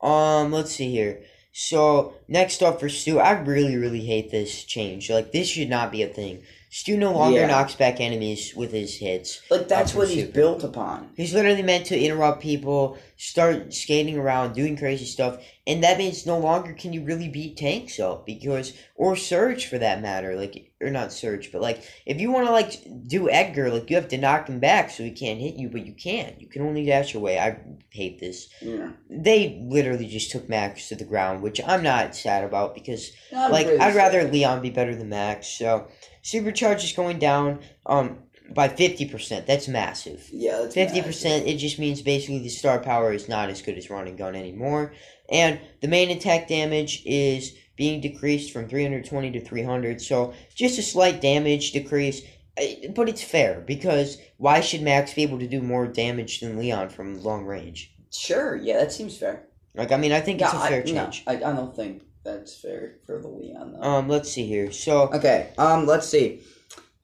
Um, 0.00 0.52
let's 0.52 0.72
see 0.72 0.90
here. 0.90 1.22
So 1.52 2.14
next 2.28 2.62
up 2.62 2.78
for 2.80 2.88
Stu, 2.88 3.18
I 3.18 3.32
really, 3.32 3.76
really 3.76 4.04
hate 4.04 4.30
this 4.30 4.64
change. 4.64 5.10
Like 5.10 5.32
this 5.32 5.48
should 5.48 5.68
not 5.70 5.90
be 5.92 6.02
a 6.02 6.08
thing. 6.08 6.42
Stu 6.72 6.96
no 6.96 7.12
longer 7.12 7.40
Yeah. 7.40 7.46
knocks 7.48 7.74
back 7.74 8.00
enemies 8.00 8.54
with 8.54 8.70
his 8.70 8.96
hits. 8.96 9.40
Like 9.50 9.66
that's 9.66 9.92
what 9.92 10.08
he's 10.08 10.28
built 10.28 10.62
upon. 10.62 11.10
He's 11.16 11.34
literally 11.34 11.62
meant 11.62 11.86
to 11.86 11.98
interrupt 12.00 12.40
people, 12.40 12.96
start 13.16 13.74
skating 13.74 14.16
around, 14.16 14.54
doing 14.54 14.76
crazy 14.76 15.04
stuff, 15.04 15.42
and 15.66 15.82
that 15.82 15.98
means 15.98 16.26
no 16.26 16.38
longer 16.38 16.72
can 16.72 16.92
you 16.92 17.02
really 17.02 17.28
beat 17.28 17.56
tanks 17.56 17.98
up 17.98 18.24
because 18.24 18.72
or 18.94 19.16
Surge 19.16 19.66
for 19.66 19.78
that 19.78 20.00
matter, 20.00 20.36
like 20.36 20.70
or 20.80 20.90
not 20.90 21.12
Surge, 21.12 21.50
but 21.50 21.60
like 21.60 21.82
if 22.06 22.20
you 22.20 22.30
want 22.30 22.46
to 22.46 22.52
like 22.52 22.72
do 23.08 23.28
Edgar, 23.28 23.68
like 23.70 23.90
you 23.90 23.96
have 23.96 24.06
to 24.08 24.16
knock 24.16 24.48
him 24.48 24.60
back 24.60 24.90
so 24.90 25.02
he 25.02 25.10
can't 25.10 25.40
hit 25.40 25.56
you, 25.56 25.68
but 25.68 25.84
you 25.84 25.92
can't. 25.92 26.40
You 26.40 26.46
can 26.46 26.62
only 26.62 26.86
dash 26.86 27.16
away. 27.16 27.36
I 27.40 27.56
hate 27.90 28.20
this. 28.20 28.48
Yeah. 28.62 28.90
They 29.10 29.60
literally 29.68 30.06
just 30.06 30.30
took 30.30 30.48
Max 30.48 30.88
to 30.90 30.94
the 30.94 31.04
ground, 31.04 31.42
which 31.42 31.60
I'm 31.66 31.82
not 31.82 32.14
sad 32.14 32.44
about 32.44 32.74
because 32.76 33.10
I'm 33.36 33.50
like 33.50 33.66
really 33.66 33.80
I'd 33.80 33.96
rather. 33.96 34.22
Leon 34.30 34.62
be 34.62 34.70
better 34.70 34.94
than 34.94 35.08
Max. 35.08 35.48
So 35.48 35.88
supercharge 36.22 36.84
is 36.84 36.92
going 36.92 37.18
down 37.18 37.60
um 37.86 38.18
by 38.54 38.68
fifty 38.68 39.06
percent. 39.08 39.46
That's 39.46 39.68
massive. 39.68 40.28
Yeah, 40.32 40.68
Fifty 40.68 41.02
percent. 41.02 41.46
It 41.46 41.56
just 41.56 41.78
means 41.78 42.02
basically 42.02 42.40
the 42.40 42.48
star 42.48 42.80
power 42.80 43.12
is 43.12 43.28
not 43.28 43.48
as 43.48 43.62
good 43.62 43.78
as 43.78 43.90
running 43.90 44.16
gun 44.16 44.34
anymore, 44.34 44.92
and 45.28 45.60
the 45.80 45.88
main 45.88 46.10
attack 46.10 46.48
damage 46.48 47.02
is 47.06 47.54
being 47.76 48.00
decreased 48.00 48.52
from 48.52 48.68
three 48.68 48.82
hundred 48.82 49.04
twenty 49.06 49.30
to 49.32 49.40
three 49.40 49.62
hundred. 49.62 50.00
So 50.00 50.34
just 50.54 50.78
a 50.78 50.82
slight 50.82 51.20
damage 51.20 51.72
decrease, 51.72 52.22
eh, 52.56 52.88
but 52.94 53.08
it's 53.08 53.22
fair 53.22 53.60
because 53.60 54.18
why 54.36 54.60
should 54.60 54.82
Max 54.82 55.14
be 55.14 55.22
able 55.22 55.38
to 55.38 55.48
do 55.48 55.62
more 55.62 55.86
damage 55.86 56.40
than 56.40 56.58
Leon 56.58 56.90
from 56.90 57.22
long 57.22 57.44
range? 57.44 57.94
Sure, 58.12 58.56
yeah, 58.56 58.78
that 58.78 58.92
seems 58.92 59.16
fair. 59.16 59.46
Like 59.76 59.92
I 59.92 59.96
mean, 59.96 60.12
I 60.12 60.20
think 60.20 60.42
it's 60.42 60.52
a 60.52 60.58
fair 60.58 60.82
I, 60.82 60.90
no, 60.90 61.04
change. 61.04 61.22
I, 61.26 61.34
I 61.36 61.52
don't 61.52 61.74
think 61.76 62.02
that's 62.24 62.60
fair 62.60 62.96
for 63.06 63.20
the 63.20 63.28
Leon 63.28 63.72
though. 63.72 63.82
Um, 63.82 64.08
let's 64.08 64.30
see 64.30 64.46
here. 64.46 64.72
So 64.72 65.08
okay, 65.12 65.52
um, 65.58 65.86
let's 65.86 66.08
see. 66.08 66.42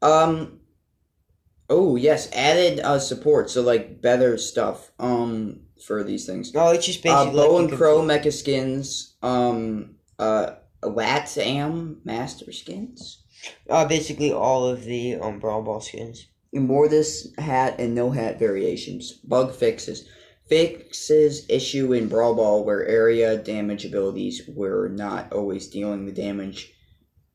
Um. 0.02 0.60
Oh 1.68 1.96
yes, 1.96 2.30
added 2.32 2.80
uh, 2.80 2.98
support. 2.98 3.50
So 3.50 3.62
like 3.62 4.00
better 4.00 4.38
stuff. 4.38 4.90
Um, 4.98 5.60
for 5.86 6.02
these 6.02 6.26
things. 6.26 6.54
No, 6.54 6.70
it's 6.70 6.86
just 6.86 7.06
Uh, 7.06 7.24
basically 7.24 7.42
Bo 7.42 7.54
like 7.54 7.68
and 7.68 7.78
crow 7.78 8.00
mecha 8.02 8.32
skins. 8.32 9.16
Um. 9.22 9.96
Uh. 10.18 10.52
Latam 10.82 12.04
master 12.04 12.52
skins. 12.52 13.24
Uh, 13.68 13.86
basically 13.86 14.32
all 14.32 14.66
of 14.66 14.84
the 14.84 15.16
um 15.16 15.40
Brawl 15.40 15.62
Ball 15.62 15.80
skins. 15.80 16.26
Mortis 16.52 17.28
hat 17.38 17.76
and 17.78 17.94
no 17.94 18.10
hat 18.10 18.38
variations. 18.38 19.12
Bug 19.12 19.54
fixes. 19.54 20.08
Fixes 20.49 21.44
issue 21.49 21.92
in 21.92 22.09
Brawl 22.09 22.34
Ball 22.34 22.64
where 22.64 22.86
area 22.86 23.36
damage 23.36 23.84
abilities 23.84 24.42
were 24.49 24.88
not 24.88 25.32
always 25.32 25.66
dealing 25.68 26.07
the 26.07 26.12
damage 26.12 26.72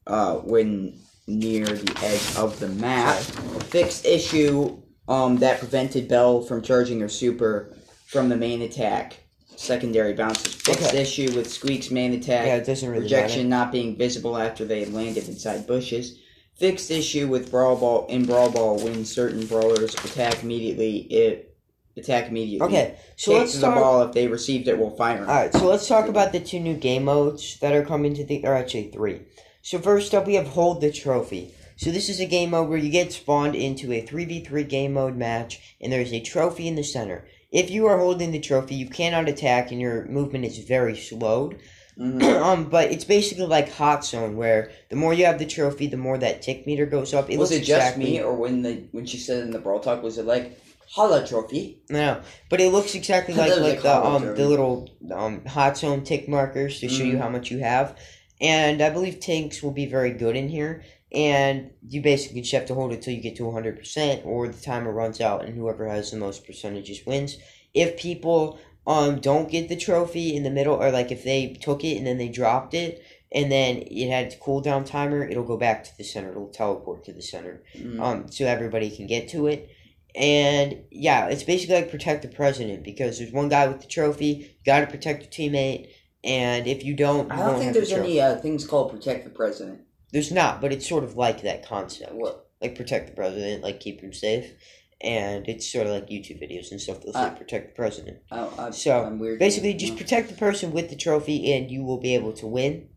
uh, 0.07 0.35
when 0.35 0.99
near 1.27 1.65
the 1.65 1.97
edge 2.03 2.35
of 2.37 2.59
the 2.59 2.69
map. 2.69 3.17
Fixed 3.17 4.05
issue 4.05 4.81
um, 5.07 5.37
that 5.37 5.59
prevented 5.59 6.07
Belle 6.07 6.41
from 6.41 6.61
charging 6.61 6.99
her 7.01 7.09
super 7.09 7.75
from 8.07 8.29
the 8.29 8.37
main 8.37 8.61
attack. 8.61 9.17
Secondary 9.55 10.13
bounces. 10.13 10.55
Fixed 10.55 10.87
Okay. 10.89 11.01
issue 11.01 11.35
with 11.35 11.47
Squeak's 11.47 11.91
main 11.91 12.13
attack 12.13 12.47
Yeah, 12.47 12.55
it 12.55 12.65
doesn't 12.65 12.89
really 12.89 13.03
projection 13.03 13.49
not 13.49 13.71
being 13.71 13.95
visible 13.97 14.37
after 14.37 14.65
they 14.65 14.79
had 14.79 14.93
landed 14.93 15.27
inside 15.27 15.67
bushes. 15.67 16.17
Fixed 16.55 16.89
issue 16.91 17.27
with 17.27 17.51
Brawl 17.51 17.75
Ball 17.75 18.05
in 18.07 18.25
Brawl 18.25 18.49
Ball 18.49 18.79
when 18.79 19.03
certain 19.05 19.45
brawlers 19.45 19.93
attack 19.95 20.43
immediately. 20.43 20.99
It 21.11 21.50
attack 21.97 22.29
immediately. 22.29 22.67
Okay, 22.67 22.97
so 23.15 23.31
Takes 23.31 23.39
let's 23.39 23.53
the 23.55 23.61
talk. 23.67 23.75
ball 23.75 24.01
if 24.03 24.13
they 24.13 24.27
received 24.27 24.67
it 24.67 24.77
while 24.77 24.95
firing. 24.95 25.23
Alright, 25.23 25.53
so 25.53 25.65
let's 25.65 25.87
talk 25.87 26.07
about 26.07 26.31
the 26.31 26.39
two 26.39 26.59
new 26.59 26.75
game 26.75 27.05
modes 27.05 27.59
that 27.59 27.73
are 27.73 27.85
coming 27.85 28.13
to 28.15 28.23
the, 28.23 28.45
or 28.45 28.55
actually 28.55 28.89
three. 28.91 29.21
So 29.61 29.79
first 29.79 30.13
up, 30.13 30.25
we 30.25 30.35
have 30.35 30.47
Hold 30.47 30.81
the 30.81 30.91
Trophy. 30.91 31.53
So 31.77 31.91
this 31.91 32.09
is 32.09 32.19
a 32.19 32.25
game 32.25 32.51
mode 32.51 32.69
where 32.69 32.77
you 32.77 32.91
get 32.91 33.11
spawned 33.11 33.55
into 33.55 33.91
a 33.91 34.05
3v3 34.05 34.67
game 34.69 34.93
mode 34.93 35.15
match, 35.15 35.75
and 35.81 35.91
there's 35.91 36.13
a 36.13 36.19
trophy 36.19 36.67
in 36.67 36.75
the 36.75 36.83
center. 36.83 37.25
If 37.51 37.69
you 37.71 37.87
are 37.87 37.97
holding 37.97 38.31
the 38.31 38.39
trophy, 38.39 38.75
you 38.75 38.87
cannot 38.87 39.27
attack, 39.27 39.71
and 39.71 39.81
your 39.81 40.05
movement 40.05 40.45
is 40.45 40.59
very 40.59 40.95
slowed. 40.95 41.57
Mhm. 41.99 42.23
um, 42.41 42.69
but 42.69 42.91
it's 42.91 43.03
basically 43.03 43.45
like 43.45 43.73
Hot 43.73 44.05
Zone, 44.05 44.37
where 44.37 44.71
the 44.89 44.95
more 44.95 45.13
you 45.13 45.25
have 45.25 45.39
the 45.39 45.45
trophy, 45.45 45.87
the 45.87 45.97
more 45.97 46.17
that 46.17 46.41
tick 46.41 46.65
meter 46.65 46.85
goes 46.85 47.13
up. 47.13 47.29
It 47.29 47.37
was 47.37 47.51
it 47.51 47.63
just 47.63 47.97
me, 47.97 48.21
or 48.21 48.33
when 48.33 48.61
the 48.61 48.83
when 48.91 49.05
she 49.05 49.17
said 49.17 49.43
in 49.43 49.51
the 49.51 49.59
Brawl 49.59 49.79
Talk, 49.79 50.01
was 50.03 50.17
it 50.17 50.25
like 50.25 50.57
holla 50.91 51.25
trophy? 51.25 51.79
No, 51.89 52.21
but 52.49 52.59
it 52.61 52.71
looks 52.71 52.95
exactly 52.95 53.33
like 53.41 53.49
thought 53.49 53.57
it 53.57 53.61
was 53.61 53.69
like 53.73 53.81
the 53.81 53.95
um 54.05 54.35
the 54.35 54.47
little 54.47 54.89
um 55.13 55.45
hot 55.45 55.77
zone 55.77 56.03
tick 56.03 56.27
markers 56.27 56.79
to 56.81 56.87
show 56.89 57.03
you 57.03 57.15
Mhm. 57.15 57.19
how 57.21 57.29
much 57.29 57.51
you 57.51 57.59
have, 57.59 57.97
and 58.39 58.81
I 58.81 58.89
believe 58.89 59.19
tanks 59.19 59.61
will 59.63 59.71
be 59.71 59.85
very 59.85 60.11
good 60.11 60.35
in 60.35 60.49
here. 60.49 60.83
And 61.13 61.71
you 61.89 62.01
basically 62.01 62.39
just 62.41 62.53
have 62.53 62.67
to 62.67 62.73
hold 62.73 62.93
it 62.93 63.01
till 63.01 63.13
you 63.13 63.19
get 63.21 63.35
to 63.37 63.51
hundred 63.51 63.77
percent, 63.77 64.25
or 64.25 64.47
the 64.47 64.61
timer 64.61 64.91
runs 64.93 65.19
out, 65.19 65.43
and 65.43 65.55
whoever 65.57 65.87
has 65.89 66.11
the 66.11 66.17
most 66.17 66.45
percentages 66.45 67.05
wins. 67.05 67.37
If 67.73 67.97
people 67.97 68.59
um 68.87 69.19
don't 69.19 69.49
get 69.51 69.67
the 69.69 69.75
trophy 69.75 70.35
in 70.35 70.43
the 70.43 70.49
middle, 70.49 70.75
or 70.75 70.89
like 70.91 71.11
if 71.11 71.23
they 71.23 71.53
took 71.61 71.83
it 71.83 71.97
and 71.97 72.07
then 72.07 72.17
they 72.17 72.29
dropped 72.29 72.73
it, 72.73 73.03
and 73.31 73.51
then 73.51 73.83
it 73.87 74.09
had 74.09 74.31
a 74.33 74.35
cooldown 74.37 74.85
timer, 74.85 75.27
it'll 75.27 75.43
go 75.43 75.57
back 75.57 75.83
to 75.83 75.97
the 75.97 76.03
center. 76.03 76.31
It'll 76.31 76.47
teleport 76.47 77.03
to 77.05 77.13
the 77.13 77.21
center 77.21 77.61
Mhm. 77.77 77.99
um, 78.01 78.31
so 78.31 78.45
everybody 78.45 78.89
can 78.89 79.05
get 79.07 79.27
to 79.29 79.47
it. 79.47 79.69
And 80.15 80.83
yeah, 80.91 81.27
it's 81.27 81.43
basically 81.43 81.75
like 81.75 81.91
protect 81.91 82.21
the 82.21 82.27
president 82.27 82.83
because 82.83 83.17
there's 83.17 83.31
one 83.31 83.49
guy 83.49 83.67
with 83.67 83.81
the 83.81 83.87
trophy. 83.87 84.25
You 84.25 84.65
got 84.65 84.81
to 84.81 84.87
protect 84.87 85.21
your 85.21 85.31
teammate, 85.49 85.89
and 86.23 86.67
if 86.67 86.83
you 86.83 86.95
don't, 86.95 87.27
you 87.27 87.33
I 87.33 87.37
don't 87.37 87.59
think 87.59 87.73
there's 87.73 87.89
the 87.89 87.99
any 87.99 88.19
uh, 88.19 88.35
things 88.37 88.65
called 88.65 88.91
protect 88.91 89.23
the 89.23 89.29
president. 89.29 89.81
There's 90.11 90.31
not, 90.31 90.59
but 90.59 90.73
it's 90.73 90.87
sort 90.87 91.03
of 91.03 91.15
like 91.15 91.43
that 91.43 91.65
concept. 91.65 92.13
What? 92.13 92.49
Like 92.61 92.75
protect 92.75 93.07
the 93.07 93.15
president, 93.15 93.63
like 93.63 93.79
keep 93.79 94.01
him 94.01 94.13
safe, 94.13 94.53
and 94.99 95.47
it's 95.47 95.71
sort 95.71 95.87
of 95.87 95.93
like 95.93 96.09
YouTube 96.09 96.41
videos 96.41 96.71
and 96.71 96.81
stuff. 96.81 97.01
Say 97.03 97.11
Uh, 97.15 97.29
protect 97.31 97.69
the 97.69 97.75
president. 97.75 98.17
I, 98.29 98.49
I, 98.57 98.71
So, 98.71 99.03
I'm 99.03 99.17
weird. 99.17 99.39
Basically, 99.39 99.73
just 99.73 99.97
protect 99.97 100.29
the 100.29 100.35
person 100.35 100.71
with 100.73 100.89
the 100.89 100.95
trophy, 100.95 101.53
and 101.53 101.71
you 101.71 101.83
will 101.83 101.99
be 101.99 102.13
able 102.13 102.33
to 102.33 102.47
win. 102.47 102.89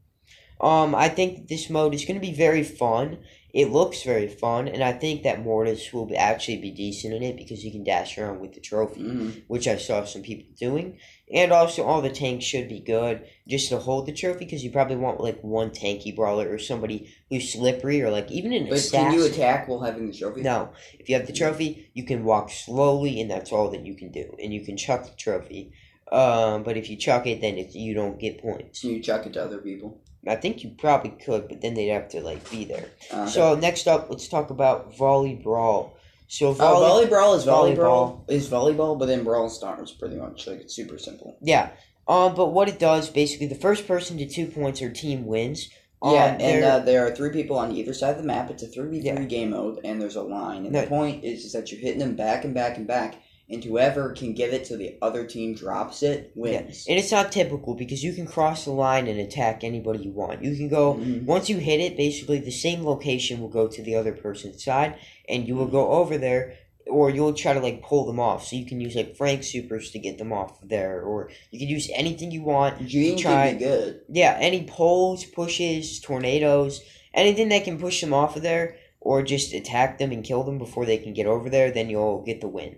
Um, 0.60 0.94
I 0.94 1.08
think 1.08 1.48
this 1.48 1.70
mode 1.70 1.94
is 1.94 2.04
going 2.04 2.20
to 2.20 2.26
be 2.26 2.32
very 2.32 2.62
fun. 2.62 3.18
It 3.54 3.70
looks 3.70 4.02
very 4.02 4.26
fun, 4.26 4.66
and 4.66 4.82
I 4.82 4.92
think 4.92 5.22
that 5.22 5.44
Mortis 5.44 5.92
will 5.92 6.06
be, 6.06 6.16
actually 6.16 6.56
be 6.56 6.72
decent 6.72 7.14
in 7.14 7.22
it 7.22 7.36
because 7.36 7.62
he 7.62 7.70
can 7.70 7.84
dash 7.84 8.18
around 8.18 8.40
with 8.40 8.52
the 8.52 8.60
trophy, 8.60 9.02
Mhm. 9.02 9.42
which 9.46 9.68
I 9.68 9.76
saw 9.76 10.04
some 10.04 10.22
people 10.22 10.46
doing. 10.58 10.98
And 11.32 11.52
also, 11.52 11.84
all 11.84 12.02
the 12.02 12.10
tanks 12.10 12.44
should 12.44 12.68
be 12.68 12.80
good 12.80 13.20
just 13.46 13.68
to 13.68 13.78
hold 13.78 14.06
the 14.06 14.12
trophy 14.12 14.40
because 14.44 14.64
you 14.64 14.72
probably 14.72 14.96
want 14.96 15.20
like 15.20 15.40
one 15.44 15.70
tanky 15.70 16.14
brawler 16.14 16.48
or 16.52 16.58
somebody 16.58 17.06
who's 17.30 17.52
slippery 17.52 18.02
or 18.02 18.10
like 18.10 18.28
even 18.32 18.52
an 18.52 18.64
But 18.64 18.78
assassin. 18.78 19.04
can 19.10 19.14
you 19.14 19.24
attack 19.24 19.68
while 19.68 19.78
having 19.80 20.10
the 20.10 20.16
trophy? 20.18 20.42
No, 20.42 20.70
if 20.98 21.08
you 21.08 21.14
have 21.14 21.28
the 21.28 21.32
trophy, 21.32 21.86
you 21.94 22.02
can 22.02 22.24
walk 22.24 22.50
slowly, 22.50 23.20
and 23.20 23.30
that's 23.30 23.52
all 23.52 23.70
that 23.70 23.86
you 23.86 23.94
can 23.94 24.10
do. 24.10 24.34
And 24.42 24.52
you 24.52 24.62
can 24.62 24.76
chuck 24.76 25.04
the 25.04 25.16
trophy. 25.16 25.70
Um, 26.10 26.64
but 26.64 26.76
if 26.76 26.90
you 26.90 26.96
chuck 26.96 27.26
it, 27.28 27.40
then 27.40 27.56
you 27.72 27.94
don't 27.94 28.18
get 28.18 28.42
points. 28.42 28.80
Can 28.80 28.90
you 28.90 29.00
chuck 29.00 29.26
it 29.26 29.32
to 29.34 29.42
other 29.44 29.58
people? 29.58 30.00
I 30.26 30.36
think 30.36 30.62
you 30.64 30.70
probably 30.78 31.10
could, 31.10 31.48
but 31.48 31.60
then 31.60 31.74
they'd 31.74 31.88
have 31.88 32.08
to 32.10 32.20
like 32.20 32.48
be 32.50 32.64
there. 32.64 32.86
Uh, 33.12 33.26
So 33.26 33.54
next 33.54 33.86
up, 33.86 34.08
let's 34.10 34.28
talk 34.28 34.50
about 34.50 34.96
volley 34.96 35.34
brawl. 35.34 35.96
So 36.28 36.50
Uh, 36.50 36.54
volley, 36.54 36.86
volley 36.86 37.06
brawl 37.06 37.34
is 37.34 37.44
volleyball. 37.44 37.76
volleyball. 38.26 38.30
Is 38.30 38.48
volleyball, 38.48 38.98
but 38.98 39.06
then 39.06 39.24
Brawl 39.24 39.48
Stars 39.48 39.92
pretty 39.92 40.16
much 40.16 40.46
like 40.46 40.60
it's 40.60 40.74
super 40.74 40.98
simple. 40.98 41.36
yeah. 41.42 41.70
Um, 42.06 42.34
but 42.34 42.48
what 42.52 42.68
it 42.68 42.78
does 42.78 43.08
basically, 43.08 43.46
the 43.46 43.54
first 43.54 43.86
person 43.88 44.18
to 44.18 44.26
two 44.26 44.46
points 44.46 44.82
or 44.82 44.90
team 44.90 45.24
wins. 45.26 45.70
Um, 46.02 46.12
yeah, 46.14 46.36
and 46.38 46.64
uh, 46.64 46.78
there 46.80 47.06
are 47.06 47.10
three 47.14 47.30
people 47.30 47.56
on 47.56 47.72
either 47.74 47.94
side 47.94 48.10
of 48.10 48.18
the 48.18 48.24
map. 48.26 48.50
It's 48.50 48.62
a 48.62 48.66
three 48.66 49.00
v 49.00 49.10
three 49.10 49.24
game 49.24 49.50
mode, 49.50 49.80
and 49.84 50.02
there's 50.02 50.16
a 50.16 50.22
line. 50.22 50.64
And 50.64 50.72
No. 50.72 50.82
the 50.82 50.86
point 50.86 51.24
is, 51.24 51.46
is 51.46 51.52
that 51.52 51.72
you're 51.72 51.80
hitting 51.80 52.00
them 52.00 52.14
back 52.14 52.44
and 52.44 52.52
back 52.52 52.76
and 52.76 52.86
back, 52.86 53.14
and 53.50 53.62
whoever 53.62 54.10
can 54.12 54.32
get 54.32 54.54
it 54.54 54.64
till 54.64 54.78
the 54.78 54.96
other 55.02 55.26
team 55.26 55.54
drops 55.54 56.02
it 56.02 56.32
wins. 56.34 56.86
and 56.88 56.98
it's 56.98 57.12
not 57.12 57.30
typical 57.30 57.74
because 57.74 58.02
you 58.02 58.12
can 58.12 58.26
cross 58.26 58.64
the 58.64 58.70
line 58.72 59.06
and 59.06 59.20
attack 59.20 59.62
anybody 59.62 60.00
you 60.04 60.10
want. 60.10 60.42
You 60.42 60.56
can 60.56 60.68
go 60.68 60.94
Mhm. 60.94 61.24
Once 61.24 61.48
you 61.50 61.58
hit 61.58 61.80
it, 61.80 61.96
basically 61.96 62.38
the 62.38 62.50
same 62.50 62.84
location 62.84 63.40
will 63.40 63.48
go 63.48 63.68
to 63.68 63.82
the 63.82 63.94
other 63.94 64.12
person's 64.12 64.64
side, 64.64 64.94
and 65.28 65.46
you 65.46 65.54
will 65.56 65.66
go 65.66 65.88
over 65.90 66.16
there, 66.16 66.54
or 66.86 67.10
you'll 67.10 67.32
try 67.34 67.52
to 67.52 67.60
like 67.60 67.82
pull 67.82 68.04
them 68.06 68.18
off. 68.20 68.46
So 68.46 68.56
you 68.56 68.64
can 68.64 68.80
use 68.80 68.94
like 68.94 69.16
Frank 69.16 69.42
supers 69.44 69.90
to 69.92 69.98
get 69.98 70.18
them 70.18 70.32
off 70.32 70.58
there, 70.62 71.02
or 71.02 71.30
you 71.50 71.58
can 71.58 71.68
use 71.68 71.90
anything 71.94 72.30
you 72.30 72.42
want. 72.42 72.86
Gene 72.86 73.16
try- 73.18 73.48
can 73.50 73.58
be 73.58 73.64
good. 73.64 74.00
Yeah, 74.10 74.36
any 74.40 74.64
poles, 74.64 75.24
pushes, 75.24 76.00
tornadoes, 76.00 76.82
anything 77.12 77.48
that 77.50 77.64
can 77.64 77.78
push 77.78 78.00
them 78.00 78.12
off 78.14 78.36
of 78.36 78.42
there, 78.42 78.76
or 79.00 79.22
just 79.22 79.52
attack 79.52 79.98
them 79.98 80.12
and 80.12 80.24
kill 80.24 80.44
them 80.44 80.58
before 80.58 80.86
they 80.86 80.96
can 80.98 81.12
get 81.12 81.26
over 81.26 81.48
there. 81.50 81.70
Then 81.70 81.90
you'll 81.90 82.22
get 82.22 82.40
the 82.40 82.48
win. 82.48 82.76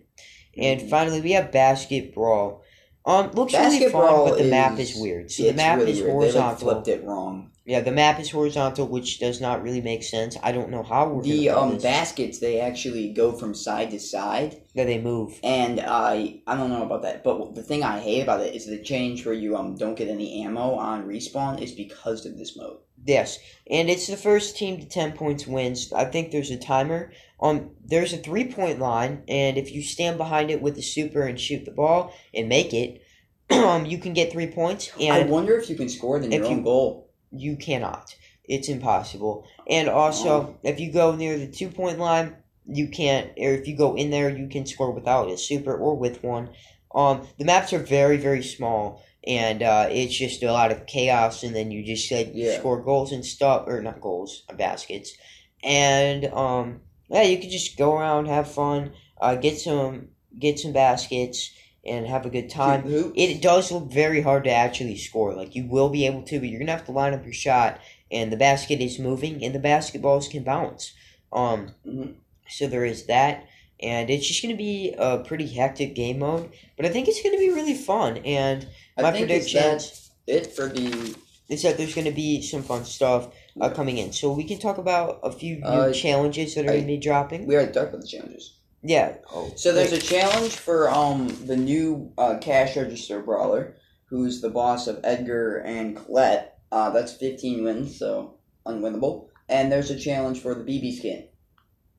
And 0.59 0.80
Mhm. 0.80 0.88
finally, 0.90 1.20
we 1.20 1.32
have 1.32 1.52
basket 1.52 2.14
brawl. 2.14 2.62
Um, 3.04 3.30
looks 3.34 3.52
really 3.52 3.64
Basket 3.78 3.92
fun, 3.92 4.28
but 4.28 4.38
the 4.38 4.44
map 4.44 4.80
is- 4.80 4.96
is 4.96 5.00
weird. 5.00 5.30
So 5.30 5.44
the 5.44 5.52
map 5.52 5.78
really 5.78 5.92
is 5.92 5.98
weird. 5.98 6.09
They 6.09 6.12
like 6.14 6.20
horizontal. 6.32 6.68
flipped 6.68 6.88
it 6.88 7.04
wrong. 7.04 7.50
Yeah, 7.64 7.80
the 7.80 7.92
map 7.92 8.18
is 8.20 8.30
horizontal, 8.30 8.86
which 8.86 9.18
does 9.20 9.40
not 9.40 9.62
really 9.62 9.80
make 9.80 10.02
sense. 10.02 10.36
I 10.42 10.50
don't 10.52 10.70
know 10.70 10.82
how 10.82 11.09
we're 11.09 11.22
The 11.22 11.50
um 11.50 11.74
this. 11.74 11.82
baskets 11.84 12.38
they 12.38 12.59
actually 12.61 13.09
go 13.11 13.30
from 13.32 13.54
side 13.54 13.90
to 13.92 14.00
side, 14.00 14.57
Yeah, 14.74 14.84
they 14.84 14.98
move. 14.98 15.38
and 15.44 15.80
I 15.80 16.40
I 16.48 16.57
don't 16.57 16.70
know 16.70 16.82
about 16.82 17.02
that. 17.02 17.22
But 17.22 17.54
the 17.54 17.62
thing 17.62 17.84
I 17.84 18.00
hate 18.00 18.22
about 18.22 18.40
it 18.40 18.54
is 18.57 18.66
the 18.66 18.78
change 18.78 19.24
where 19.24 19.34
you 19.34 19.57
um 19.57 19.76
don't 19.76 19.96
get 19.96 20.09
any 20.09 20.42
ammo 20.42 20.74
on 20.74 21.07
respawn 21.07 21.61
is 21.62 21.72
because 21.72 22.26
of 22.26 22.36
this 22.38 22.57
mode. 22.57 22.78
Yes, 23.04 23.38
and 23.70 23.88
it's 23.88 24.09
the 24.09 24.16
first 24.16 24.57
team 24.57 24.78
to 24.80 24.86
ten 24.86 25.12
points 25.12 25.46
wins. 25.46 25.92
I 25.92 26.07
think 26.07 26.30
there's 26.32 26.50
a 26.50 26.57
timer. 26.57 27.12
Um, 27.41 27.70
there's 27.84 28.12
a 28.12 28.16
three 28.18 28.51
point 28.51 28.78
line, 28.78 29.22
and 29.28 29.59
if 29.59 29.72
you 29.72 29.82
stand 29.82 30.16
behind 30.18 30.51
it 30.51 30.62
with 30.62 30.74
the 30.74 30.82
super 30.82 31.22
and 31.22 31.39
shoot 31.41 31.64
the 31.64 31.70
ball 31.70 32.14
and 32.32 32.49
make 32.49 32.72
it, 32.72 33.03
um, 33.51 33.84
you 33.87 33.99
can 33.99 34.12
get 34.14 34.32
three 34.32 34.47
points. 34.47 34.91
I 35.01 35.22
wonder 35.24 35.57
if 35.59 35.68
you 35.68 35.76
can 35.76 35.89
score 35.89 36.18
than 36.18 36.32
if 36.32 36.41
your 36.41 36.51
you- 36.51 36.57
own 36.57 36.62
goal. 36.62 37.11
you 37.30 37.57
cannot. 37.57 38.14
It's 38.49 38.68
impossible. 38.68 39.45
And 39.68 39.89
also, 39.89 40.57
if 40.62 40.78
you 40.78 40.93
go 40.93 41.16
near 41.16 41.37
the 41.37 41.49
two 41.49 41.68
point 41.68 41.99
line, 41.99 42.37
you 42.64 42.89
can't. 42.89 43.30
Or 43.39 43.51
if 43.53 43.66
you 43.66 43.76
go 43.76 43.97
in 43.97 44.11
there, 44.11 44.30
you 44.30 44.49
can 44.49 44.64
score 44.66 44.93
without 44.93 45.28
a 45.30 45.37
super 45.37 45.76
or 45.76 45.97
with 45.97 46.22
one. 46.22 46.51
Um, 46.95 47.26
the 47.39 47.45
maps 47.45 47.72
are 47.72 47.80
very 47.80 48.16
very 48.16 48.43
small, 48.45 49.03
and 49.26 49.62
uh, 49.64 49.89
it's 49.91 50.16
just 50.16 50.43
a 50.45 50.53
lot 50.53 50.70
of 50.70 50.87
chaos. 50.87 51.43
And 51.43 51.55
then 51.57 51.70
you 51.72 51.84
just 51.84 52.11
like 52.12 52.30
Yeah. 52.34 52.59
score 52.59 52.80
goals 52.80 53.11
and 53.12 53.26
stuff, 53.26 53.64
or 53.66 53.82
not 53.82 54.01
goals, 54.01 54.45
baskets. 54.57 55.12
And 55.64 56.26
um, 56.26 56.80
yeah, 57.09 57.22
you 57.22 57.38
can 57.38 57.50
just 57.50 57.76
go 57.76 57.96
around, 57.96 58.26
have 58.26 58.50
fun, 58.50 58.92
uh, 59.20 59.34
get 59.36 59.59
some 59.59 60.09
get 60.38 60.59
some 60.59 60.72
baskets, 60.72 61.50
and 61.84 62.07
have 62.07 62.26
a 62.26 62.30
good 62.30 62.50
time. 62.50 62.82
It 63.14 63.40
does 63.40 63.72
look 63.72 63.90
very 63.90 64.20
hard 64.20 64.44
to 64.44 64.50
actually 64.50 64.96
score. 64.96 65.34
Like 65.34 65.54
you 65.54 65.66
will 65.66 65.88
be 65.88 66.07
able 66.07 66.22
to, 66.24 66.38
but 66.40 66.48
you're 66.48 66.59
gonna 66.61 66.72
have 66.72 66.84
to 66.86 66.92
line 66.92 67.14
up 67.14 67.24
your 67.24 67.32
shot, 67.32 67.80
and 68.11 68.32
the 68.32 68.36
basket 68.36 68.80
is 68.80 68.98
moving, 68.98 69.42
and 69.44 69.54
the 69.54 69.59
basketballs 69.61 70.30
can 70.30 70.42
bounce. 70.42 70.92
Um, 71.32 71.74
Mhm. 71.86 72.14
so 72.48 72.66
there 72.66 72.84
is 72.84 73.07
that, 73.07 73.44
and 73.80 74.11
it's 74.11 74.26
just 74.26 74.42
gonna 74.42 74.57
be 74.57 74.94
a 74.98 75.18
pretty 75.18 75.46
hectic 75.46 75.94
game 75.94 76.18
mode. 76.18 76.50
But 76.76 76.86
I 76.86 76.88
think 76.90 77.09
it's 77.09 77.22
gonna 77.22 77.38
be 77.38 77.50
really 77.50 77.74
fun, 77.74 78.18
and 78.18 78.66
I 78.96 79.02
my 79.02 79.11
predictions 79.12 80.11
it 80.26 80.46
for 80.54 80.68
the 80.68 81.14
is 81.48 81.62
that 81.62 81.76
there's 81.76 81.94
gonna 81.94 82.11
be 82.11 82.42
some 82.42 82.62
fun 82.62 82.84
stuff. 82.84 83.28
Uh, 83.61 83.70
coming 83.70 83.96
in. 83.98 84.12
So 84.12 84.32
we 84.32 84.44
can 84.44 84.59
talk 84.59 84.76
about 84.78 85.20
a 85.22 85.32
few 85.32 85.57
new 85.57 85.64
Uh, 85.66 85.92
challenges 85.92 86.54
that 86.54 86.64
are 86.66 86.68
going 86.68 86.80
to 86.82 86.86
be 86.86 86.98
dropping. 86.98 87.46
We 87.46 87.54
already 87.57 87.72
talked 87.72 87.88
about 87.88 88.02
the 88.02 88.07
challenges. 88.07 88.52
Yeah. 88.82 89.14
Oh, 89.32 89.50
So 89.57 89.72
there's 89.72 89.92
a 89.92 89.98
challenge 90.00 90.52
for 90.57 90.90
um 90.90 91.28
the 91.46 91.57
new 91.57 92.12
uh, 92.18 92.36
cash 92.38 92.76
register 92.76 93.20
brawler, 93.22 93.76
who's 94.11 94.40
the 94.42 94.50
boss 94.50 94.86
of 94.86 95.00
Edgar 95.04 95.57
and 95.59 95.96
Colette. 95.96 96.59
Uh, 96.70 96.90
that's 96.90 97.14
15 97.14 97.64
wins, 97.64 97.98
so 97.98 98.34
unwinnable. 98.66 99.28
And 99.48 99.72
there's 99.72 99.90
a 99.90 99.98
challenge 99.98 100.40
for 100.40 100.54
the 100.54 100.62
Bibi 100.64 100.94
skin, 100.94 101.28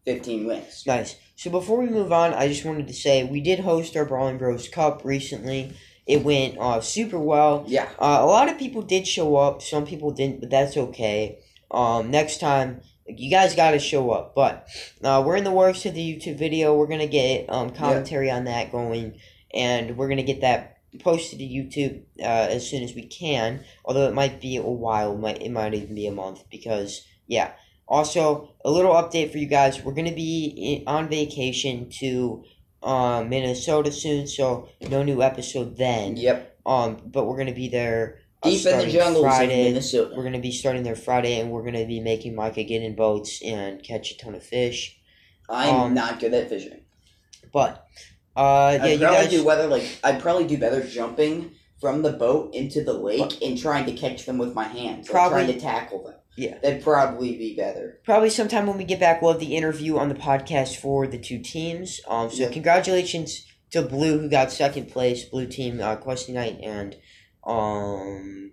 15 0.05 0.45
wins. 0.45 0.83
Nice. 0.85 1.15
So 1.35 1.49
before 1.49 1.79
we 1.79 1.87
move 1.87 2.11
on, 2.11 2.33
I 2.33 2.47
just 2.47 2.65
wanted 2.65 2.87
to 2.87 2.93
say 2.93 3.23
we 3.23 3.41
did 3.41 3.59
host 3.59 3.95
our 3.95 4.05
Brawling 4.05 4.37
Bros 4.37 4.67
Cup 4.69 5.01
recently. 5.03 5.73
It 6.05 6.23
went 6.23 6.57
uh, 6.57 6.79
super 6.81 7.19
well. 7.19 7.65
Yeah, 7.67 7.89
Uh, 7.99 8.19
a 8.21 8.25
lot 8.25 8.47
of 8.49 8.57
people 8.57 8.81
did 8.81 9.07
show 9.07 9.35
up. 9.35 9.61
Some 9.61 9.85
people 9.85 10.11
didn't, 10.11 10.39
but 10.39 10.49
that's 10.49 10.77
okay. 10.77 11.39
Um, 11.71 12.11
next 12.11 12.39
time, 12.39 12.81
you 13.07 13.29
guys 13.29 13.55
got 13.55 13.71
to 13.71 13.79
show 13.79 14.11
up. 14.11 14.35
But 14.35 14.67
uh, 15.03 15.23
we're 15.25 15.35
in 15.35 15.43
the 15.43 15.51
works 15.51 15.85
of 15.85 15.93
the 15.93 16.01
YouTube 16.01 16.37
video. 16.37 16.75
We're 16.75 16.87
gonna 16.87 17.07
get 17.07 17.45
um, 17.49 17.71
commentary 17.71 18.29
on 18.29 18.45
that 18.45 18.71
going, 18.71 19.19
and 19.53 19.97
we're 19.97 20.09
gonna 20.09 20.23
get 20.23 20.41
that 20.41 20.77
posted 20.99 21.39
to 21.39 21.45
YouTube 21.45 22.03
uh, 22.19 22.47
as 22.49 22.69
soon 22.69 22.83
as 22.83 22.93
we 22.93 23.05
can. 23.05 23.63
Although 23.85 24.07
it 24.07 24.13
might 24.13 24.41
be 24.41 24.57
a 24.57 24.63
while. 24.63 25.13
It 25.13 25.19
might 25.19 25.41
it 25.41 25.51
might 25.51 25.73
even 25.73 25.95
be 25.95 26.07
a 26.07 26.11
month 26.11 26.43
because 26.49 27.05
yeah. 27.27 27.51
Also, 27.89 28.53
a 28.65 28.69
little 28.69 28.93
update 28.93 29.31
for 29.31 29.37
you 29.37 29.47
guys. 29.47 29.81
We're 29.81 29.93
gonna 29.93 30.11
be 30.11 30.81
in, 30.85 30.87
on 30.87 31.07
vacation 31.07 31.89
to 31.99 32.43
um, 32.83 33.29
Minnesota 33.29 33.91
soon, 33.91 34.27
so 34.27 34.67
no 34.89 35.03
new 35.03 35.21
episode 35.21 35.77
then. 35.77 36.17
yep. 36.17 36.57
Um, 36.65 36.97
but 37.05 37.25
we're 37.25 37.37
gonna 37.37 37.53
be 37.53 37.69
there 37.69 38.19
Deep 38.49 38.65
in 38.65 38.93
the 38.93 39.19
of 39.19 39.47
Minnesota. 39.49 40.13
We're 40.15 40.23
gonna 40.23 40.39
be 40.39 40.51
starting 40.51 40.83
there 40.83 40.95
Friday, 40.95 41.39
and 41.39 41.51
we're 41.51 41.63
gonna 41.63 41.85
be 41.85 41.99
making 41.99 42.35
Micah 42.35 42.63
get 42.63 42.81
in 42.81 42.95
boats 42.95 43.41
and 43.43 43.83
catch 43.83 44.11
a 44.11 44.17
ton 44.17 44.35
of 44.35 44.43
fish. 44.43 44.99
I'm 45.49 45.75
um, 45.75 45.93
not 45.93 46.19
good 46.19 46.33
at 46.33 46.49
fishing. 46.49 46.81
But 47.53 47.85
uh, 48.35 48.77
yeah, 48.79 48.83
I'd 48.83 48.91
you 48.91 48.99
probably 48.99 49.17
guys. 49.17 49.29
do 49.29 49.45
better. 49.45 49.67
Like 49.67 49.99
I'd 50.03 50.21
probably 50.21 50.47
do 50.47 50.57
better 50.57 50.85
jumping 50.85 51.51
from 51.79 52.01
the 52.01 52.11
boat 52.11 52.53
into 52.53 52.83
the 52.83 52.93
lake 52.93 53.41
and 53.41 53.57
trying 53.57 53.85
to 53.85 53.93
catch 53.93 54.25
them 54.25 54.37
with 54.37 54.53
my 54.53 54.65
hands, 54.65 55.07
Probably- 55.07 55.43
trying 55.45 55.53
to 55.53 55.59
tackle 55.59 56.03
them. 56.03 56.13
Yeah. 56.39 56.59
that'd 56.61 56.83
probably 56.83 57.35
be 57.35 57.55
better. 57.55 57.99
Probably 58.05 58.29
sometime 58.29 58.67
when 58.67 58.77
we 58.77 58.83
get 58.83 58.99
back, 58.99 59.23
we'll 59.23 59.31
have 59.31 59.39
the 59.39 59.55
interview 59.55 59.97
on 59.97 60.07
the 60.07 60.13
podcast 60.15 60.75
for 60.75 61.07
the 61.07 61.17
two 61.17 61.39
teams. 61.39 61.99
Um, 62.07 62.29
so 62.29 62.43
Yeah. 62.43 62.49
congratulations 62.49 63.43
to 63.71 63.81
Blue 63.81 64.19
who 64.19 64.29
got 64.29 64.51
second 64.51 64.91
place, 64.91 65.25
Blue 65.25 65.47
team, 65.47 65.81
uh, 65.81 65.95
Questy 65.97 66.33
Knight 66.33 66.59
and 66.61 66.95
um 67.47 68.51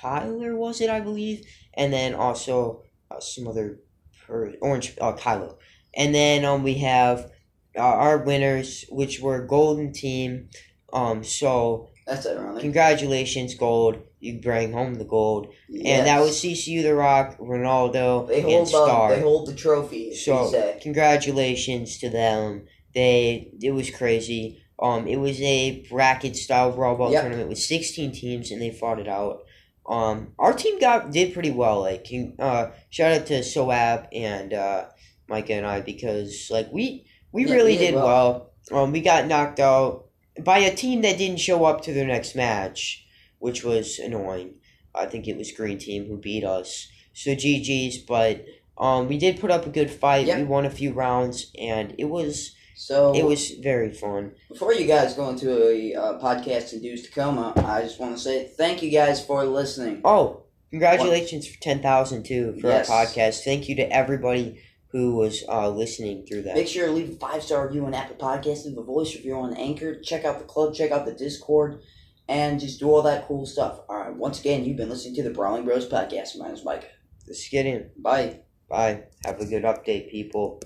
Tyler 0.00 0.56
was 0.56 0.80
it 0.80 0.90
I 0.90 1.00
believe, 1.00 1.44
and 1.74 1.92
then 1.92 2.14
also 2.14 2.82
uh, 3.10 3.20
some 3.20 3.46
other 3.48 3.80
per- 4.26 4.54
Orange 4.60 4.96
uh, 5.00 5.12
Kylo, 5.12 5.56
and 5.96 6.14
then 6.14 6.44
um 6.44 6.62
we 6.62 6.74
have 6.74 7.30
uh, 7.76 7.80
our 7.80 8.18
winners 8.18 8.84
which 8.90 9.20
were 9.20 9.46
Golden 9.46 9.92
Team. 9.92 10.48
Um, 10.92 11.24
so 11.24 11.90
That's 12.06 12.24
ironic. 12.26 12.60
congratulations, 12.62 13.54
Gold. 13.56 13.96
You 14.20 14.40
bring 14.40 14.72
home 14.72 14.94
the 14.94 15.04
gold. 15.04 15.52
Yes. 15.68 15.98
And 15.98 16.06
that 16.06 16.20
was 16.20 16.40
CCU 16.40 16.82
The 16.82 16.94
Rock, 16.94 17.36
Ronaldo, 17.38 18.28
They 18.28 18.36
and 18.40 18.44
hold 18.44 18.68
Star. 18.68 19.08
the, 19.10 19.16
they 19.16 19.22
hold 19.22 19.48
the 19.48 19.54
trophy. 19.54 20.14
So 20.14 20.76
congratulations 20.80 21.98
to 21.98 22.08
them. 22.08 22.66
They 22.94 23.50
it 23.60 23.72
was 23.72 23.90
crazy. 23.90 24.62
Um, 24.80 25.06
it 25.06 25.16
was 25.16 25.40
a 25.40 25.86
bracket 25.90 26.36
style 26.36 26.72
brawl 26.72 26.96
ball 26.96 27.12
Yep. 27.12 27.22
tournament 27.22 27.48
with 27.48 27.58
sixteen 27.58 28.12
teams, 28.12 28.50
and 28.50 28.60
they 28.60 28.70
fought 28.70 28.98
it 28.98 29.08
out. 29.08 29.44
Um, 29.86 30.32
our 30.38 30.52
team 30.52 30.78
got 30.80 31.10
did 31.12 31.34
pretty 31.34 31.50
well. 31.50 31.80
Like, 31.80 32.06
uh, 32.38 32.68
shout 32.90 33.12
out 33.12 33.26
to 33.26 33.40
Soab 33.42 34.08
and 34.12 34.52
uh, 34.52 34.86
Micah 35.28 35.54
and 35.54 35.66
I 35.66 35.80
because 35.80 36.48
like 36.50 36.72
we 36.72 37.06
we 37.32 37.46
Yeah, 37.46 37.54
really 37.54 37.72
we 37.72 37.78
did 37.78 37.90
did 37.92 37.94
well. 37.96 38.50
Um, 38.72 38.92
we 38.92 39.00
got 39.00 39.26
knocked 39.26 39.60
out 39.60 40.06
by 40.42 40.58
a 40.58 40.74
team 40.74 41.02
that 41.02 41.18
didn't 41.18 41.38
show 41.38 41.64
up 41.64 41.82
to 41.82 41.92
their 41.92 42.06
next 42.06 42.34
match, 42.34 43.06
which 43.38 43.62
was 43.62 43.98
annoying. 43.98 44.54
I 44.94 45.06
think 45.06 45.28
it 45.28 45.36
was 45.36 45.52
Green 45.52 45.78
Team 45.78 46.06
who 46.06 46.16
beat 46.16 46.44
us. 46.44 46.88
So 47.12 47.30
GG's, 47.32 47.98
but 47.98 48.44
um, 48.78 49.06
we 49.06 49.18
did 49.18 49.38
put 49.38 49.50
up 49.50 49.66
a 49.66 49.70
good 49.70 49.90
fight. 49.90 50.26
Yep. 50.26 50.38
We 50.38 50.44
won 50.44 50.64
a 50.64 50.70
few 50.70 50.92
rounds, 50.92 51.52
and 51.58 51.94
it 51.98 52.06
was 52.06 52.54
So 52.76 53.14
it 53.14 53.24
was 53.24 53.50
very 53.62 53.92
fun. 53.92 54.32
before 54.48 54.74
you 54.74 54.86
guys 54.86 55.14
go 55.14 55.28
into 55.28 55.68
a 55.68 55.94
uh, 55.94 56.18
podcast 56.18 56.72
induced 56.72 57.06
Tacoma, 57.06 57.52
I 57.56 57.82
just 57.82 58.00
want 58.00 58.16
to 58.16 58.22
say 58.22 58.48
thank 58.56 58.82
you 58.82 58.90
guys 58.90 59.24
for 59.24 59.44
listening. 59.44 60.00
Oh, 60.04 60.42
congratulations 60.70 61.46
for 61.46 61.60
ten 61.60 61.80
thousand 61.82 62.24
too 62.24 62.56
for 62.60 62.68
Yes. 62.68 62.90
our 62.90 63.06
podcast. 63.06 63.44
Thank 63.44 63.68
you 63.68 63.76
to 63.76 63.92
everybody 63.92 64.60
who 64.88 65.16
was 65.16 65.42
uh, 65.48 65.68
listening 65.70 66.24
through 66.26 66.42
that. 66.42 66.54
Make 66.54 66.68
sure 66.68 66.86
to 66.86 66.92
leave 66.92 67.10
a 67.10 67.16
five 67.16 67.42
star 67.42 67.66
review 67.66 67.84
on 67.86 67.94
Apple 67.94 68.16
Podcasts, 68.16 68.64
leave 68.64 68.78
a 68.78 68.82
voice 68.82 69.14
review 69.14 69.34
on 69.36 69.54
Anchor. 69.56 70.00
Check 70.00 70.24
out 70.24 70.38
the 70.38 70.44
club, 70.44 70.74
check 70.74 70.90
out 70.92 71.04
the 71.06 71.12
Discord, 71.12 71.80
and 72.28 72.58
just 72.60 72.78
do 72.80 72.90
all 72.90 73.02
that 73.02 73.26
cool 73.26 73.44
stuff. 73.46 73.80
All 73.88 73.96
right. 73.96 74.14
Once 74.14 74.40
again, 74.40 74.64
you've 74.64 74.76
been 74.76 74.88
listening 74.90 75.14
to 75.16 75.22
the 75.22 75.30
Brawling 75.30 75.64
Bros 75.64 75.88
podcast. 75.88 76.38
My 76.38 76.46
name 76.46 76.54
is 76.54 76.64
Mike. 76.64 76.90
Let's 77.26 77.48
get 77.48 77.66
in. 77.66 77.90
Bye. 77.98 78.40
Bye. 78.68 79.04
Have 79.24 79.40
a 79.40 79.46
good 79.46 79.62
update, 79.64 80.10
people. 80.10 80.60